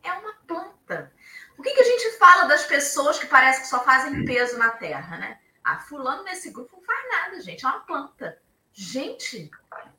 é 0.00 0.12
uma 0.12 0.32
planta. 0.46 1.12
O 1.58 1.62
que, 1.62 1.74
que 1.74 1.80
a 1.80 1.84
gente 1.84 2.18
fala 2.18 2.44
das 2.44 2.64
pessoas 2.66 3.18
que 3.18 3.26
parece 3.26 3.62
que 3.62 3.66
só 3.66 3.82
fazem 3.82 4.24
peso 4.24 4.56
na 4.58 4.70
terra, 4.70 5.18
né? 5.18 5.40
Ah, 5.64 5.80
fulano 5.80 6.22
nesse 6.22 6.50
grupo 6.52 6.76
não 6.76 6.84
faz 6.84 7.08
nada, 7.08 7.40
gente. 7.40 7.66
É 7.66 7.68
uma 7.68 7.80
planta. 7.80 8.40
Gente, 8.72 9.50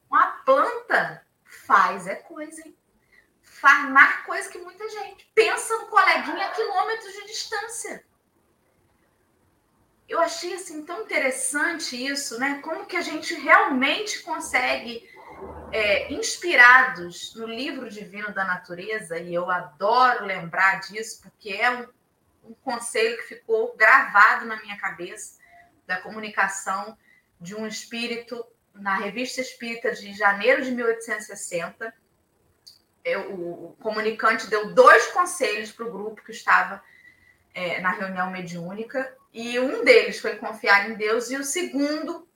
uma 0.09 0.27
planta 0.45 1.27
faz 1.43 2.07
é 2.07 2.15
coisa, 2.15 2.61
hein? 2.65 2.75
Faz 3.41 3.89
mais 3.89 4.25
coisa 4.25 4.49
que 4.49 4.57
muita 4.57 4.87
gente. 4.87 5.29
Pensa 5.35 5.77
no 5.79 5.87
coleguinha 5.87 6.47
a 6.47 6.51
quilômetros 6.51 7.13
de 7.13 7.25
distância. 7.25 8.05
Eu 10.11 10.19
achei 10.19 10.53
assim 10.55 10.83
tão 10.83 11.03
interessante 11.03 11.95
isso, 11.95 12.37
né? 12.37 12.59
Como 12.61 12.85
que 12.85 12.97
a 12.97 13.01
gente 13.01 13.33
realmente 13.33 14.21
consegue 14.23 15.09
é, 15.71 16.11
inspirados 16.11 17.33
no 17.33 17.47
livro 17.47 17.89
divino 17.89 18.33
da 18.33 18.43
natureza, 18.43 19.17
e 19.17 19.33
eu 19.33 19.49
adoro 19.49 20.25
lembrar 20.25 20.81
disso, 20.81 21.21
porque 21.21 21.51
é 21.51 21.71
um, 21.71 21.87
um 22.43 22.53
conselho 22.55 23.15
que 23.19 23.35
ficou 23.35 23.73
gravado 23.77 24.45
na 24.45 24.57
minha 24.57 24.77
cabeça, 24.77 25.39
da 25.87 26.01
comunicação 26.01 26.97
de 27.39 27.55
um 27.55 27.65
espírito 27.65 28.45
na 28.73 28.97
Revista 28.97 29.39
Espírita 29.39 29.93
de 29.93 30.11
janeiro 30.11 30.61
de 30.61 30.71
1860. 30.71 31.93
Eu, 33.05 33.31
o, 33.33 33.77
comunicante 33.79 34.49
deu 34.49 34.73
dois 34.73 35.07
conselhos 35.07 35.71
para 35.71 35.85
o 35.85 35.91
grupo 35.91 36.21
que 36.21 36.31
estava 36.31 36.83
é, 37.53 37.79
na 37.79 37.91
reunião 37.91 38.29
mediúnica, 38.29 39.17
e 39.33 39.59
um 39.59 39.83
deles 39.83 40.19
foi 40.19 40.35
confiar 40.35 40.89
em 40.89 40.95
Deus, 40.95 41.29
e 41.29 41.37
o 41.37 41.43
segundo, 41.43 42.27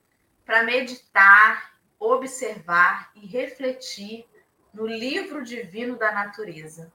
para 0.45 0.63
meditar 0.63 1.75
observar 1.99 3.11
e 3.15 3.25
refletir 3.25 4.25
no 4.73 4.85
livro 4.85 5.43
divino 5.43 5.97
da 5.97 6.11
natureza, 6.11 6.91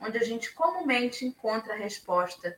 onde 0.00 0.18
a 0.18 0.24
gente 0.24 0.52
comumente 0.52 1.24
encontra 1.24 1.74
a 1.74 1.76
resposta 1.76 2.56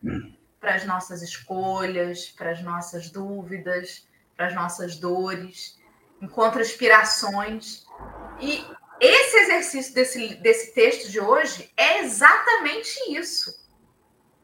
para 0.59 0.75
as 0.75 0.85
nossas 0.85 1.23
escolhas, 1.23 2.31
para 2.31 2.51
as 2.51 2.63
nossas 2.63 3.11
dúvidas, 3.11 4.09
para 4.37 4.47
as 4.47 4.55
nossas 4.55 4.97
dores, 4.97 5.79
encontra 6.21 6.63
inspirações. 6.63 7.87
E 8.41 8.65
esse 8.99 9.37
exercício 9.37 9.95
desse, 9.95 10.35
desse 10.37 10.73
texto 10.73 11.11
de 11.11 11.21
hoje 11.21 11.71
é 11.77 12.01
exatamente 12.01 12.99
isso. 13.13 13.64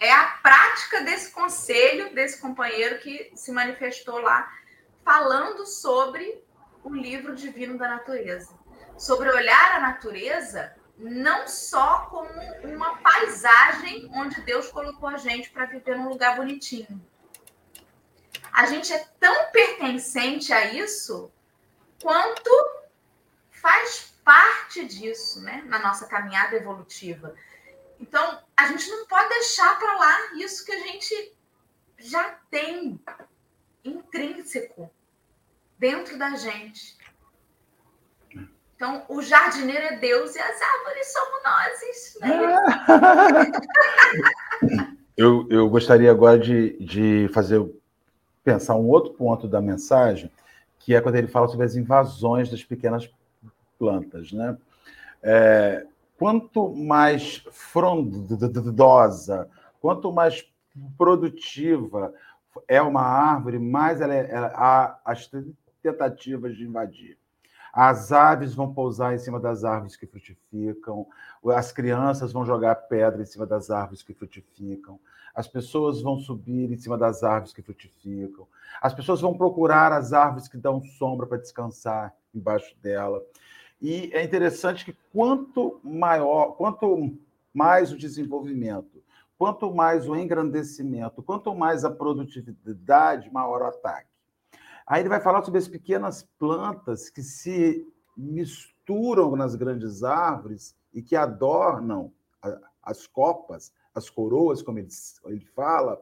É 0.01 0.11
a 0.11 0.39
prática 0.43 1.03
desse 1.03 1.31
conselho 1.31 2.15
desse 2.15 2.41
companheiro 2.41 2.99
que 2.99 3.31
se 3.37 3.53
manifestou 3.53 4.19
lá, 4.19 4.51
falando 5.05 5.67
sobre 5.67 6.43
o 6.83 6.95
livro 6.95 7.37
divino 7.37 7.77
da 7.77 7.87
natureza. 7.87 8.59
Sobre 8.97 9.31
olhar 9.31 9.77
a 9.77 9.81
natureza 9.81 10.75
não 10.97 11.49
só 11.49 12.07
como 12.07 12.29
uma 12.65 12.97
paisagem 12.99 14.11
onde 14.15 14.41
Deus 14.43 14.69
colocou 14.69 15.09
a 15.09 15.17
gente 15.17 15.51
para 15.51 15.65
viver 15.67 15.97
num 15.97 16.09
lugar 16.09 16.37
bonitinho. 16.37 17.01
A 18.53 18.67
gente 18.67 18.93
é 18.93 19.07
tão 19.19 19.51
pertencente 19.51 20.53
a 20.53 20.73
isso 20.73 21.31
quanto 22.03 22.51
faz 23.51 24.15
parte 24.25 24.85
disso, 24.85 25.41
né, 25.41 25.63
na 25.67 25.79
nossa 25.79 26.07
caminhada 26.07 26.57
evolutiva. 26.57 27.35
Então, 28.01 28.39
a 28.57 28.67
gente 28.69 28.89
não 28.91 29.07
pode 29.07 29.29
deixar 29.29 29.79
para 29.79 29.95
lá 29.97 30.35
isso 30.37 30.65
que 30.65 30.73
a 30.73 30.79
gente 30.79 31.37
já 31.99 32.39
tem 32.51 32.99
intrínseco 33.85 34.91
dentro 35.79 36.19
da 36.19 36.35
gente. 36.35 36.99
Então, 38.75 39.05
o 39.11 39.21
jardineiro 39.21 39.85
é 39.85 39.97
Deus 39.99 40.35
e 40.35 40.39
as 40.39 40.59
árvores 40.63 41.13
somos 41.13 41.43
nós. 41.45 42.19
Né? 42.21 42.57
eu, 45.17 45.47
eu 45.51 45.69
gostaria 45.69 46.11
agora 46.11 46.39
de, 46.39 46.79
de 46.83 47.29
fazer 47.35 47.63
pensar 48.43 48.77
um 48.77 48.89
outro 48.89 49.13
ponto 49.13 49.47
da 49.47 49.61
mensagem, 49.61 50.31
que 50.79 50.95
é 50.95 51.01
quando 51.03 51.17
ele 51.17 51.29
fala 51.29 51.47
sobre 51.47 51.67
as 51.67 51.77
invasões 51.77 52.51
das 52.51 52.65
pequenas 52.65 53.11
plantas. 53.79 54.33
Né? 54.33 54.57
É, 55.23 55.87
quanto 56.21 56.77
mais 56.77 57.43
frondosa, 57.51 59.49
quanto 59.81 60.13
mais 60.13 60.47
produtiva 60.99 62.13
é 62.69 62.83
uma 62.83 63.01
árvore, 63.01 63.59
mais 63.59 64.03
ela, 64.03 64.15
é, 64.15 64.31
ela, 64.31 64.49
a, 64.49 65.01
as 65.03 65.31
tentativas 65.83 66.55
de 66.55 66.65
invadir. 66.65 67.17
As 67.73 68.13
aves 68.13 68.53
vão 68.55 68.75
pousar 68.75 69.15
em 69.15 69.19
cima 69.19 69.41
das 69.41 69.65
árvores 69.65 69.97
que 69.97 70.07
frutificam, 70.07 71.07
as 71.47 71.73
crianças 71.73 72.35
vão 72.35 72.45
jogar 72.45 72.75
pedra 72.75 73.23
em 73.23 73.27
cima 73.27 73.47
das 73.47 73.71
árvores 73.71 74.03
que 74.03 74.13
frutificam, 74.13 75.01
as 75.35 75.49
pessoas 75.49 76.03
vão 76.03 76.19
subir 76.19 76.71
em 76.71 76.77
cima 76.77 76.99
das 76.99 77.23
árvores 77.23 77.55
que 77.55 77.63
frutificam, 77.63 78.47
as 78.83 78.93
pessoas 78.93 79.23
vão 79.23 79.39
procurar 79.39 79.91
as 79.91 80.13
árvores 80.13 80.49
que 80.49 80.59
dão 80.59 80.83
sombra 80.83 81.27
para 81.27 81.39
descansar 81.39 82.15
embaixo 82.35 82.77
dela. 82.83 83.23
E 83.81 84.11
é 84.13 84.23
interessante 84.23 84.85
que 84.85 84.97
quanto 85.13 85.81
maior, 85.83 86.53
quanto 86.57 87.17
mais 87.53 87.93
o 87.93 87.97
desenvolvimento, 87.97 89.03
quanto 89.39 89.73
mais 89.75 90.07
o 90.07 90.15
engrandecimento, 90.15 91.23
quanto 91.23 91.55
mais 91.55 91.85
a 91.85 91.91
produtividade, 91.91 93.33
maior 93.33 93.63
o 93.63 93.67
ataque. 93.67 94.11
Aí 94.87 95.01
ele 95.01 95.09
vai 95.09 95.21
falar 95.21 95.43
sobre 95.43 95.59
as 95.59 95.69
pequenas 95.69 96.29
plantas 96.39 97.09
que 97.09 97.23
se 97.23 97.87
misturam 98.17 99.35
nas 99.37 99.55
grandes 99.55 100.03
árvores 100.03 100.77
e 100.93 101.01
que 101.01 101.17
adornam 101.17 102.13
as 102.83 103.07
copas, 103.07 103.73
as 103.95 104.11
coroas, 104.11 104.63
como 104.63 104.79
ele, 104.79 104.89
ele 105.27 105.47
fala, 105.55 106.01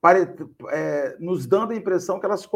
para, 0.00 0.34
é, 0.70 1.16
nos 1.18 1.46
dando 1.46 1.72
a 1.72 1.76
impressão 1.76 2.18
que 2.18 2.26
elas 2.26 2.46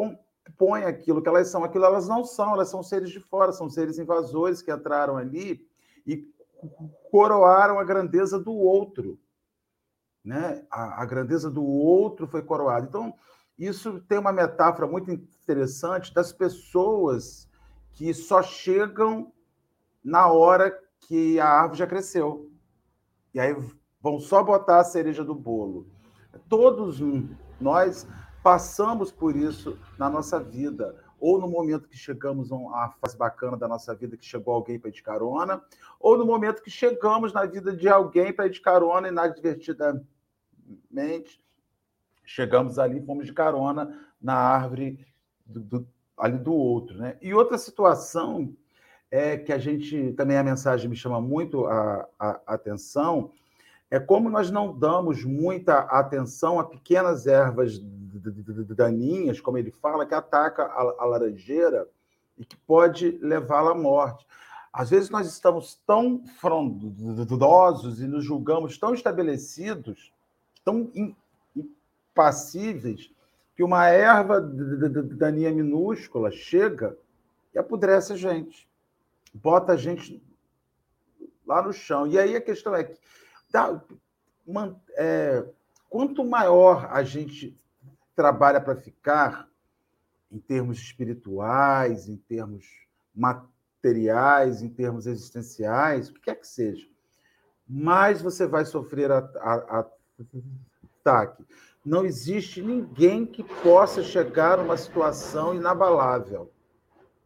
compõem 0.47 0.85
aquilo, 0.85 1.23
que 1.23 1.29
elas 1.29 1.49
são. 1.49 1.65
Aquilo 1.65 1.85
elas 1.85 2.07
não 2.09 2.25
são, 2.25 2.53
elas 2.53 2.69
são 2.69 2.83
seres 2.83 3.11
de 3.11 3.21
fora, 3.21 3.53
são 3.53 3.69
seres 3.69 3.99
invasores 3.99 4.63
que 4.63 4.73
entraram 4.73 5.17
ali 5.17 5.67
e 6.07 6.25
coroaram 7.11 7.79
a 7.79 7.85
grandeza 7.85 8.39
do 8.39 8.53
outro. 8.53 9.19
Né? 10.25 10.65
A, 10.71 11.03
a 11.03 11.05
grandeza 11.05 11.51
do 11.51 11.65
outro 11.65 12.27
foi 12.27 12.43
coroada. 12.43 12.87
Então, 12.87 13.15
isso 13.59 14.01
tem 14.01 14.19
uma 14.19 14.33
metáfora 14.33 14.87
muito 14.87 15.11
interessante 15.11 16.13
das 16.13 16.33
pessoas 16.33 17.49
que 17.93 18.13
só 18.13 18.43
chegam 18.43 19.33
na 20.05 20.29
hora 20.29 20.77
que 21.01 21.41
a 21.41 21.49
árvore 21.49 21.79
já 21.79 21.87
cresceu. 21.87 22.51
E 23.33 23.41
aí 23.41 23.55
vão 24.01 24.21
só 24.21 24.43
botar 24.43 24.81
a 24.81 24.85
cereja 24.85 25.25
do 25.25 25.35
bolo. 25.35 25.87
Todos 26.49 27.01
nós 27.61 28.07
passamos 28.47 29.11
por 29.11 29.35
isso 29.35 29.77
na 29.99 30.09
nossa 30.09 30.39
vida. 30.39 30.95
Ou 31.19 31.41
no 31.41 31.49
momento 31.49 31.89
que 31.89 31.97
chegamos 31.97 32.53
a 32.53 32.55
uma 32.55 32.91
fase 32.91 33.19
bacana 33.19 33.57
da 33.57 33.67
nossa 33.67 33.93
vida, 33.93 34.17
que 34.17 34.25
chegou 34.25 34.55
alguém 34.55 34.79
para 34.79 34.89
de 34.89 35.03
carona, 35.03 35.61
ou 35.99 36.17
no 36.17 36.25
momento 36.25 36.63
que 36.63 36.71
chegamos 36.71 37.33
na 37.33 37.45
vida 37.45 37.75
de 37.75 37.89
alguém 37.89 38.33
para 38.33 38.49
de 38.49 38.61
carona, 38.61 39.09
inadvertidamente 39.09 40.07
chegamos 42.25 42.79
ali, 42.79 43.05
fomos 43.05 43.27
de 43.27 43.33
carona 43.33 44.01
na 44.23 44.35
árvore 44.35 45.05
do, 45.45 45.59
do, 45.59 45.89
ali 46.17 46.39
do 46.39 46.55
outro. 46.55 46.99
Né? 46.99 47.19
E 47.21 47.35
outra 47.35 47.59
situação 47.59 48.55
é 49.11 49.37
que 49.37 49.53
a 49.53 49.59
gente, 49.59 50.13
também 50.13 50.39
a 50.39 50.45
mensagem 50.45 50.89
me 50.89 50.95
chama 50.95 51.21
muito 51.21 51.67
a, 51.67 52.09
a, 52.17 52.41
a 52.47 52.55
atenção, 52.55 53.33
é 53.91 53.99
como 53.99 54.31
nós 54.31 54.53
não 54.53 54.73
damos 54.79 55.25
muita 55.25 55.79
atenção 55.79 56.61
a 56.61 56.65
pequenas 56.65 57.27
ervas 57.27 57.81
daninhas, 58.75 59.41
como 59.41 59.59
ele 59.59 59.71
fala, 59.71 60.07
que 60.07 60.15
ataca 60.15 60.65
a, 60.65 60.97
a 60.99 61.05
laranjeira 61.05 61.89
e 62.39 62.45
que 62.45 62.57
pode 62.57 63.19
levá-la 63.23 63.73
à 63.73 63.75
morte. 63.75 64.27
Às 64.73 64.91
vezes 64.91 65.09
nós 65.09 65.27
estamos 65.27 65.75
tão 65.87 66.23
frondosos 66.39 68.01
e 68.01 68.07
nos 68.07 68.25
julgamos 68.25 68.77
tão 68.77 68.93
estabelecidos, 68.93 70.13
tão 70.65 70.91
impassíveis, 72.15 73.11
que 73.57 73.63
uma 73.63 73.89
erva 73.89 74.39
daninha 74.39 75.51
minúscula 75.51 76.31
chega 76.31 76.95
e 77.55 77.59
apodrece 77.59 78.13
a 78.13 78.17
gente, 78.17 78.69
bota 79.33 79.73
a 79.73 79.77
gente 79.79 80.23
lá 81.47 81.63
no 81.63 81.73
chão. 81.73 82.07
E 82.07 82.19
aí 82.19 82.37
a 82.37 82.41
questão 82.41 82.75
é 82.75 82.85
que 82.85 82.99
é, 84.99 85.43
quanto 85.89 86.23
maior 86.23 86.87
a 86.91 87.03
gente 87.03 87.59
trabalha 88.17 88.61
para 88.61 88.75
ficar, 88.75 89.49
em 90.33 90.39
termos 90.39 90.79
espirituais, 90.79 92.09
em 92.09 92.17
termos 92.17 92.67
materiais, 93.15 94.63
em 94.63 94.69
termos 94.69 95.07
existenciais, 95.07 96.09
o 96.09 96.15
que 96.15 96.23
quer 96.23 96.35
que 96.35 96.47
seja, 96.47 96.89
mais 97.69 98.23
você 98.23 98.47
vai 98.47 98.65
sofrer 98.65 99.11
ataque. 99.13 101.45
Não 101.85 102.05
existe 102.05 102.63
ninguém 102.63 103.25
que 103.25 103.45
possa 103.63 104.03
chegar 104.03 104.59
a 104.59 104.63
uma 104.63 104.77
situação 104.77 105.55
inabalável. 105.55 106.51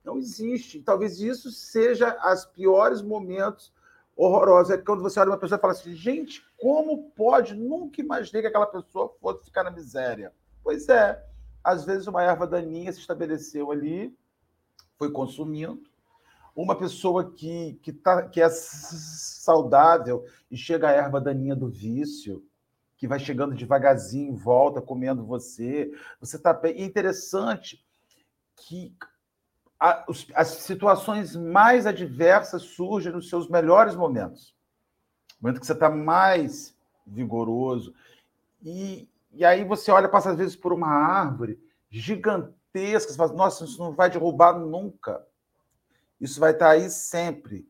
Não 0.05 0.19
existe. 0.19 0.83
Talvez 0.83 1.21
isso 1.21 1.51
seja 1.51 2.17
os 2.31 2.45
piores 2.47 3.01
momentos 3.01 3.73
horrorosos. 4.17 4.73
É 4.73 4.79
quando 4.79 5.03
você 5.03 5.21
olha 5.21 5.31
uma 5.31 5.39
pessoa 5.39 5.57
e 5.57 5.61
fala 5.61 5.73
assim: 5.73 5.95
gente, 5.95 6.45
como 6.59 7.11
pode? 7.13 7.55
Nunca 7.55 8.01
imaginei 8.01 8.43
que 8.43 8.49
aquela 8.49 8.67
pessoa 8.67 9.15
fosse 9.21 9.45
ficar 9.45 9.65
na 9.65 9.71
miséria. 9.71 10.33
Pois 10.63 10.89
é. 10.89 11.25
Às 11.63 11.85
vezes 11.85 12.07
uma 12.07 12.23
erva 12.23 12.47
daninha 12.47 12.93
se 12.93 13.01
estabeleceu 13.01 13.71
ali, 13.71 14.17
foi 14.97 15.11
consumindo. 15.11 15.83
Uma 16.57 16.75
pessoa 16.75 17.33
que, 17.33 17.79
que, 17.83 17.93
tá, 17.93 18.23
que 18.29 18.41
é 18.41 18.49
saudável 18.51 20.25
e 20.51 20.57
chega 20.57 20.89
a 20.89 20.93
erva 20.93 21.21
daninha 21.21 21.55
do 21.55 21.69
vício, 21.69 22.45
que 22.97 23.07
vai 23.07 23.19
chegando 23.19 23.55
devagarzinho, 23.55 24.37
volta 24.37 24.81
comendo 24.81 25.25
você. 25.25 25.91
Você. 26.21 26.37
E 26.37 26.69
é 26.69 26.85
interessante 26.85 27.85
que 28.57 28.95
as 30.35 30.49
situações 30.49 31.35
mais 31.35 31.87
adversas 31.87 32.63
surgem 32.63 33.13
nos 33.13 33.31
seus 33.31 33.49
melhores 33.49 33.97
momentos. 33.97 34.55
Momento 35.41 35.61
que 35.61 35.67
você 35.67 35.73
está 35.73 35.89
mais 35.89 36.77
vigoroso. 37.07 37.95
E, 38.63 39.09
e 39.33 39.45
aí 39.45 39.65
você 39.65 39.91
olha, 39.91 40.09
passa 40.09 40.31
às 40.31 40.37
vezes 40.37 40.57
por 40.57 40.73
uma 40.73 40.89
árvore 40.89 41.59
gigantesca, 41.91 43.13
você 43.13 43.17
fala, 43.17 43.33
nossa, 43.33 43.65
isso 43.65 43.79
não 43.79 43.93
vai 43.93 44.11
derrubar 44.11 44.59
nunca. 44.59 45.25
Isso 46.21 46.39
vai 46.39 46.53
estar 46.53 46.67
tá 46.67 46.73
aí 46.73 46.91
sempre. 46.91 47.69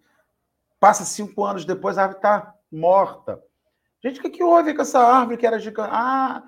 Passa 0.79 1.05
cinco 1.05 1.45
anos 1.45 1.65
depois, 1.65 1.97
a 1.97 2.03
árvore 2.03 2.19
está 2.19 2.55
morta. 2.71 3.43
Gente, 4.03 4.19
o 4.19 4.23
que, 4.23 4.31
que 4.31 4.43
houve 4.43 4.75
com 4.75 4.83
essa 4.83 4.99
árvore 4.99 5.37
que 5.37 5.47
era 5.47 5.59
gigante? 5.59 5.91
Ah, 5.93 6.43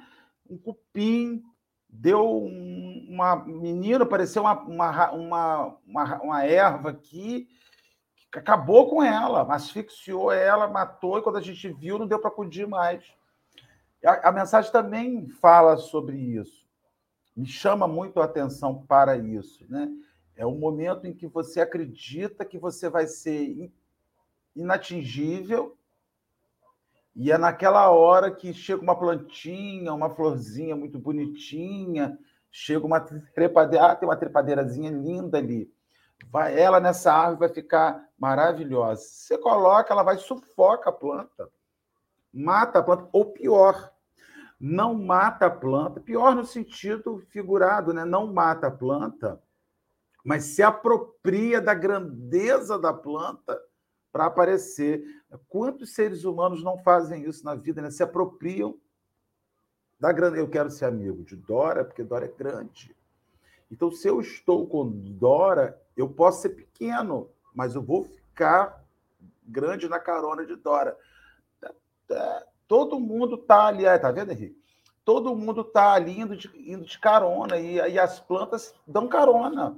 um 0.49 0.57
cupim 0.57 1.43
deu 1.89 2.43
um, 2.43 3.07
uma 3.11 3.37
menina, 3.37 4.05
apareceu 4.05 4.43
uma, 4.43 4.59
uma, 4.63 5.13
uma, 5.13 5.79
uma, 5.87 6.23
uma 6.23 6.45
erva 6.45 6.91
aqui, 6.91 7.47
que 8.33 8.39
acabou 8.39 8.89
com 8.89 9.03
ela, 9.03 9.43
asfixiou 9.55 10.33
ela, 10.33 10.67
matou, 10.67 11.19
e 11.19 11.23
quando 11.23 11.37
a 11.37 11.43
gente 11.43 11.69
viu, 11.69 11.99
não 11.99 12.07
deu 12.07 12.19
para 12.19 12.31
acudir 12.31 12.67
mais. 12.67 13.05
A, 14.05 14.29
a, 14.29 14.33
mensagem 14.33 14.71
também 14.73 15.29
fala 15.29 15.77
sobre 15.77 16.17
isso. 16.17 16.67
Me 17.37 17.47
chama 17.47 17.87
muito 17.87 18.21
a 18.21 18.25
atenção 18.25 18.85
para 18.87 19.17
isso. 19.17 19.65
Né? 19.69 19.89
É 20.37 20.45
o 20.45 20.55
momento 20.55 21.07
em 21.07 21.15
que 21.15 21.27
você 21.27 21.61
acredita 21.61 22.45
que 22.45 22.59
você 22.59 22.89
vai 22.89 23.07
ser 23.07 23.73
inatingível 24.55 25.77
e 27.15 27.31
é 27.31 27.37
naquela 27.37 27.91
hora 27.91 28.31
que 28.31 28.55
chega 28.55 28.83
uma 28.83 28.99
plantinha, 28.99 29.93
uma 29.93 30.09
florzinha 30.09 30.75
muito 30.75 30.99
bonitinha, 30.99 32.19
chega 32.51 32.87
uma 32.87 33.01
trepadeira, 33.01 33.87
ah, 33.87 33.97
tem 33.97 34.09
uma 34.09 34.17
trepadeirazinha 34.17 34.91
linda 34.91 35.39
ali. 35.39 35.71
Vai, 36.31 36.59
ela 36.59 36.81
nessa 36.81 37.13
árvore 37.13 37.41
vai 37.41 37.49
ficar 37.51 38.09
maravilhosa. 38.19 39.03
Você 39.03 39.37
coloca, 39.37 39.93
ela 39.93 40.03
vai 40.03 40.17
sufoca 40.17 40.89
a 40.89 40.93
planta, 40.93 41.51
mata 42.33 42.79
a 42.79 42.83
planta, 42.83 43.09
ou 43.13 43.33
pior, 43.33 43.93
não 44.59 44.95
mata 44.95 45.47
a 45.47 45.51
planta, 45.51 46.01
pior 46.01 46.35
no 46.35 46.45
sentido 46.45 47.19
figurado, 47.29 47.93
né? 47.93 48.05
Não 48.05 48.33
mata 48.33 48.69
a 48.69 48.71
planta, 48.71 49.43
mas 50.25 50.45
se 50.45 50.63
apropria 50.63 51.61
da 51.61 51.75
grandeza 51.75 52.79
da 52.79 52.93
planta 52.93 53.61
para 54.13 54.27
aparecer. 54.27 55.03
Quantos 55.49 55.95
seres 55.95 56.25
humanos 56.25 56.63
não 56.63 56.79
fazem 56.79 57.25
isso 57.25 57.45
na 57.45 57.55
vida, 57.55 57.83
né? 57.83 57.91
Se 57.91 58.03
apropriam 58.03 58.79
da 59.99 60.13
grande. 60.13 60.39
Eu 60.39 60.49
quero 60.49 60.71
ser 60.71 60.85
amigo 60.85 61.25
de 61.25 61.35
Dora, 61.35 61.85
porque 61.85 62.05
Dora 62.05 62.27
é 62.27 62.29
grande. 62.29 62.95
Então, 63.71 63.91
se 63.91 64.07
eu 64.07 64.21
estou 64.21 64.67
com 64.67 64.89
Dora, 64.91 65.81
eu 65.97 66.09
posso 66.09 66.43
ser 66.43 66.51
pequeno, 66.51 67.31
mas 67.55 67.75
eu 67.75 67.83
vou 67.83 68.05
ficar 68.05 68.85
grande 69.43 69.89
na 69.89 69.99
carona 69.99 70.45
de 70.45 70.55
Dora. 70.57 70.97
Todo 72.67 72.99
mundo 72.99 73.37
está 73.37 73.67
ali, 73.67 73.85
tá 73.99 74.11
vendo, 74.11 74.33
Henrique? 74.33 74.63
Todo 75.05 75.35
mundo 75.35 75.63
está 75.63 75.93
ali 75.93 76.21
indo 76.21 76.37
de, 76.37 76.49
indo 76.57 76.85
de 76.85 76.99
carona 76.99 77.59
e, 77.59 77.75
e 77.75 77.99
as 77.99 78.21
plantas 78.21 78.75
dão 78.87 79.09
carona. 79.09 79.77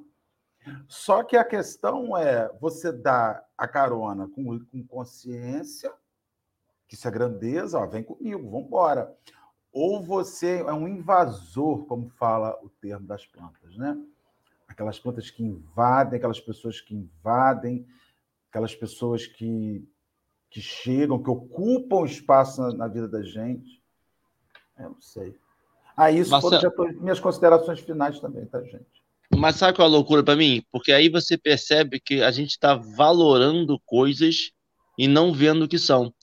Só 0.89 1.23
que 1.23 1.37
a 1.37 1.45
questão 1.45 2.17
é 2.17 2.51
você 2.61 2.93
dar 2.93 3.45
a 3.57 3.67
carona 3.69 4.29
com, 4.29 4.59
com 4.67 4.87
consciência, 4.87 5.93
que 6.87 6.95
isso 6.95 7.07
é 7.09 7.11
grandeza, 7.11 7.79
ó, 7.79 7.87
vem 7.87 8.03
comigo, 8.03 8.51
vamos 8.51 8.67
embora. 8.67 9.15
Ou 9.73 10.03
você 10.03 10.61
é 10.61 10.73
um 10.73 10.87
invasor, 10.87 11.85
como 11.87 12.09
fala 12.11 12.59
o 12.63 12.69
termo 12.69 13.07
das 13.07 13.27
plantas, 13.27 13.77
né? 13.77 13.97
Aquelas 14.69 14.99
plantas 14.99 15.31
que 15.31 15.43
invadem, 15.43 16.17
aquelas 16.17 16.41
pessoas 16.41 16.81
que 16.81 16.95
invadem, 16.95 17.87
aquelas 18.49 18.75
pessoas 18.75 19.27
que, 19.27 19.87
que 20.55 20.61
chegam, 20.61 21.21
que 21.21 21.29
ocupam 21.29 22.05
espaço 22.05 22.63
na, 22.63 22.73
na 22.73 22.89
vida 22.89 23.09
da 23.09 23.21
gente. 23.25 23.83
Eu 24.79 24.91
não 24.91 25.01
sei. 25.01 25.35
Ah, 25.97 26.13
isso 26.13 26.31
Marcelo... 26.31 26.73
foram 26.77 26.93
já 26.93 27.01
minhas 27.01 27.19
considerações 27.19 27.81
finais 27.81 28.21
também, 28.21 28.47
tá, 28.47 28.63
gente? 28.63 28.87
Mas 29.37 29.57
sabe 29.57 29.77
qual 29.77 29.89
é 29.89 29.91
a 29.91 29.93
loucura 29.93 30.23
para 30.23 30.37
mim? 30.37 30.63
Porque 30.71 30.93
aí 30.93 31.09
você 31.09 31.37
percebe 31.37 31.99
que 31.99 32.23
a 32.23 32.31
gente 32.31 32.51
está 32.51 32.77
valorando 32.77 33.81
coisas 33.85 34.53
e 34.97 35.09
não 35.09 35.33
vendo 35.33 35.65
o 35.65 35.69
que 35.69 35.79
são. 35.79 36.15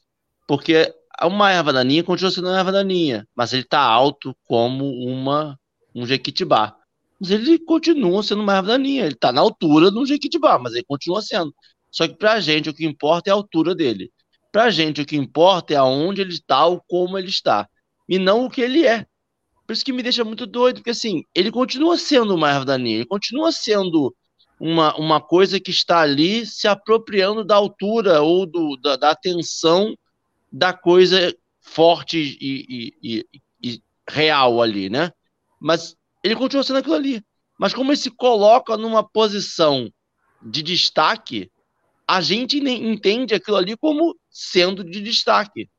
Porque 0.48 0.96
uma 1.22 1.52
erva 1.52 1.74
daninha 1.74 2.02
continua 2.02 2.32
sendo 2.32 2.48
uma 2.48 2.58
erva 2.58 2.72
daninha, 2.72 3.28
mas 3.36 3.52
ele 3.52 3.64
está 3.64 3.82
alto 3.82 4.34
como 4.46 4.86
uma 5.06 5.60
um 5.94 6.06
jequitibá. 6.06 6.78
Mas 7.20 7.32
ele 7.32 7.60
continua 7.60 8.24
sendo 8.24 8.42
uma 8.42 8.56
erva 8.56 8.70
daninha, 8.70 9.04
ele 9.04 9.14
está 9.14 9.34
na 9.34 9.42
altura 9.42 9.92
de 9.92 10.00
um 10.00 10.06
jequitibá, 10.06 10.58
mas 10.58 10.74
ele 10.74 10.86
continua 10.86 11.22
sendo. 11.22 11.54
Só 11.92 12.08
que 12.08 12.16
para 12.16 12.34
a 12.34 12.40
gente 12.40 12.70
o 12.70 12.74
que 12.74 12.86
importa 12.86 13.30
é 13.30 13.34
a 13.34 13.36
altura 13.36 13.76
dele. 13.76 14.10
Para 14.52 14.66
a 14.66 14.70
gente 14.70 15.02
o 15.02 15.06
que 15.06 15.16
importa 15.16 15.74
é 15.74 15.78
aonde 15.78 16.22
ele 16.22 16.34
está 16.34 16.66
ou 16.66 16.82
como 16.88 17.18
ele 17.18 17.30
está, 17.30 17.68
e 18.08 18.20
não 18.20 18.46
o 18.46 18.50
que 18.50 18.62
ele 18.62 18.86
é. 18.86 19.06
Por 19.66 19.74
isso 19.74 19.86
que 19.86 19.94
me 19.94 20.04
deixa 20.04 20.24
muito 20.26 20.46
doido, 20.46 20.78
porque 20.78 20.90
assim, 20.90 21.24
ele 21.34 21.50
continua 21.52 21.98
sendo 21.98 22.36
uma 22.36 22.50
erva 22.50 22.66
daninha, 22.66 22.98
ele 22.98 23.06
continua 23.06 23.52
sendo 23.52 24.14
uma, 24.60 24.96
uma 24.98 25.22
coisa 25.22 25.60
que 25.60 25.72
está 25.72 26.02
ali 26.02 26.46
se 26.46 26.68
apropriando 26.68 27.44
da 27.44 27.56
altura 27.56 28.22
ou 28.22 28.46
do, 28.46 28.76
da, 28.78 28.96
da 28.96 29.12
atenção 29.12 29.96
da 30.52 30.74
coisa 30.74 31.34
forte 31.62 32.18
e, 32.20 32.66
e, 32.70 32.94
e, 33.02 33.26
e, 33.64 33.82
real 34.08 34.62
ali, 34.62 34.90
né? 34.90 35.12
Mas 35.60 35.96
ele 36.24 36.36
continua 36.36 36.64
sendo 36.64 36.80
aquilo 36.80 36.96
ali. 36.96 37.24
Mas 37.58 37.74
como 37.74 37.92
ele 37.92 37.98
se 37.98 38.12
coloca 38.12 38.76
numa 38.76 39.04
posição 39.04 39.92
de 40.42 40.62
destaque, 40.62 41.50
a 42.08 42.20
gente 42.20 42.58
entende 42.58 43.34
aquilo 43.34 43.58
ali 43.58 43.78
como 43.78 44.16
sendo 44.32 44.84
de 44.84 45.02
destaque. 45.02 45.70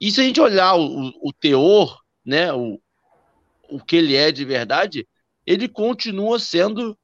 E 0.00 0.10
se 0.10 0.20
a 0.20 0.24
gente 0.24 0.40
olhar 0.40 0.74
o, 0.74 1.12
o 1.22 1.32
teor, 1.32 1.98
né, 2.24 2.52
o, 2.52 2.80
o 3.70 3.78
que 3.78 3.96
ele 3.96 4.16
é 4.16 4.32
de 4.32 4.44
verdade, 4.44 5.06
ele 5.46 5.68
continua 5.68 6.38
sendo 6.38 6.98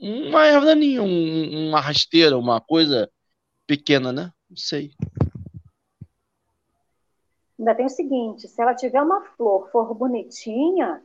uma 0.00 0.46
erva 0.46 0.66
daninha, 0.66 1.02
um, 1.02 1.68
uma 1.68 1.80
rasteira, 1.80 2.38
uma 2.38 2.60
coisa 2.60 3.10
pequena, 3.66 4.12
né? 4.12 4.32
Não 4.48 4.56
sei. 4.56 4.90
Ainda 7.58 7.74
tem 7.74 7.86
o 7.86 7.90
seguinte: 7.90 8.46
se 8.46 8.60
ela 8.60 8.74
tiver 8.74 9.02
uma 9.02 9.24
flor, 9.36 9.70
for 9.70 9.94
bonitinha, 9.94 11.02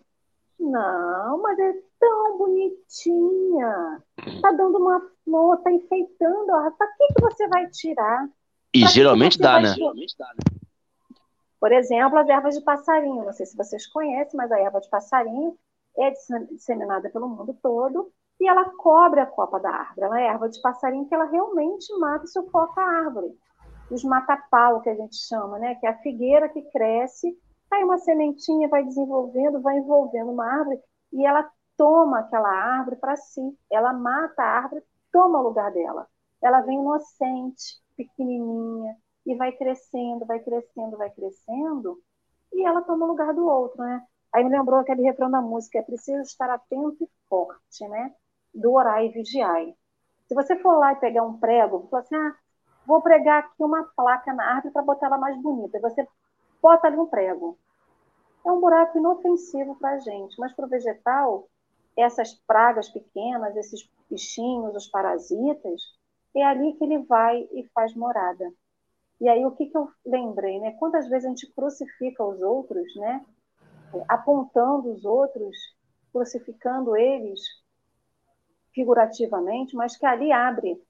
não, 0.59 1.41
mas 1.41 1.57
é 1.57 1.73
tão 1.99 2.37
bonitinha. 2.37 4.03
Tá 4.41 4.51
dando 4.51 4.77
uma 4.77 5.01
flor, 5.23 5.57
tá 5.63 5.71
enfeitando. 5.71 6.47
Para 6.77 6.87
que, 6.97 7.13
que 7.13 7.21
você 7.21 7.47
vai 7.47 7.67
tirar? 7.69 8.29
E 8.73 8.87
geralmente 8.87 9.37
dá, 9.37 9.59
né? 9.59 9.75
Por 11.59 11.71
exemplo, 11.71 12.17
as 12.17 12.27
ervas 12.27 12.55
de 12.55 12.63
passarinho. 12.63 13.25
Não 13.25 13.33
sei 13.33 13.45
se 13.45 13.55
vocês 13.55 13.85
conhecem, 13.87 14.37
mas 14.37 14.51
a 14.51 14.59
erva 14.59 14.79
de 14.79 14.89
passarinho 14.89 15.55
é 15.97 16.11
disseminada 16.49 17.09
pelo 17.09 17.29
mundo 17.29 17.55
todo 17.61 18.11
e 18.39 18.47
ela 18.47 18.65
cobre 18.71 19.19
a 19.19 19.25
copa 19.25 19.59
da 19.59 19.69
árvore. 19.69 20.01
Ela 20.07 20.21
é 20.21 20.27
erva 20.27 20.49
de 20.49 20.59
passarinho 20.61 21.05
que 21.07 21.13
ela 21.13 21.25
realmente 21.25 21.95
mata 21.99 22.25
e 22.25 22.29
sufoca 22.29 22.81
a 22.81 23.05
árvore. 23.05 23.37
Os 23.91 24.03
mata-pau, 24.03 24.81
que 24.81 24.89
a 24.89 24.95
gente 24.95 25.15
chama, 25.17 25.59
né? 25.59 25.75
que 25.75 25.85
é 25.85 25.89
a 25.89 25.97
figueira 25.99 26.49
que 26.49 26.61
cresce, 26.71 27.37
aí 27.69 27.83
uma 27.83 27.99
sementinha 27.99 28.67
vai 28.67 28.83
desenvolvendo, 28.83 29.61
vai 29.61 29.77
envolvendo 29.77 30.31
uma 30.31 30.45
árvore 30.45 30.79
e 31.13 31.25
ela 31.25 31.47
toma 31.77 32.19
aquela 32.19 32.49
árvore 32.49 32.95
para 32.95 33.15
si. 33.15 33.41
Ela 33.69 33.93
mata 33.93 34.41
a 34.41 34.57
árvore, 34.63 34.81
toma 35.11 35.39
o 35.39 35.43
lugar 35.43 35.71
dela. 35.71 36.07
Ela 36.41 36.61
vem 36.61 36.79
inocente, 36.79 37.79
pequenininha, 37.95 38.95
e 39.25 39.35
vai 39.35 39.51
crescendo, 39.51 40.25
vai 40.25 40.39
crescendo, 40.39 40.97
vai 40.97 41.09
crescendo, 41.11 42.01
e 42.53 42.65
ela 42.65 42.81
toma 42.81 43.05
o 43.05 43.09
lugar 43.09 43.33
do 43.33 43.47
outro, 43.47 43.81
né? 43.81 44.05
Aí 44.33 44.43
me 44.43 44.49
lembrou 44.49 44.79
aquele 44.79 45.03
refrão 45.03 45.29
da 45.29 45.41
música, 45.41 45.79
é 45.79 45.81
preciso 45.81 46.21
estar 46.21 46.49
atento 46.49 47.03
e 47.03 47.09
forte, 47.29 47.87
né? 47.87 48.13
Do 48.53 48.73
orar 48.73 49.03
e 49.03 49.09
vigiai. 49.09 49.75
Se 50.27 50.33
você 50.33 50.55
for 50.57 50.77
lá 50.77 50.93
e 50.93 50.97
pegar 50.97 51.23
um 51.23 51.37
prego, 51.37 51.87
falar 51.89 52.03
assim, 52.03 52.15
ah, 52.15 52.35
vou 52.85 53.01
pregar 53.01 53.39
aqui 53.39 53.63
uma 53.63 53.83
placa 53.95 54.33
na 54.33 54.55
árvore 54.55 54.71
para 54.71 54.81
botar 54.81 55.07
ela 55.07 55.17
mais 55.17 55.37
bonita. 55.41 55.77
E 55.77 55.81
você 55.81 56.07
bota 56.61 56.87
ali 56.87 56.97
um 56.97 57.07
prego. 57.07 57.57
É 58.45 58.51
um 58.51 58.61
buraco 58.61 58.97
inofensivo 58.97 59.75
para 59.75 59.91
a 59.91 59.99
gente, 59.99 60.39
mas 60.39 60.53
para 60.53 60.65
o 60.65 60.69
vegetal, 60.69 61.47
essas 61.97 62.33
pragas 62.47 62.89
pequenas, 62.89 63.55
esses 63.55 63.89
bichinhos, 64.09 64.75
os 64.75 64.87
parasitas, 64.87 65.81
é 66.35 66.43
ali 66.43 66.73
que 66.73 66.83
ele 66.83 66.99
vai 66.99 67.47
e 67.51 67.67
faz 67.73 67.93
morada. 67.95 68.51
E 69.19 69.29
aí 69.29 69.45
o 69.45 69.51
que, 69.51 69.67
que 69.67 69.77
eu 69.77 69.89
lembrei, 70.05 70.59
né? 70.59 70.71
Quantas 70.79 71.07
vezes 71.07 71.25
a 71.25 71.29
gente 71.29 71.51
crucifica 71.53 72.23
os 72.23 72.41
outros, 72.41 72.95
né? 72.95 73.25
Apontando 74.07 74.91
os 74.91 75.05
outros, 75.05 75.55
crucificando 76.11 76.95
eles 76.95 77.39
figurativamente, 78.73 79.75
mas 79.75 79.97
que 79.97 80.05
ali 80.05 80.31
abre 80.31 80.81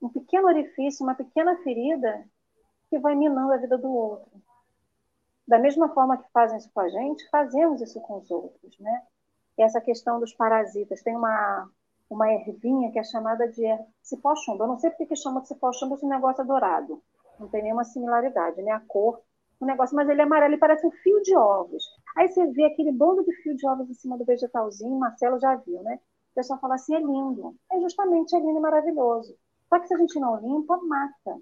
um 0.00 0.08
pequeno 0.08 0.48
orifício, 0.48 1.04
uma 1.04 1.14
pequena 1.14 1.56
ferida 1.62 2.24
que 2.90 2.98
vai 2.98 3.14
minando 3.14 3.52
a 3.52 3.56
vida 3.56 3.78
do 3.78 3.90
outro. 3.90 4.30
Da 5.46 5.58
mesma 5.58 5.88
forma 5.92 6.18
que 6.18 6.30
fazem 6.30 6.58
isso 6.58 6.70
com 6.72 6.80
a 6.80 6.88
gente, 6.88 7.28
fazemos 7.30 7.80
isso 7.80 8.00
com 8.02 8.18
os 8.18 8.30
outros, 8.30 8.78
né? 8.78 9.02
Essa 9.56 9.80
questão 9.80 10.20
dos 10.20 10.32
parasitas. 10.34 11.02
Tem 11.02 11.16
uma, 11.16 11.68
uma 12.12 12.32
ervinha 12.32 12.92
que 12.92 12.98
é 12.98 13.04
chamada 13.04 13.48
de 13.48 13.62
cipó-chumbo. 14.02 14.64
Eu 14.64 14.68
não 14.68 14.78
sei 14.78 14.90
porque 14.90 15.06
que 15.06 15.16
chama 15.16 15.40
de 15.40 15.48
cipó-chumbo 15.48 15.96
se 15.96 16.04
o 16.04 16.08
negócio 16.08 16.42
é 16.42 16.44
dourado 16.44 17.02
não 17.42 17.48
tem 17.48 17.62
nenhuma 17.62 17.84
similaridade, 17.84 18.62
né? 18.62 18.72
A 18.72 18.80
cor, 18.80 19.20
o 19.60 19.66
negócio, 19.66 19.94
mas 19.94 20.08
ele 20.08 20.20
é 20.20 20.24
amarelo 20.24 20.54
e 20.54 20.58
parece 20.58 20.86
um 20.86 20.90
fio 20.90 21.20
de 21.22 21.36
ovos. 21.36 21.84
Aí 22.16 22.28
você 22.28 22.46
vê 22.52 22.64
aquele 22.64 22.92
bando 22.92 23.24
de 23.24 23.32
fio 23.42 23.54
de 23.56 23.66
ovos 23.66 23.88
em 23.90 23.94
cima 23.94 24.16
do 24.16 24.24
vegetalzinho, 24.24 24.98
Marcelo 24.98 25.38
já 25.38 25.54
viu, 25.56 25.82
né? 25.82 25.98
O 26.32 26.34
pessoal 26.34 26.58
fala 26.60 26.74
assim, 26.74 26.94
é 26.94 26.98
lindo. 26.98 27.54
É 27.70 27.80
justamente, 27.80 28.34
é 28.34 28.38
lindo 28.38 28.58
e 28.58 28.60
maravilhoso. 28.60 29.36
Só 29.68 29.78
que 29.78 29.86
se 29.86 29.94
a 29.94 29.98
gente 29.98 30.18
não 30.18 30.40
limpa, 30.40 30.78
mata. 30.78 31.40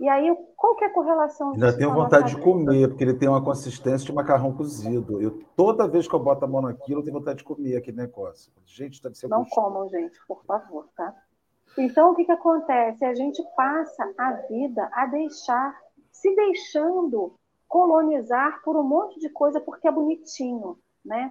E 0.00 0.08
aí, 0.08 0.34
qual 0.56 0.74
que 0.76 0.84
é 0.84 0.86
a 0.86 0.92
correlação 0.94 1.52
Ainda 1.52 1.76
tenho 1.76 1.92
vontade 1.92 2.34
de 2.34 2.40
comer, 2.40 2.88
porque 2.88 3.04
ele 3.04 3.12
tem 3.12 3.28
uma 3.28 3.44
consistência 3.44 4.06
de 4.06 4.12
macarrão 4.14 4.50
cozido. 4.50 5.20
Eu, 5.20 5.42
toda 5.54 5.86
vez 5.86 6.08
que 6.08 6.14
eu 6.14 6.18
boto 6.18 6.42
a 6.42 6.48
mão 6.48 6.62
naquilo, 6.62 7.00
eu 7.00 7.04
tenho 7.04 7.18
vontade 7.18 7.40
de 7.40 7.44
comer 7.44 7.76
aquele 7.76 7.98
negócio. 7.98 8.50
Gente, 8.64 9.02
deve 9.02 9.14
ser 9.14 9.28
Não 9.28 9.40
gostoso. 9.40 9.60
comam, 9.60 9.90
gente, 9.90 10.18
por 10.26 10.42
favor, 10.46 10.88
tá? 10.96 11.14
Então, 11.76 12.12
o 12.12 12.14
que, 12.14 12.24
que 12.24 12.32
acontece? 12.32 13.04
A 13.04 13.14
gente 13.14 13.42
passa 13.54 14.10
a 14.16 14.32
vida 14.48 14.88
a 14.90 15.04
deixar, 15.04 15.78
se 16.10 16.34
deixando 16.34 17.34
colonizar 17.68 18.62
por 18.64 18.78
um 18.78 18.82
monte 18.82 19.20
de 19.20 19.28
coisa 19.28 19.60
porque 19.60 19.86
é 19.86 19.92
bonitinho, 19.92 20.78
né? 21.04 21.30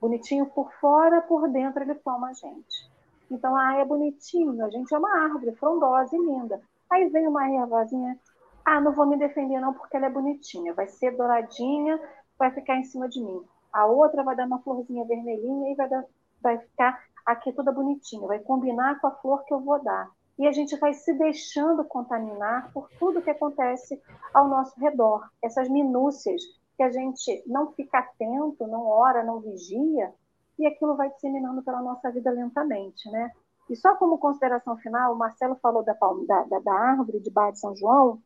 Bonitinho 0.00 0.46
por 0.46 0.72
fora, 0.80 1.20
por 1.20 1.50
dentro 1.50 1.82
ele 1.82 1.94
toma 1.96 2.30
a 2.30 2.32
gente. 2.32 2.90
Então, 3.30 3.54
ah, 3.54 3.76
é 3.76 3.84
bonitinho, 3.84 4.64
a 4.64 4.70
gente 4.70 4.92
é 4.94 4.98
uma 4.98 5.24
árvore 5.24 5.54
frondosa 5.56 6.16
e 6.16 6.18
linda. 6.18 6.62
Aí 6.94 7.08
vem 7.08 7.26
uma 7.26 7.50
ervazinha, 7.50 8.16
ah, 8.64 8.80
não 8.80 8.92
vou 8.92 9.04
me 9.04 9.18
defender 9.18 9.58
não 9.58 9.74
porque 9.74 9.96
ela 9.96 10.06
é 10.06 10.10
bonitinha, 10.10 10.72
vai 10.72 10.86
ser 10.86 11.16
douradinha, 11.16 12.00
vai 12.38 12.52
ficar 12.52 12.76
em 12.76 12.84
cima 12.84 13.08
de 13.08 13.20
mim. 13.20 13.42
A 13.72 13.84
outra 13.84 14.22
vai 14.22 14.36
dar 14.36 14.46
uma 14.46 14.62
florzinha 14.62 15.04
vermelhinha 15.04 15.72
e 15.72 15.74
vai, 15.74 15.88
dar, 15.88 16.04
vai 16.40 16.58
ficar 16.58 17.02
aqui 17.26 17.52
toda 17.52 17.72
bonitinha, 17.72 18.28
vai 18.28 18.38
combinar 18.38 19.00
com 19.00 19.08
a 19.08 19.10
flor 19.10 19.44
que 19.44 19.52
eu 19.52 19.58
vou 19.58 19.82
dar. 19.82 20.08
E 20.38 20.46
a 20.46 20.52
gente 20.52 20.76
vai 20.76 20.94
se 20.94 21.12
deixando 21.14 21.84
contaminar 21.84 22.72
por 22.72 22.88
tudo 22.96 23.20
que 23.22 23.30
acontece 23.30 24.00
ao 24.32 24.46
nosso 24.46 24.78
redor. 24.78 25.28
Essas 25.42 25.68
minúcias 25.68 26.42
que 26.76 26.82
a 26.84 26.92
gente 26.92 27.42
não 27.44 27.72
fica 27.72 27.98
atento, 27.98 28.68
não 28.68 28.86
ora, 28.86 29.24
não 29.24 29.40
vigia, 29.40 30.14
e 30.56 30.64
aquilo 30.64 30.94
vai 30.94 31.10
disseminando 31.10 31.60
pela 31.64 31.82
nossa 31.82 32.08
vida 32.12 32.30
lentamente, 32.30 33.10
né? 33.10 33.32
E 33.68 33.76
só 33.76 33.94
como 33.96 34.18
consideração 34.18 34.76
final, 34.76 35.14
o 35.14 35.18
Marcelo 35.18 35.56
falou 35.56 35.82
da, 35.82 35.94
da, 35.94 36.58
da 36.58 36.72
árvore 36.72 37.20
de 37.20 37.30
Bar 37.30 37.52
de 37.52 37.60
São 37.60 37.74
João, 37.74 38.20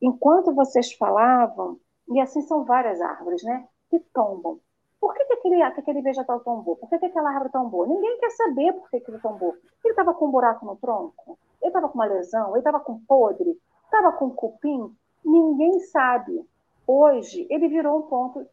enquanto 0.00 0.54
vocês 0.54 0.92
falavam, 0.92 1.78
e 2.08 2.20
assim 2.20 2.42
são 2.42 2.64
várias 2.64 3.00
árvores, 3.00 3.42
né? 3.42 3.66
Que 3.90 4.00
tombam. 4.12 4.60
Por 5.00 5.14
que, 5.14 5.24
que, 5.24 5.32
aquele, 5.34 5.70
que 5.72 5.80
aquele 5.80 6.02
vegetal 6.02 6.40
tombou? 6.40 6.76
Por 6.76 6.88
que, 6.88 6.98
que 6.98 7.06
aquela 7.06 7.30
árvore 7.30 7.52
tombou? 7.52 7.86
Ninguém 7.86 8.18
quer 8.18 8.30
saber 8.30 8.72
por 8.72 8.90
que, 8.90 9.00
que 9.00 9.10
ele 9.10 9.20
tombou. 9.20 9.54
Ele 9.84 9.92
estava 9.92 10.14
com 10.14 10.26
um 10.26 10.30
buraco 10.30 10.64
no 10.64 10.76
tronco? 10.76 11.38
Ele 11.60 11.68
estava 11.68 11.88
com 11.88 11.94
uma 11.94 12.06
lesão? 12.06 12.50
Ele 12.50 12.58
estava 12.58 12.80
com 12.80 12.98
podre? 13.00 13.56
Estava 13.84 14.12
com 14.12 14.30
cupim? 14.30 14.94
Ninguém 15.24 15.78
sabe. 15.80 16.44
Hoje, 16.86 17.46
ele 17.50 17.68
virou 17.68 17.98
um 17.98 18.02
ponto 18.02 18.46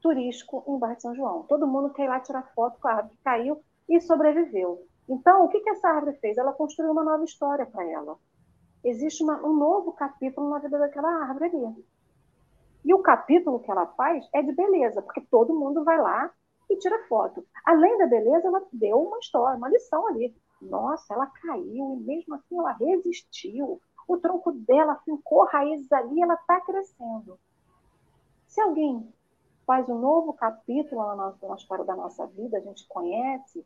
turístico 0.00 0.62
em 0.66 0.78
Barra 0.78 0.94
de 0.94 1.02
São 1.02 1.14
João. 1.14 1.42
Todo 1.44 1.66
mundo 1.66 1.90
quer 1.90 2.04
ir 2.04 2.08
lá 2.08 2.20
tirar 2.20 2.52
foto 2.54 2.78
com 2.80 2.88
a 2.88 2.92
árvore 2.92 3.16
que 3.16 3.22
caiu 3.22 3.60
e 3.88 4.00
sobreviveu. 4.00 4.86
Então, 5.08 5.44
o 5.44 5.48
que, 5.48 5.60
que 5.60 5.70
essa 5.70 5.88
árvore 5.88 6.16
fez? 6.18 6.38
Ela 6.38 6.52
construiu 6.52 6.92
uma 6.92 7.04
nova 7.04 7.24
história 7.24 7.66
para 7.66 7.84
ela. 7.84 8.16
Existe 8.84 9.22
uma, 9.22 9.44
um 9.44 9.54
novo 9.54 9.92
capítulo 9.92 10.48
na 10.50 10.58
vida 10.58 10.78
daquela 10.78 11.08
árvore 11.08 11.46
ali. 11.46 11.86
E 12.84 12.92
o 12.94 13.02
capítulo 13.02 13.60
que 13.60 13.70
ela 13.70 13.86
faz 13.86 14.28
é 14.32 14.42
de 14.42 14.52
beleza, 14.52 15.02
porque 15.02 15.20
todo 15.20 15.54
mundo 15.54 15.84
vai 15.84 16.00
lá 16.00 16.30
e 16.68 16.76
tira 16.76 17.06
foto. 17.06 17.44
Além 17.64 17.96
da 17.98 18.06
beleza, 18.06 18.48
ela 18.48 18.62
deu 18.72 19.00
uma 19.00 19.18
história, 19.18 19.56
uma 19.56 19.68
lição 19.68 20.06
ali. 20.08 20.34
Nossa, 20.60 21.14
ela 21.14 21.26
caiu 21.26 21.94
e 21.94 22.00
mesmo 22.00 22.34
assim 22.34 22.58
ela 22.58 22.72
resistiu. 22.72 23.80
O 24.08 24.16
tronco 24.18 24.52
dela 24.52 25.00
fincou 25.04 25.44
raízes 25.44 25.90
ali 25.92 26.16
e 26.16 26.22
ela 26.22 26.34
está 26.34 26.60
crescendo. 26.60 27.38
Se 28.48 28.60
alguém 28.60 29.12
faz 29.64 29.88
um 29.88 29.98
novo 29.98 30.32
capítulo 30.34 31.06
na, 31.06 31.16
nossa, 31.16 31.48
na 31.48 31.54
história 31.54 31.84
da 31.84 31.94
nossa 31.94 32.26
vida, 32.26 32.58
a 32.58 32.60
gente 32.60 32.86
conhece, 32.88 33.64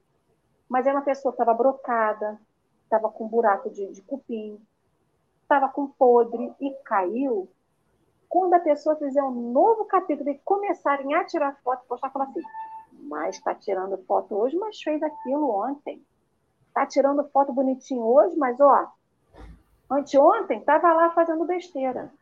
mas 0.68 0.86
é 0.86 0.92
uma 0.92 1.02
pessoa 1.02 1.32
estava 1.32 1.54
brocada, 1.54 2.40
estava 2.84 3.08
com 3.10 3.28
buraco 3.28 3.70
de, 3.70 3.86
de 3.92 4.02
cupim, 4.02 4.60
estava 5.42 5.68
com 5.68 5.86
podre 5.86 6.52
e 6.60 6.70
caiu, 6.84 7.48
quando 8.28 8.54
a 8.54 8.60
pessoa 8.60 8.96
fizer 8.96 9.22
um 9.22 9.52
novo 9.52 9.84
capítulo 9.84 10.28
e 10.30 10.38
começarem 10.44 11.14
a 11.14 11.24
tirar 11.24 11.56
foto, 11.62 11.84
postar, 11.86 12.10
falar 12.10 12.26
assim, 12.26 12.42
mas 12.92 13.36
está 13.36 13.54
tirando 13.54 13.96
foto 14.04 14.34
hoje, 14.34 14.56
mas 14.56 14.80
fez 14.80 15.02
aquilo 15.02 15.48
ontem. 15.50 16.04
Está 16.68 16.84
tirando 16.86 17.24
foto 17.30 17.52
bonitinho 17.52 18.02
hoje, 18.02 18.36
mas 18.36 18.60
ó, 18.60 18.92
anteontem 19.90 20.58
estava 20.58 20.92
lá 20.92 21.10
fazendo 21.10 21.44
besteira. 21.44 22.12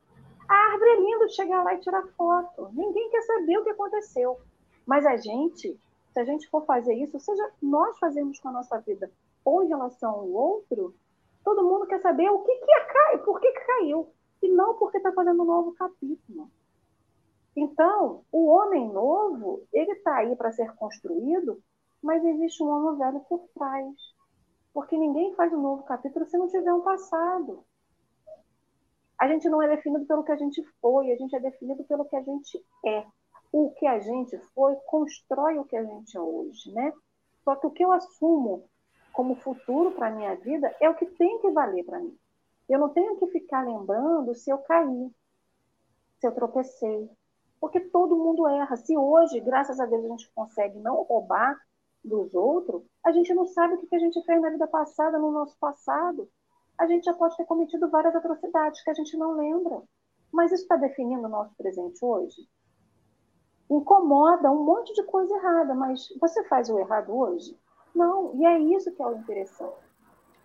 A 0.49 0.55
árvore 0.73 0.91
é 0.91 1.01
linda 1.01 1.27
de 1.27 1.35
chegar 1.35 1.63
lá 1.65 1.75
e 1.75 1.81
tirar 1.81 2.07
foto. 2.17 2.69
Ninguém 2.73 3.11
quer 3.11 3.23
saber 3.23 3.59
o 3.59 3.65
que 3.65 3.71
aconteceu. 3.71 4.39
Mas 4.87 5.07
a 5.07 5.17
gente, 5.17 5.79
se 6.15 6.21
a 6.21 6.25
gente 6.25 6.49
for 6.49 6.65
fazer 6.65 6.95
isso, 6.95 7.19
seja 7.19 7.53
nós 7.61 7.99
fazemos 7.99 8.39
com 8.39 8.49
a 8.49 8.53
nossa 8.53 8.79
vida 8.81 9.11
ou 9.45 9.65
em 9.65 9.69
relação 9.69 10.13
ao 10.13 10.29
outro, 10.31 10.95
todo 11.45 11.65
mundo 11.65 11.87
quer 11.87 12.01
saber 12.01 12.31
o 12.31 12.39
que, 12.39 12.55
que 12.55 12.73
é 12.73 12.85
cai, 12.85 13.19
por 13.19 13.41
que, 13.41 13.51
que 13.51 13.61
caiu 13.67 14.09
e 14.41 14.49
não 14.49 14.77
porque 14.77 14.99
está 14.99 15.13
fazendo 15.13 15.43
um 15.43 15.47
novo 15.47 15.75
capítulo. 15.75 16.49
Então, 17.57 18.25
o 18.31 18.47
homem 18.47 18.89
novo, 18.93 19.67
ele 19.73 19.91
está 19.93 20.19
aí 20.19 20.37
para 20.37 20.53
ser 20.53 20.73
construído, 20.77 21.61
mas 22.01 22.25
existe 22.25 22.63
um 22.63 22.69
homem 22.69 22.99
velho 22.99 23.21
por 23.29 23.49
trás. 23.53 23.95
Porque 24.73 24.97
ninguém 24.97 25.35
faz 25.35 25.53
um 25.53 25.61
novo 25.61 25.83
capítulo 25.83 26.27
se 26.27 26.39
não 26.39 26.49
tiver 26.49 26.73
um 26.73 26.83
passado. 26.83 27.65
A 29.19 29.27
gente 29.27 29.49
não 29.49 29.63
é 29.63 29.69
definido 29.69 30.05
pelo 30.07 30.25
que 30.25 30.33
a 30.33 30.37
gente 30.37 30.63
foi, 30.81 31.11
a 31.11 31.17
gente 31.17 31.35
é 31.35 31.41
definido 31.41 31.85
pelo 31.85 32.05
que 32.05 32.17
a 32.17 32.23
gente 32.23 32.65
é. 32.85 33.05
O 33.57 33.71
que 33.71 33.87
a 33.87 34.01
gente 34.01 34.37
foi 34.53 34.75
constrói 34.85 35.57
o 35.61 35.65
que 35.65 35.77
a 35.77 35.85
gente 35.85 36.17
é 36.17 36.21
hoje, 36.21 36.73
né? 36.73 36.93
Só 37.45 37.55
que 37.55 37.65
o 37.69 37.71
que 37.71 37.85
eu 37.85 37.93
assumo 37.93 38.69
como 39.13 39.37
futuro 39.37 39.93
para 39.93 40.09
a 40.09 40.11
minha 40.11 40.35
vida 40.35 40.75
é 40.81 40.91
o 40.91 40.97
que 40.97 41.07
tem 41.07 41.39
que 41.39 41.53
valer 41.53 41.85
para 41.85 42.01
mim. 42.01 42.19
Eu 42.69 42.81
não 42.81 42.89
tenho 42.89 43.17
que 43.17 43.29
ficar 43.29 43.65
lembrando 43.65 44.35
se 44.35 44.51
eu 44.51 44.59
caí, 44.59 45.09
se 46.19 46.27
eu 46.27 46.33
tropecei, 46.35 47.09
porque 47.61 47.79
todo 47.79 48.17
mundo 48.17 48.49
erra. 48.49 48.77
Se 48.77 48.97
hoje, 48.97 49.39
graças 49.39 49.79
a 49.79 49.87
Deus, 49.87 50.05
a 50.05 50.09
gente 50.09 50.33
consegue 50.35 50.81
não 50.81 51.05
roubar 51.05 51.57
dos 52.05 52.35
outros, 52.35 52.83
a 53.05 53.13
gente 53.13 53.33
não 53.33 53.47
sabe 53.47 53.75
o 53.75 53.87
que 53.87 53.95
a 53.95 54.01
gente 54.01 54.21
fez 54.25 54.43
na 54.43 54.51
vida 54.51 54.67
passada, 54.67 55.17
no 55.17 55.31
nosso 55.31 55.57
passado. 55.61 56.29
A 56.77 56.89
gente 56.89 57.05
já 57.05 57.15
pode 57.15 57.37
ter 57.37 57.45
cometido 57.45 57.89
várias 57.89 58.17
atrocidades 58.17 58.83
que 58.83 58.91
a 58.91 58.95
gente 58.95 59.17
não 59.17 59.37
lembra. 59.37 59.81
Mas 60.33 60.51
isso 60.51 60.65
está 60.65 60.75
definindo 60.75 61.29
o 61.29 61.31
nosso 61.31 61.55
presente 61.55 62.05
hoje? 62.05 62.49
Incomoda 63.71 64.51
um 64.51 64.65
monte 64.65 64.93
de 64.93 65.03
coisa 65.05 65.35
errada, 65.35 65.75
mas 65.75 66.09
você 66.21 66.45
faz 66.45 66.69
o 66.69 66.79
errado 66.79 67.17
hoje? 67.17 67.59
Não, 67.95 68.35
e 68.35 68.45
é 68.45 68.59
isso 68.59 68.93
que 68.93 69.03
é 69.03 69.07
o 69.07 69.17
interessante. 69.17 69.77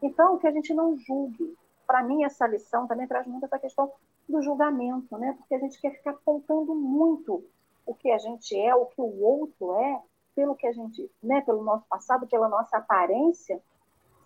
Então, 0.02 0.38
que 0.38 0.48
a 0.48 0.52
gente 0.52 0.74
não 0.74 0.98
julgue. 0.98 1.58
Para 1.86 2.04
mim, 2.04 2.24
essa 2.24 2.48
lição 2.48 2.88
também 2.88 3.08
traz 3.08 3.26
muito 3.28 3.46
essa 3.46 3.60
questão 3.60 3.92
do 4.28 4.42
julgamento, 4.42 5.18
né? 5.18 5.34
Porque 5.34 5.56
a 5.56 5.60
gente 5.60 5.82
quer 5.82 5.92
ficar 5.92 6.12
apontando 6.12 6.76
muito 6.76 7.44
o 7.86 7.96
que 7.96 8.12
a 8.12 8.18
gente 8.20 8.58
é, 8.58 8.74
o 8.76 8.86
que 8.86 9.02
o 9.02 9.24
outro 9.24 9.76
é, 9.76 10.02
pelo 10.36 10.56
que 10.56 10.68
a 10.68 10.72
gente, 10.72 11.12
né, 11.22 11.42
pelo 11.42 11.64
nosso 11.64 11.86
passado, 11.90 12.28
pela 12.28 12.48
nossa 12.48 12.78
aparência, 12.78 13.60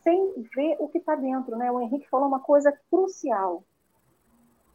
sem 0.03 0.33
ver 0.53 0.75
o 0.79 0.89
que 0.89 0.97
está 0.97 1.15
dentro, 1.15 1.55
né? 1.55 1.71
O 1.71 1.79
Henrique 1.79 2.09
falou 2.09 2.27
uma 2.27 2.41
coisa 2.41 2.77
crucial. 2.91 3.63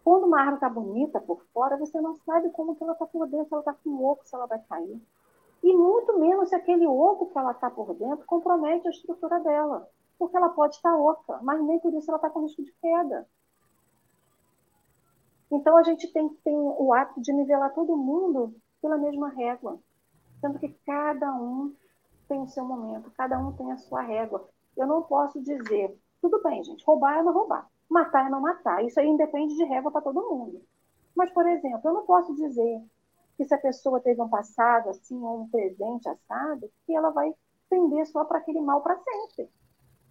Quando 0.09 0.25
uma 0.25 0.39
árvore 0.39 0.55
está 0.55 0.71
bonita 0.71 1.21
por 1.21 1.45
fora, 1.53 1.77
você 1.77 2.01
não 2.01 2.17
sabe 2.25 2.49
como 2.53 2.75
que 2.75 2.83
ela 2.83 2.95
está 2.95 3.05
por 3.05 3.29
dentro, 3.29 3.47
se 3.47 3.53
ela 3.53 3.61
está 3.61 3.75
com 3.75 4.03
oco, 4.07 4.27
se 4.27 4.35
ela 4.35 4.47
vai 4.47 4.59
cair. 4.61 4.99
E 5.63 5.77
muito 5.77 6.19
menos 6.19 6.49
se 6.49 6.55
aquele 6.55 6.87
oco 6.87 7.27
que 7.27 7.37
ela 7.37 7.51
está 7.51 7.69
por 7.69 7.93
dentro 7.93 8.25
compromete 8.25 8.89
a 8.89 8.91
estrutura 8.91 9.39
dela. 9.41 9.87
Porque 10.19 10.35
ela 10.35 10.49
pode 10.49 10.77
estar 10.77 10.97
oca, 10.97 11.39
mas 11.43 11.63
nem 11.63 11.79
por 11.79 11.93
isso 11.93 12.11
ela 12.11 12.17
está 12.17 12.31
com 12.31 12.41
risco 12.41 12.65
de 12.65 12.73
queda. 12.81 13.29
Então 15.51 15.77
a 15.77 15.83
gente 15.83 16.11
tem, 16.11 16.27
tem 16.43 16.57
o 16.57 16.95
ato 16.95 17.21
de 17.21 17.31
nivelar 17.31 17.75
todo 17.75 17.95
mundo 17.95 18.55
pela 18.81 18.97
mesma 18.97 19.29
régua, 19.29 19.79
sendo 20.41 20.59
que 20.59 20.71
cada 20.87 21.35
um 21.35 21.77
tem 22.27 22.41
o 22.41 22.49
seu 22.49 22.65
momento, 22.65 23.11
cada 23.11 23.39
um 23.39 23.53
tem 23.53 23.71
a 23.73 23.77
sua 23.77 24.01
régua. 24.01 24.49
Eu 24.75 24.87
não 24.87 25.03
posso 25.03 25.39
dizer, 25.43 25.95
tudo 26.23 26.43
bem, 26.43 26.65
gente, 26.65 26.83
roubar 26.87 27.19
é 27.19 27.23
não 27.23 27.35
roubar, 27.35 27.69
matar 27.89 28.27
é 28.27 28.31
não 28.31 28.41
matar. 28.41 28.85
Isso 28.85 28.99
aí 29.01 29.09
independe 29.09 29.57
de 29.57 29.65
régua 29.65 29.91
para 29.91 30.03
todo 30.03 30.29
mundo. 30.29 30.63
Mas, 31.15 31.31
por 31.31 31.47
exemplo, 31.47 31.81
eu 31.85 31.95
não 31.95 32.07
posso 32.07 32.35
dizer 32.35 32.83
que 33.37 33.45
se 33.45 33.55
a 33.55 33.59
pessoa 33.59 34.01
teve 34.01 34.21
um 34.21 34.29
passado 34.29 34.91
assim, 34.91 35.21
ou 35.23 35.43
um 35.43 35.49
presente 35.49 36.09
assado, 36.09 36.71
que 36.87 36.95
ela 36.95 37.11
vai 37.11 37.33
tender 37.71 38.07
só 38.07 38.25
para 38.25 38.39
aquele 38.39 38.61
mal 38.61 38.83
para 38.83 38.99
sempre. 38.99 39.51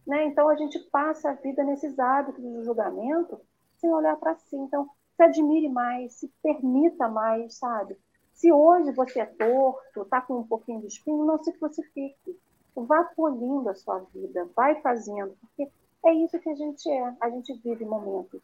Né? 0.05 0.25
Então, 0.25 0.49
a 0.49 0.55
gente 0.55 0.79
passa 0.91 1.29
a 1.29 1.33
vida 1.33 1.63
nesses 1.63 1.97
hábitos 1.99 2.43
de 2.43 2.63
julgamento 2.63 3.39
sem 3.77 3.93
olhar 3.93 4.15
para 4.17 4.35
si. 4.35 4.55
Então, 4.55 4.89
se 5.15 5.23
admire 5.23 5.67
mais, 5.67 6.13
se 6.13 6.31
permita 6.41 7.09
mais, 7.09 7.57
sabe? 7.57 7.97
Se 8.33 8.51
hoje 8.51 8.91
você 8.91 9.19
é 9.19 9.25
torto, 9.25 10.03
está 10.03 10.21
com 10.21 10.37
um 10.37 10.47
pouquinho 10.47 10.81
de 10.81 10.87
espinho, 10.87 11.25
não 11.25 11.43
se 11.43 11.51
crucifique. 11.53 12.39
Vá 12.75 13.03
polindo 13.03 13.67
a 13.69 13.73
sua 13.73 13.99
vida, 14.13 14.47
vai 14.55 14.79
fazendo, 14.81 15.35
porque 15.41 15.71
é 16.05 16.13
isso 16.13 16.39
que 16.39 16.49
a 16.49 16.55
gente 16.55 16.89
é. 16.89 17.15
A 17.21 17.29
gente 17.29 17.53
vive 17.53 17.85
momentos 17.85 18.41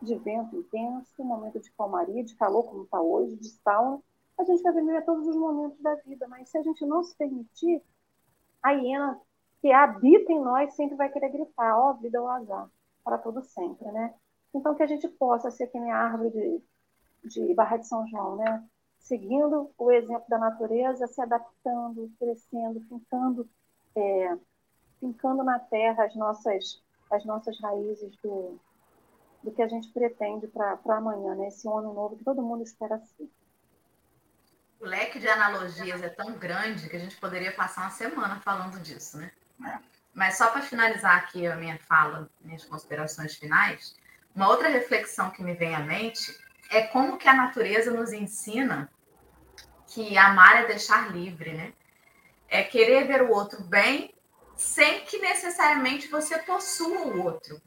de 0.00 0.16
vento 0.16 0.56
intenso, 0.56 1.24
momento 1.24 1.60
de 1.60 1.70
calmaria, 1.72 2.24
de 2.24 2.34
calor, 2.34 2.64
como 2.64 2.84
está 2.84 3.00
hoje, 3.00 3.36
de 3.36 3.48
sauna. 3.48 4.00
A 4.38 4.44
gente 4.44 4.62
vai 4.62 4.72
viver 4.72 5.04
todos 5.04 5.26
os 5.28 5.36
momentos 5.36 5.80
da 5.80 5.94
vida, 5.96 6.26
mas 6.26 6.48
se 6.48 6.58
a 6.58 6.62
gente 6.62 6.84
não 6.84 7.02
se 7.02 7.16
permitir, 7.16 7.82
a 8.62 8.72
hiena 8.72 9.20
que 9.60 9.70
habita 9.70 10.32
em 10.32 10.40
nós 10.40 10.74
sempre 10.74 10.96
vai 10.96 11.08
querer 11.08 11.30
gritar, 11.30 11.78
ó, 11.78 11.90
oh, 11.90 11.94
vida 11.94 12.20
ou 12.20 12.28
azar, 12.28 12.68
para 13.04 13.18
todo 13.18 13.42
sempre, 13.42 13.90
né? 13.92 14.14
Então, 14.54 14.74
que 14.74 14.82
a 14.82 14.86
gente 14.86 15.08
possa 15.08 15.50
ser 15.50 15.68
que 15.68 15.78
árvore 15.78 16.30
de, 16.30 16.62
de 17.28 17.54
Barra 17.54 17.76
de 17.76 17.86
São 17.86 18.06
João, 18.08 18.36
né? 18.36 18.64
Seguindo 18.98 19.70
o 19.78 19.90
exemplo 19.90 20.24
da 20.28 20.38
natureza, 20.38 21.06
se 21.06 21.20
adaptando, 21.20 22.10
crescendo, 22.18 22.80
fincando, 22.82 23.48
é, 23.96 24.36
na 25.44 25.58
terra 25.58 26.04
as 26.04 26.14
nossas, 26.14 26.82
as 27.12 27.24
nossas 27.24 27.60
raízes 27.60 28.16
do, 28.22 28.58
do 29.42 29.52
que 29.52 29.62
a 29.62 29.68
gente 29.68 29.88
pretende 29.88 30.46
para 30.48 30.78
amanhã, 30.96 31.34
né? 31.34 31.48
Esse 31.48 31.68
ano 31.68 31.92
novo 31.92 32.16
que 32.16 32.24
todo 32.24 32.42
mundo 32.42 32.62
espera 32.62 32.98
ser. 32.98 33.28
O 34.80 34.84
leque 34.84 35.18
de 35.20 35.28
analogias 35.28 36.02
é 36.02 36.08
tão 36.08 36.32
grande 36.32 36.88
que 36.88 36.96
a 36.96 36.98
gente 36.98 37.16
poderia 37.16 37.52
passar 37.52 37.82
uma 37.82 37.90
semana 37.90 38.40
falando 38.40 38.80
disso, 38.80 39.18
né? 39.18 39.30
É. 39.64 39.78
Mas 40.12 40.36
só 40.36 40.50
para 40.50 40.62
finalizar 40.62 41.16
aqui 41.16 41.46
a 41.46 41.56
minha 41.56 41.78
fala, 41.78 42.28
minhas 42.40 42.64
considerações 42.64 43.36
finais, 43.36 43.96
uma 44.34 44.48
outra 44.48 44.68
reflexão 44.68 45.30
que 45.30 45.42
me 45.42 45.54
vem 45.54 45.74
à 45.74 45.80
mente 45.80 46.36
é 46.70 46.82
como 46.82 47.18
que 47.18 47.28
a 47.28 47.34
natureza 47.34 47.90
nos 47.90 48.12
ensina 48.12 48.90
que 49.86 50.16
amar 50.16 50.64
é 50.64 50.66
deixar 50.66 51.12
livre, 51.12 51.52
né? 51.52 51.72
É 52.48 52.62
querer 52.62 53.06
ver 53.06 53.22
o 53.22 53.30
outro 53.30 53.62
bem 53.62 54.11
sem 54.56 55.04
que 55.04 55.18
necessariamente 55.18 56.08
você 56.08 56.38
possua 56.38 56.98
o 57.02 57.22
outro. 57.24 57.60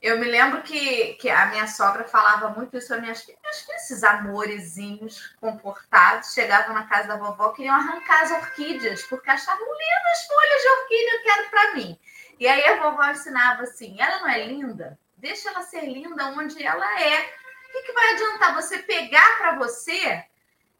Eu 0.00 0.18
me 0.18 0.26
lembro 0.26 0.62
que, 0.62 1.14
que 1.14 1.28
a 1.28 1.46
minha 1.46 1.66
sogra 1.66 2.04
falava 2.04 2.50
muito 2.50 2.76
isso 2.76 2.92
a 2.94 2.98
minhas 2.98 3.22
filhas. 3.22 3.40
Filhas, 3.62 3.82
esses 3.82 4.04
amorezinhos 4.04 5.34
comportados, 5.40 6.32
chegavam 6.32 6.74
na 6.74 6.86
casa 6.86 7.08
da 7.08 7.16
vovó, 7.16 7.50
queriam 7.50 7.74
arrancar 7.74 8.22
as 8.22 8.30
orquídeas, 8.30 9.02
porque 9.04 9.30
achavam 9.30 9.66
lindas 9.66 10.26
folhas 10.28 10.62
de 10.62 10.68
orquídea, 10.68 11.12
eu 11.12 11.22
quero 11.22 11.50
para 11.50 11.74
mim. 11.74 12.00
E 12.38 12.46
aí 12.46 12.64
a 12.66 12.82
vovó 12.82 13.04
ensinava 13.06 13.62
assim: 13.62 13.96
ela 13.98 14.20
não 14.20 14.28
é 14.28 14.46
linda? 14.46 14.98
Deixa 15.16 15.48
ela 15.48 15.62
ser 15.62 15.86
linda 15.86 16.26
onde 16.26 16.62
ela 16.62 17.02
é. 17.02 17.20
O 17.20 17.72
que, 17.72 17.82
que 17.82 17.92
vai 17.92 18.14
adiantar 18.14 18.54
você 18.54 18.78
pegar 18.78 19.38
para 19.38 19.56
você 19.56 20.24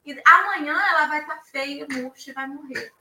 e 0.04 0.22
amanhã 0.24 0.78
ela 0.90 1.06
vai 1.06 1.22
estar 1.22 1.36
tá 1.36 1.42
feia, 1.42 1.86
murcha 1.90 2.30
e 2.30 2.34
vai 2.34 2.46
morrer? 2.46 2.92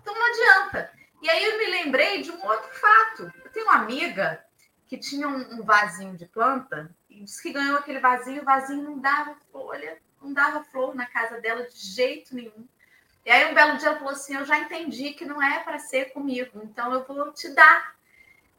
Então 0.00 0.14
não 0.14 0.26
adianta. 0.26 1.03
E 1.24 1.30
aí 1.30 1.42
eu 1.42 1.56
me 1.56 1.66
lembrei 1.68 2.20
de 2.20 2.30
um 2.30 2.46
outro 2.46 2.70
fato. 2.74 3.32
Eu 3.42 3.50
tenho 3.50 3.64
uma 3.64 3.76
amiga 3.76 4.44
que 4.86 4.98
tinha 4.98 5.26
um, 5.26 5.54
um 5.54 5.62
vasinho 5.62 6.14
de 6.18 6.26
planta 6.26 6.94
e 7.08 7.24
disse 7.24 7.42
que 7.42 7.50
ganhou 7.50 7.78
aquele 7.78 7.98
vasinho, 7.98 8.42
o 8.42 8.44
vasinho 8.44 8.82
não 8.82 8.98
dava 8.98 9.34
folha, 9.50 9.96
não 10.20 10.34
dava 10.34 10.62
flor 10.64 10.94
na 10.94 11.06
casa 11.06 11.40
dela 11.40 11.62
de 11.62 11.78
jeito 11.78 12.34
nenhum. 12.34 12.68
E 13.24 13.30
aí 13.30 13.50
um 13.50 13.54
belo 13.54 13.78
dia 13.78 13.88
ela 13.88 13.96
falou 13.96 14.12
assim: 14.12 14.36
Eu 14.36 14.44
já 14.44 14.58
entendi 14.58 15.14
que 15.14 15.24
não 15.24 15.42
é 15.42 15.60
para 15.60 15.78
ser 15.78 16.12
comigo, 16.12 16.60
então 16.62 16.92
eu 16.92 17.02
vou 17.06 17.32
te 17.32 17.48
dar. 17.54 17.96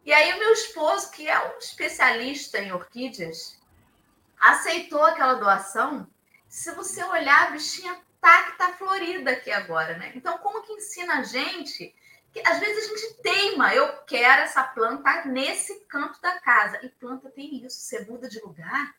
E 0.04 0.12
aí 0.12 0.34
o 0.34 0.40
meu 0.40 0.52
esposo, 0.52 1.12
que 1.12 1.28
é 1.28 1.40
um 1.54 1.60
especialista 1.60 2.58
em 2.58 2.72
orquídeas, 2.72 3.62
aceitou 4.40 5.04
aquela 5.04 5.36
doação. 5.36 6.08
Se 6.50 6.72
você 6.72 7.04
olhar, 7.04 7.50
a 7.50 7.52
bichinha 7.52 7.96
tá 8.20 8.42
que 8.46 8.58
tá 8.58 8.70
florida 8.70 9.30
aqui 9.30 9.52
agora, 9.52 10.00
né? 10.00 10.14
Então, 10.16 10.40
como 10.40 10.64
que 10.64 10.74
ensina 10.74 11.20
a 11.20 11.24
gente 11.24 11.94
às 12.46 12.60
vezes 12.60 12.86
a 12.86 12.88
gente 12.88 13.14
teima, 13.22 13.74
eu 13.74 14.04
quero 14.04 14.42
essa 14.42 14.64
planta 14.64 15.26
nesse 15.26 15.86
canto 15.86 16.20
da 16.22 16.40
casa. 16.40 16.80
E 16.86 16.90
planta 16.90 17.30
tem 17.30 17.66
isso, 17.66 17.80
você 17.80 18.04
muda 18.06 18.28
de 18.28 18.40
lugar, 18.42 18.96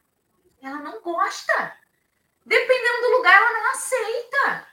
ela 0.62 0.78
não 0.78 1.00
gosta. 1.02 1.76
Dependendo 2.44 3.02
do 3.02 3.16
lugar, 3.16 3.34
ela 3.34 3.52
não 3.52 3.70
aceita. 3.70 4.68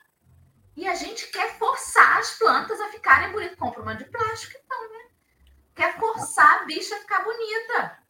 E 0.75 0.87
a 0.87 0.95
gente 0.95 1.27
quer 1.27 1.57
forçar 1.57 2.19
as 2.19 2.37
plantas 2.37 2.79
a 2.79 2.89
ficarem 2.89 3.31
bonitas. 3.31 3.57
Compra 3.57 3.81
uma 3.81 3.95
de 3.95 4.05
plástico, 4.05 4.59
então, 4.63 4.89
né? 4.91 5.03
quer 5.75 5.97
forçar 5.97 6.61
a 6.61 6.65
bicha 6.65 6.95
a 6.95 6.99
ficar 6.99 7.23
bonita. 7.23 8.03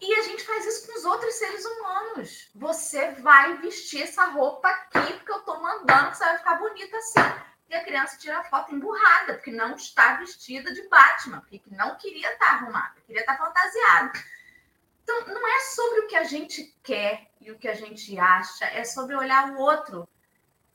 E 0.00 0.14
a 0.14 0.22
gente 0.22 0.44
faz 0.44 0.66
isso 0.66 0.86
com 0.86 0.98
os 0.98 1.04
outros 1.04 1.34
seres 1.34 1.64
humanos. 1.64 2.50
Você 2.54 3.12
vai 3.12 3.56
vestir 3.58 4.02
essa 4.02 4.26
roupa 4.26 4.68
aqui, 4.68 5.14
porque 5.14 5.32
eu 5.32 5.40
tô 5.40 5.58
mandando 5.60 6.10
que 6.10 6.18
você 6.18 6.24
vai 6.24 6.38
ficar 6.38 6.54
bonita 6.56 6.96
assim. 6.98 7.20
E 7.68 7.74
a 7.74 7.84
criança 7.84 8.16
tira 8.16 8.38
a 8.38 8.44
foto 8.44 8.74
emburrada, 8.74 9.34
porque 9.34 9.50
não 9.50 9.74
está 9.74 10.16
vestida 10.16 10.72
de 10.72 10.88
Batman, 10.88 11.40
porque 11.40 11.62
não 11.70 11.96
queria 11.96 12.32
estar 12.32 12.54
arrumada, 12.54 12.94
queria 13.06 13.22
estar 13.22 13.36
fantasiada. 13.36 14.12
Então, 15.02 15.26
não 15.26 15.46
é 15.48 15.60
sobre 15.60 16.00
o 16.00 16.06
que 16.06 16.16
a 16.16 16.24
gente 16.24 16.74
quer 16.82 17.30
e 17.40 17.50
o 17.50 17.58
que 17.58 17.68
a 17.68 17.74
gente 17.74 18.18
acha, 18.18 18.64
é 18.66 18.84
sobre 18.84 19.14
olhar 19.14 19.50
o 19.52 19.58
outro 19.58 20.08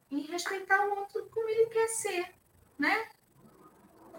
e 0.09 0.21
respeitar 0.21 0.85
o 0.85 0.99
outro 0.99 1.29
como 1.29 1.49
ele 1.49 1.67
quer 1.67 1.87
ser, 1.87 2.33
né? 2.77 3.09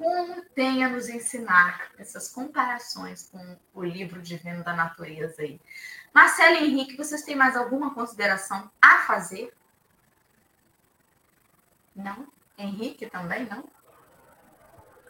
como 0.02 0.42
tem 0.54 0.84
a 0.84 0.88
nos 0.88 1.08
ensinar 1.08 1.92
essas 1.98 2.28
comparações 2.28 3.28
com 3.30 3.56
o 3.72 3.84
livro 3.84 4.20
divino 4.20 4.64
da 4.64 4.74
natureza 4.74 5.42
aí. 5.42 5.60
Marcelo 6.12 6.56
e 6.56 6.64
Henrique, 6.64 6.96
vocês 6.96 7.22
têm 7.22 7.36
mais 7.36 7.56
alguma 7.56 7.94
consideração 7.94 8.70
a 8.80 8.98
fazer? 9.00 9.54
Não? 11.94 12.31
Henrique 12.58 13.06
também 13.10 13.46
não? 13.46 13.64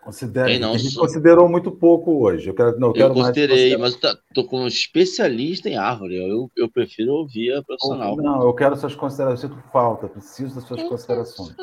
Considera, 0.03 0.49
Quem 0.49 0.59
não, 0.59 0.73
a 0.73 0.79
gente 0.79 0.97
considerou 0.97 1.49
muito 1.49 1.71
pouco 1.71 2.25
hoje. 2.25 2.49
Eu, 2.49 2.55
quero, 2.55 2.77
não, 2.77 2.89
eu, 2.89 2.93
quero 2.93 3.15
considerei, 3.15 3.77
mas 3.77 3.95
tá, 3.95 4.19
tô 4.35 4.45
com 4.45 4.63
um 4.63 4.67
especialista 4.67 5.69
em 5.69 5.77
árvore. 5.77 6.17
Eu, 6.17 6.51
eu 6.57 6.69
prefiro 6.69 7.13
ouvir 7.13 7.55
a 7.55 7.63
profissional. 7.63 8.17
Não, 8.17 8.43
eu 8.43 8.53
quero 8.53 8.77
suas 8.77 8.97
considerações. 8.97 9.45
Eu 9.45 9.51
sinto 9.51 9.63
falta, 9.71 10.09
preciso 10.09 10.57
das 10.57 10.65
suas 10.65 10.83
considerações. 10.83 11.55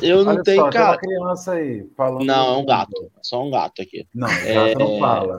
Eu 0.00 0.24
não 0.24 0.32
Olha 0.32 0.42
tenho, 0.42 0.62
só, 0.64 0.70
cara. 0.70 0.98
Tem 0.98 1.18
uma 1.18 1.26
criança 1.26 1.52
aí 1.52 1.88
falando. 1.96 2.24
Não, 2.24 2.54
é 2.54 2.56
um 2.58 2.66
gato. 2.66 3.12
Só 3.22 3.44
um 3.44 3.50
gato 3.50 3.80
aqui. 3.80 4.08
Não, 4.12 4.26
gato 4.26 4.44
é... 4.44 4.74
não 4.74 4.98
fala. 4.98 5.36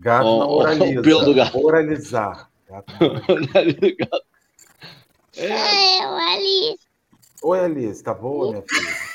Gato 0.00 0.26
o, 0.26 0.38
não 0.40 0.50
oraliza. 0.50 1.00
O 1.00 1.02
pelo 1.04 1.24
do 1.24 1.34
gato. 1.34 1.58
Oralizar. 1.64 2.50
Gato 2.68 2.92
não 3.00 4.18
É... 5.36 6.04
Oi, 6.04 6.32
Alice. 6.32 6.87
Oi, 7.42 7.60
Alice. 7.60 8.02
Tá 8.02 8.12
boa, 8.14 8.50
minha 8.50 8.64
filha? 8.68 9.08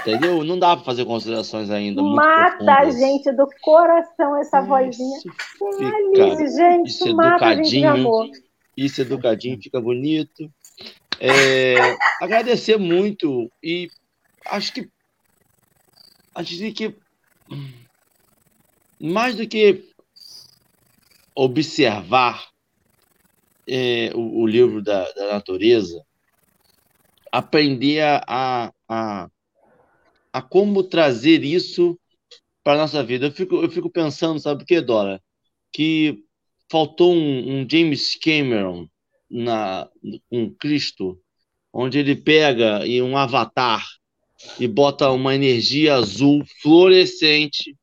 Entendeu? 0.00 0.44
Não 0.44 0.58
dá 0.58 0.76
para 0.76 0.84
fazer 0.84 1.04
considerações 1.04 1.70
ainda. 1.70 2.02
Mata 2.02 2.72
a 2.72 2.90
gente 2.90 3.32
do 3.32 3.48
coração 3.62 4.36
essa 4.36 4.60
isso 4.60 4.68
vozinha. 4.68 5.20
Fica, 5.20 5.96
Alice, 5.96 6.56
gente, 6.56 6.88
isso 6.88 7.16
mata 7.16 7.46
a 7.46 7.54
gente 7.54 7.70
de 7.70 7.84
amor. 7.84 8.28
Isso 8.76 9.00
educadinho, 9.00 9.60
fica 9.62 9.80
bonito. 9.80 10.50
É, 11.20 11.96
agradecer 12.20 12.76
muito 12.76 13.50
e 13.62 13.88
acho 14.46 14.72
que 14.72 14.90
a 16.34 16.42
gente 16.42 16.58
tem 16.58 16.72
que 16.72 17.04
mais 19.00 19.36
do 19.36 19.46
que 19.46 19.84
observar 21.34 22.48
é, 23.66 24.10
o, 24.14 24.42
o, 24.42 24.46
livro 24.46 24.82
da, 24.82 25.10
da, 25.12 25.32
natureza, 25.32 26.03
aprender 27.34 28.00
a, 28.00 28.72
a, 28.88 29.28
a 30.32 30.42
como 30.42 30.84
trazer 30.84 31.42
isso 31.42 31.98
para 32.62 32.74
a 32.74 32.82
nossa 32.82 33.02
vida. 33.02 33.26
Eu 33.26 33.32
fico, 33.32 33.56
eu 33.56 33.68
fico 33.68 33.90
pensando, 33.90 34.38
sabe 34.38 34.62
o 34.62 34.66
que, 34.66 34.80
Dora? 34.80 35.20
Que 35.72 36.22
faltou 36.70 37.12
um, 37.12 37.62
um 37.62 37.66
James 37.68 38.16
Cameron 38.22 38.86
na, 39.28 39.88
com 40.30 40.54
Cristo, 40.60 41.18
onde 41.72 41.98
ele 41.98 42.14
pega 42.14 42.86
e 42.86 43.02
um 43.02 43.16
avatar 43.16 43.84
e 44.60 44.68
bota 44.68 45.10
uma 45.10 45.34
energia 45.34 45.96
azul 45.96 46.44
fluorescente 46.62 47.76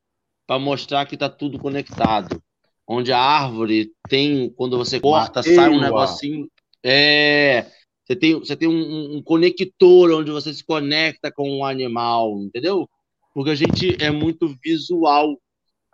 para 0.48 0.58
mostrar 0.58 1.06
que 1.06 1.16
está 1.16 1.28
tudo 1.28 1.60
conectado. 1.60 2.42
Onde 2.88 3.12
a 3.12 3.20
árvore 3.20 3.92
tem, 4.08 4.50
quando 4.52 4.78
você 4.78 4.98
corta, 4.98 5.44
sai 5.44 5.70
um 5.70 5.82
negocinho. 5.82 6.50
É, 6.82 7.66
você 8.12 8.16
tem, 8.16 8.34
você 8.34 8.56
tem 8.56 8.68
um, 8.68 9.18
um, 9.18 9.24
conector 9.24 10.12
onde 10.12 10.32
você 10.32 10.54
se 10.54 10.64
conecta 10.64 11.32
com 11.32 11.60
o 11.60 11.66
animal, 11.66 12.40
entendeu? 12.42 12.90
Porque 13.34 13.52
a 13.52 13.56
gente 13.56 13.96
é 14.04 14.12
muito 14.12 14.54
visual, 14.62 15.40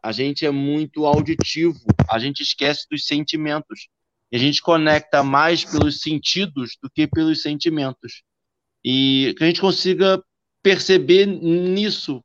a 0.01 0.11
gente 0.11 0.45
é 0.45 0.49
muito 0.49 1.05
auditivo, 1.05 1.79
a 2.09 2.17
gente 2.17 2.41
esquece 2.41 2.87
dos 2.89 3.05
sentimentos. 3.05 3.87
A 4.33 4.37
gente 4.37 4.61
conecta 4.61 5.23
mais 5.23 5.63
pelos 5.63 6.01
sentidos 6.01 6.75
do 6.81 6.89
que 6.89 7.07
pelos 7.07 7.41
sentimentos. 7.41 8.23
E 8.83 9.35
que 9.37 9.43
a 9.43 9.47
gente 9.47 9.61
consiga 9.61 10.21
perceber 10.63 11.25
nisso, 11.27 12.23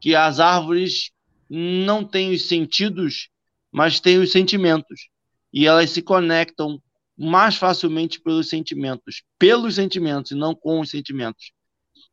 que 0.00 0.14
as 0.14 0.40
árvores 0.40 1.10
não 1.48 2.02
têm 2.02 2.32
os 2.32 2.46
sentidos, 2.46 3.28
mas 3.70 4.00
têm 4.00 4.18
os 4.18 4.32
sentimentos. 4.32 5.08
E 5.52 5.66
elas 5.66 5.90
se 5.90 6.02
conectam 6.02 6.80
mais 7.16 7.56
facilmente 7.56 8.20
pelos 8.20 8.48
sentimentos, 8.48 9.22
pelos 9.38 9.76
sentimentos 9.76 10.32
e 10.32 10.34
não 10.34 10.54
com 10.54 10.80
os 10.80 10.90
sentimentos. 10.90 11.52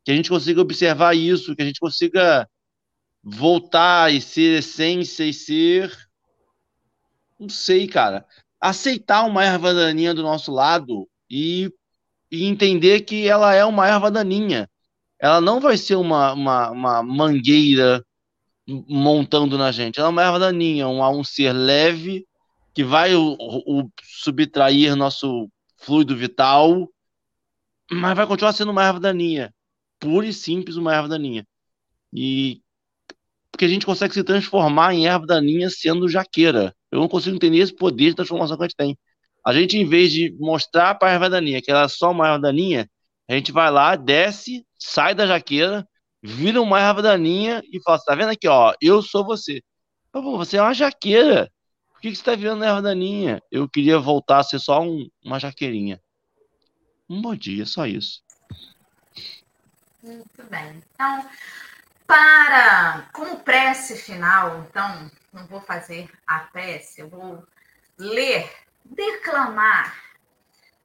Que 0.03 0.11
a 0.11 0.15
gente 0.15 0.29
consiga 0.29 0.61
observar 0.61 1.15
isso, 1.15 1.55
que 1.55 1.61
a 1.61 1.65
gente 1.65 1.79
consiga 1.79 2.47
voltar 3.23 4.13
e 4.13 4.21
ser 4.21 4.59
essência 4.59 5.23
e 5.23 5.33
ser. 5.33 5.91
Não 7.39 7.49
sei, 7.49 7.87
cara. 7.87 8.25
Aceitar 8.59 9.25
uma 9.25 9.43
erva 9.43 9.73
daninha 9.73 10.13
do 10.13 10.21
nosso 10.21 10.51
lado 10.51 11.07
e, 11.29 11.71
e 12.29 12.45
entender 12.45 13.01
que 13.01 13.27
ela 13.27 13.53
é 13.53 13.65
uma 13.65 13.87
erva 13.87 14.11
daninha. 14.11 14.69
Ela 15.19 15.41
não 15.41 15.59
vai 15.59 15.77
ser 15.77 15.95
uma, 15.95 16.33
uma, 16.33 16.71
uma 16.71 17.03
mangueira 17.03 18.03
montando 18.67 19.57
na 19.57 19.71
gente. 19.71 19.99
Ela 19.99 20.09
é 20.09 20.11
uma 20.11 20.23
erva 20.23 20.39
daninha, 20.39 20.87
um, 20.87 21.03
um 21.03 21.23
ser 21.23 21.53
leve 21.53 22.25
que 22.73 22.83
vai 22.83 23.15
o, 23.15 23.35
o, 23.39 23.91
subtrair 24.03 24.95
nosso 24.95 25.49
fluido 25.77 26.15
vital, 26.15 26.89
mas 27.91 28.15
vai 28.15 28.25
continuar 28.25 28.53
sendo 28.53 28.71
uma 28.71 28.85
erva 28.85 28.99
daninha, 28.99 29.53
pura 29.99 30.25
e 30.25 30.33
simples 30.33 30.77
uma 30.77 30.93
erva 30.95 31.09
daninha. 31.09 31.45
E 32.13 32.61
porque 33.51 33.65
a 33.65 33.67
gente 33.67 33.85
consegue 33.85 34.13
se 34.13 34.23
transformar 34.23 34.93
em 34.93 35.07
erva 35.07 35.25
daninha 35.25 35.69
sendo 35.69 36.07
jaqueira. 36.07 36.73
Eu 36.89 36.99
não 36.99 37.07
consigo 37.07 37.35
entender 37.35 37.59
esse 37.59 37.75
poder 37.75 38.09
de 38.09 38.15
transformação 38.15 38.57
que 38.57 38.63
a 38.63 38.67
gente 38.67 38.75
tem. 38.75 38.97
A 39.45 39.53
gente, 39.53 39.77
em 39.77 39.85
vez 39.85 40.11
de 40.11 40.35
mostrar 40.39 40.95
para 40.95 41.09
a 41.09 41.11
erva 41.13 41.29
daninha 41.29 41.61
que 41.61 41.69
ela 41.69 41.83
é 41.83 41.87
só 41.87 42.11
uma 42.11 42.27
erva 42.27 42.39
daninha, 42.39 42.89
a 43.27 43.33
gente 43.33 43.51
vai 43.51 43.69
lá, 43.71 43.95
desce, 43.95 44.65
sai 44.77 45.13
da 45.15 45.27
jaqueira, 45.27 45.87
vira 46.23 46.61
uma 46.61 46.79
erva 46.79 47.01
daninha 47.01 47.61
e 47.71 47.81
fala: 47.81 47.99
tá 47.99 48.15
vendo 48.15 48.29
aqui, 48.29 48.47
ó, 48.47 48.73
eu 48.81 49.01
sou 49.01 49.25
você. 49.25 49.61
Você 50.13 50.57
é 50.57 50.61
uma 50.61 50.73
jaqueira. 50.73 51.49
Que, 52.01 52.09
que 52.09 52.15
você 52.15 52.21
está 52.21 52.35
virando 52.35 52.63
erva 52.63 52.81
daninha? 52.81 53.43
Eu 53.51 53.69
queria 53.69 53.99
voltar 53.99 54.39
a 54.39 54.43
ser 54.43 54.57
só 54.57 54.81
um, 54.81 55.07
uma 55.23 55.39
jaqueirinha. 55.39 56.01
Um 57.07 57.21
bom 57.21 57.35
dia, 57.35 57.63
só 57.63 57.85
isso. 57.85 58.23
Muito 60.01 60.43
bem. 60.49 60.81
Então, 60.95 61.29
para 62.07 63.07
como 63.13 63.41
prece 63.41 63.95
final, 63.95 64.65
então, 64.67 65.11
não 65.31 65.45
vou 65.45 65.61
fazer 65.61 66.09
a 66.25 66.39
prece, 66.39 67.01
eu 67.01 67.07
vou 67.07 67.45
ler, 67.99 68.51
declamar 68.83 69.95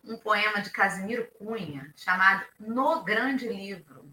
um 0.04 0.18
poema 0.18 0.60
de 0.60 0.68
Casimiro 0.68 1.26
Cunha 1.38 1.94
chamado 1.96 2.44
No 2.60 3.02
Grande 3.02 3.48
Livro. 3.48 4.04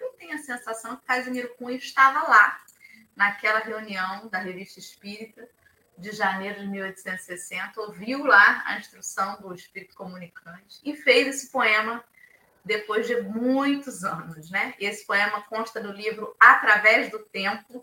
Eu 0.00 0.08
tenho 0.18 0.34
a 0.34 0.38
sensação 0.38 0.96
que 0.96 1.06
Casimiro 1.06 1.54
Cunha 1.54 1.76
estava 1.76 2.28
lá 2.28 2.58
naquela 3.14 3.60
reunião 3.60 4.26
da 4.28 4.38
Revista 4.38 4.80
Espírita 4.80 5.48
de 5.98 6.12
janeiro 6.12 6.60
de 6.60 6.68
1860, 6.68 7.80
ouviu 7.80 8.24
lá 8.24 8.62
a 8.66 8.78
instrução 8.78 9.40
do 9.40 9.52
espírito 9.52 9.96
comunicante 9.96 10.80
e 10.84 10.94
fez 10.94 11.26
esse 11.26 11.50
poema 11.50 12.02
depois 12.64 13.06
de 13.06 13.20
muitos 13.22 14.04
anos, 14.04 14.50
né? 14.50 14.74
Esse 14.78 15.04
poema 15.04 15.42
consta 15.42 15.80
do 15.80 15.90
livro 15.90 16.36
Através 16.38 17.10
do 17.10 17.18
Tempo, 17.18 17.82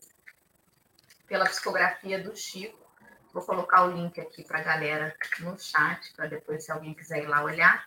pela 1.28 1.46
psicografia 1.46 2.22
do 2.22 2.36
Chico. 2.36 2.86
Vou 3.34 3.44
colocar 3.44 3.84
o 3.84 3.92
link 3.92 4.20
aqui 4.22 4.44
para 4.44 4.60
a 4.60 4.64
galera 4.64 5.16
no 5.40 5.60
chat, 5.60 6.14
para 6.16 6.28
depois, 6.28 6.64
se 6.64 6.72
alguém 6.72 6.94
quiser 6.94 7.24
ir 7.24 7.28
lá 7.28 7.44
olhar. 7.44 7.86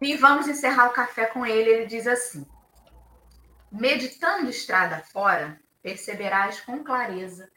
E 0.00 0.16
vamos 0.16 0.46
encerrar 0.46 0.86
o 0.86 0.92
café 0.92 1.26
com 1.26 1.44
ele. 1.44 1.68
Ele 1.68 1.86
diz 1.86 2.06
assim: 2.06 2.46
Meditando 3.72 4.48
estrada 4.48 5.00
fora, 5.00 5.58
perceberás 5.82 6.60
com 6.60 6.84
clareza 6.84 7.50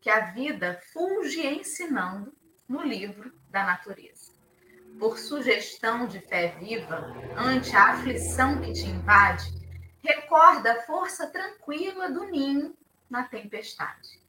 que 0.00 0.08
a 0.08 0.32
vida 0.32 0.80
fulge 0.92 1.46
ensinando 1.46 2.32
no 2.68 2.82
livro 2.82 3.32
da 3.50 3.64
natureza. 3.64 4.32
Por 4.98 5.18
sugestão 5.18 6.06
de 6.06 6.20
fé 6.20 6.56
viva 6.58 7.14
ante 7.36 7.74
a 7.76 7.90
aflição 7.90 8.60
que 8.60 8.72
te 8.72 8.86
invade, 8.86 9.52
recorda 10.02 10.72
a 10.72 10.82
força 10.82 11.26
tranquila 11.26 12.10
do 12.10 12.24
ninho 12.24 12.74
na 13.08 13.24
tempestade. 13.24 14.20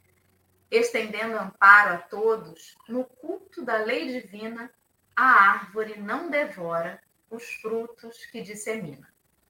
Estendendo 0.69 1.38
amparo 1.38 1.95
a 1.95 1.97
todos, 1.97 2.78
no 2.88 3.03
culto 3.03 3.63
da 3.63 3.78
lei 3.78 4.07
divina, 4.07 4.72
a 5.15 5.24
árvore 5.24 5.99
não 5.99 6.30
devora 6.30 7.01
os 7.30 7.43
frutos 7.55 8.26
que 8.26 8.41
dissemina. 8.41 9.07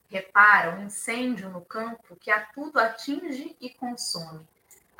Repara 0.08 0.76
o 0.76 0.84
incêndio 0.84 1.50
no 1.50 1.62
campo 1.62 2.16
que 2.16 2.30
a 2.30 2.42
tudo 2.42 2.80
atinge 2.80 3.56
e 3.62 3.70
consome 3.70 4.48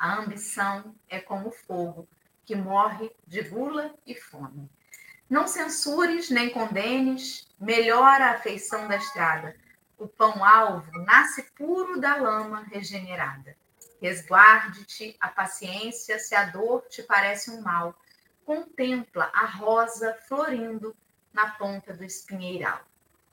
a 0.02 0.16
ambição 0.16 0.96
é 1.08 1.20
como 1.20 1.52
fogo, 1.52 2.08
que 2.44 2.56
morre 2.56 3.14
de 3.24 3.40
gula 3.42 3.94
e 4.04 4.16
fome. 4.16 4.68
Não 5.30 5.46
censures 5.46 6.28
nem 6.28 6.50
condenes, 6.50 7.48
melhora 7.56 8.32
a 8.32 8.38
feição 8.40 8.88
da 8.88 8.96
estrada. 8.96 9.54
O 9.96 10.08
pão-alvo 10.08 10.90
nasce 11.04 11.44
puro 11.56 12.00
da 12.00 12.16
lama 12.16 12.64
regenerada. 12.64 13.56
Resguarde-te 14.00 15.16
a 15.20 15.28
paciência 15.28 16.18
se 16.18 16.34
a 16.34 16.46
dor 16.46 16.82
te 16.90 17.04
parece 17.04 17.52
um 17.52 17.62
mal. 17.62 17.94
Contempla 18.44 19.30
a 19.32 19.46
rosa 19.46 20.18
florindo 20.26 20.96
na 21.32 21.52
ponta 21.52 21.94
do 21.94 22.02
espinheiral. 22.02 22.80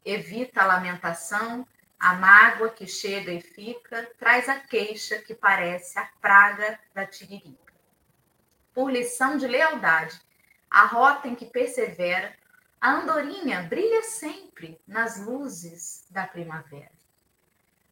Evita 0.05 0.61
a 0.61 0.67
lamentação, 0.67 1.65
a 1.99 2.13
mágoa 2.13 2.69
que 2.69 2.87
chega 2.87 3.31
e 3.31 3.41
fica 3.41 4.09
traz 4.17 4.47
a 4.47 4.59
queixa 4.59 5.19
que 5.19 5.35
parece 5.35 5.99
a 5.99 6.05
praga 6.21 6.79
da 6.93 7.05
tiririca. 7.05 7.73
Por 8.73 8.89
lição 8.89 9.37
de 9.37 9.45
lealdade, 9.45 10.19
a 10.69 10.85
rota 10.85 11.27
em 11.27 11.35
que 11.35 11.45
persevera, 11.45 12.33
a 12.79 12.91
andorinha 12.91 13.63
brilha 13.63 14.03
sempre 14.03 14.79
nas 14.87 15.19
luzes 15.25 16.05
da 16.09 16.25
primavera. 16.25 16.91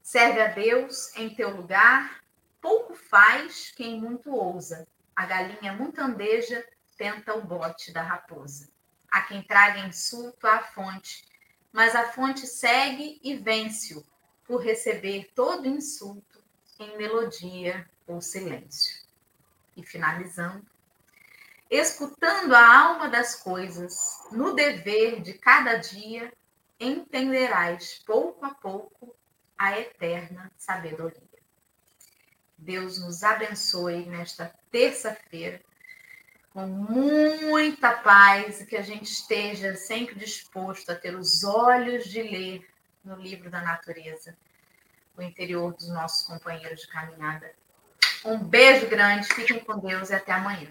Serve 0.01 0.39
a 0.39 0.47
Deus 0.47 1.13
em 1.17 1.35
teu 1.35 1.49
lugar, 1.49 2.23
pouco 2.61 2.95
faz 2.95 3.71
quem 3.71 3.99
muito 3.99 4.33
ousa. 4.33 4.87
A 5.13 5.25
galinha 5.25 5.73
muito 5.73 5.99
andeja 5.99 6.65
tenta 6.97 7.33
o 7.33 7.41
bote 7.41 7.91
da 7.91 8.01
raposa. 8.01 8.69
Há 9.11 9.21
quem 9.21 9.41
traga 9.43 9.79
insulto 9.79 10.47
à 10.47 10.59
fonte, 10.59 11.25
mas 11.71 11.95
a 11.95 12.11
fonte 12.11 12.45
segue 12.47 13.19
e 13.23 13.35
vence-o 13.35 14.05
por 14.45 14.61
receber 14.61 15.31
todo 15.35 15.67
insulto 15.67 16.41
em 16.79 16.97
melodia 16.97 17.87
ou 18.07 18.21
silêncio. 18.21 19.05
E 19.75 19.83
finalizando, 19.83 20.65
escutando 21.69 22.53
a 22.53 22.77
alma 22.83 23.09
das 23.09 23.35
coisas, 23.35 24.19
no 24.31 24.53
dever 24.53 25.21
de 25.21 25.33
cada 25.33 25.75
dia, 25.75 26.33
entenderás 26.79 28.01
pouco 28.05 28.45
a 28.45 28.53
pouco 28.53 29.15
a 29.57 29.77
eterna 29.79 30.51
sabedoria. 30.57 31.21
Deus 32.57 32.99
nos 32.99 33.23
abençoe 33.23 34.05
nesta 34.05 34.53
terça-feira, 34.71 35.61
com 36.57 36.65
muita 36.65 37.91
paz 37.91 38.61
e 38.61 38.65
que 38.65 38.75
a 38.75 38.81
gente 38.81 39.03
esteja 39.03 39.75
sempre 39.75 40.15
disposto 40.15 40.89
a 40.89 40.95
ter 40.95 41.13
os 41.15 41.43
olhos 41.43 42.05
de 42.05 42.19
ler 42.23 42.67
no 43.05 43.15
livro 43.15 43.47
da 43.47 43.61
natureza, 43.61 44.35
o 45.15 45.21
interior 45.21 45.71
dos 45.75 45.87
nossos 45.89 46.25
companheiros 46.25 46.81
de 46.81 46.87
caminhada. 46.87 47.51
Um 48.25 48.39
beijo 48.39 48.87
grande, 48.87 49.27
fiquem 49.27 49.59
com 49.59 49.77
Deus 49.77 50.09
e 50.09 50.15
até 50.15 50.31
amanhã. 50.31 50.69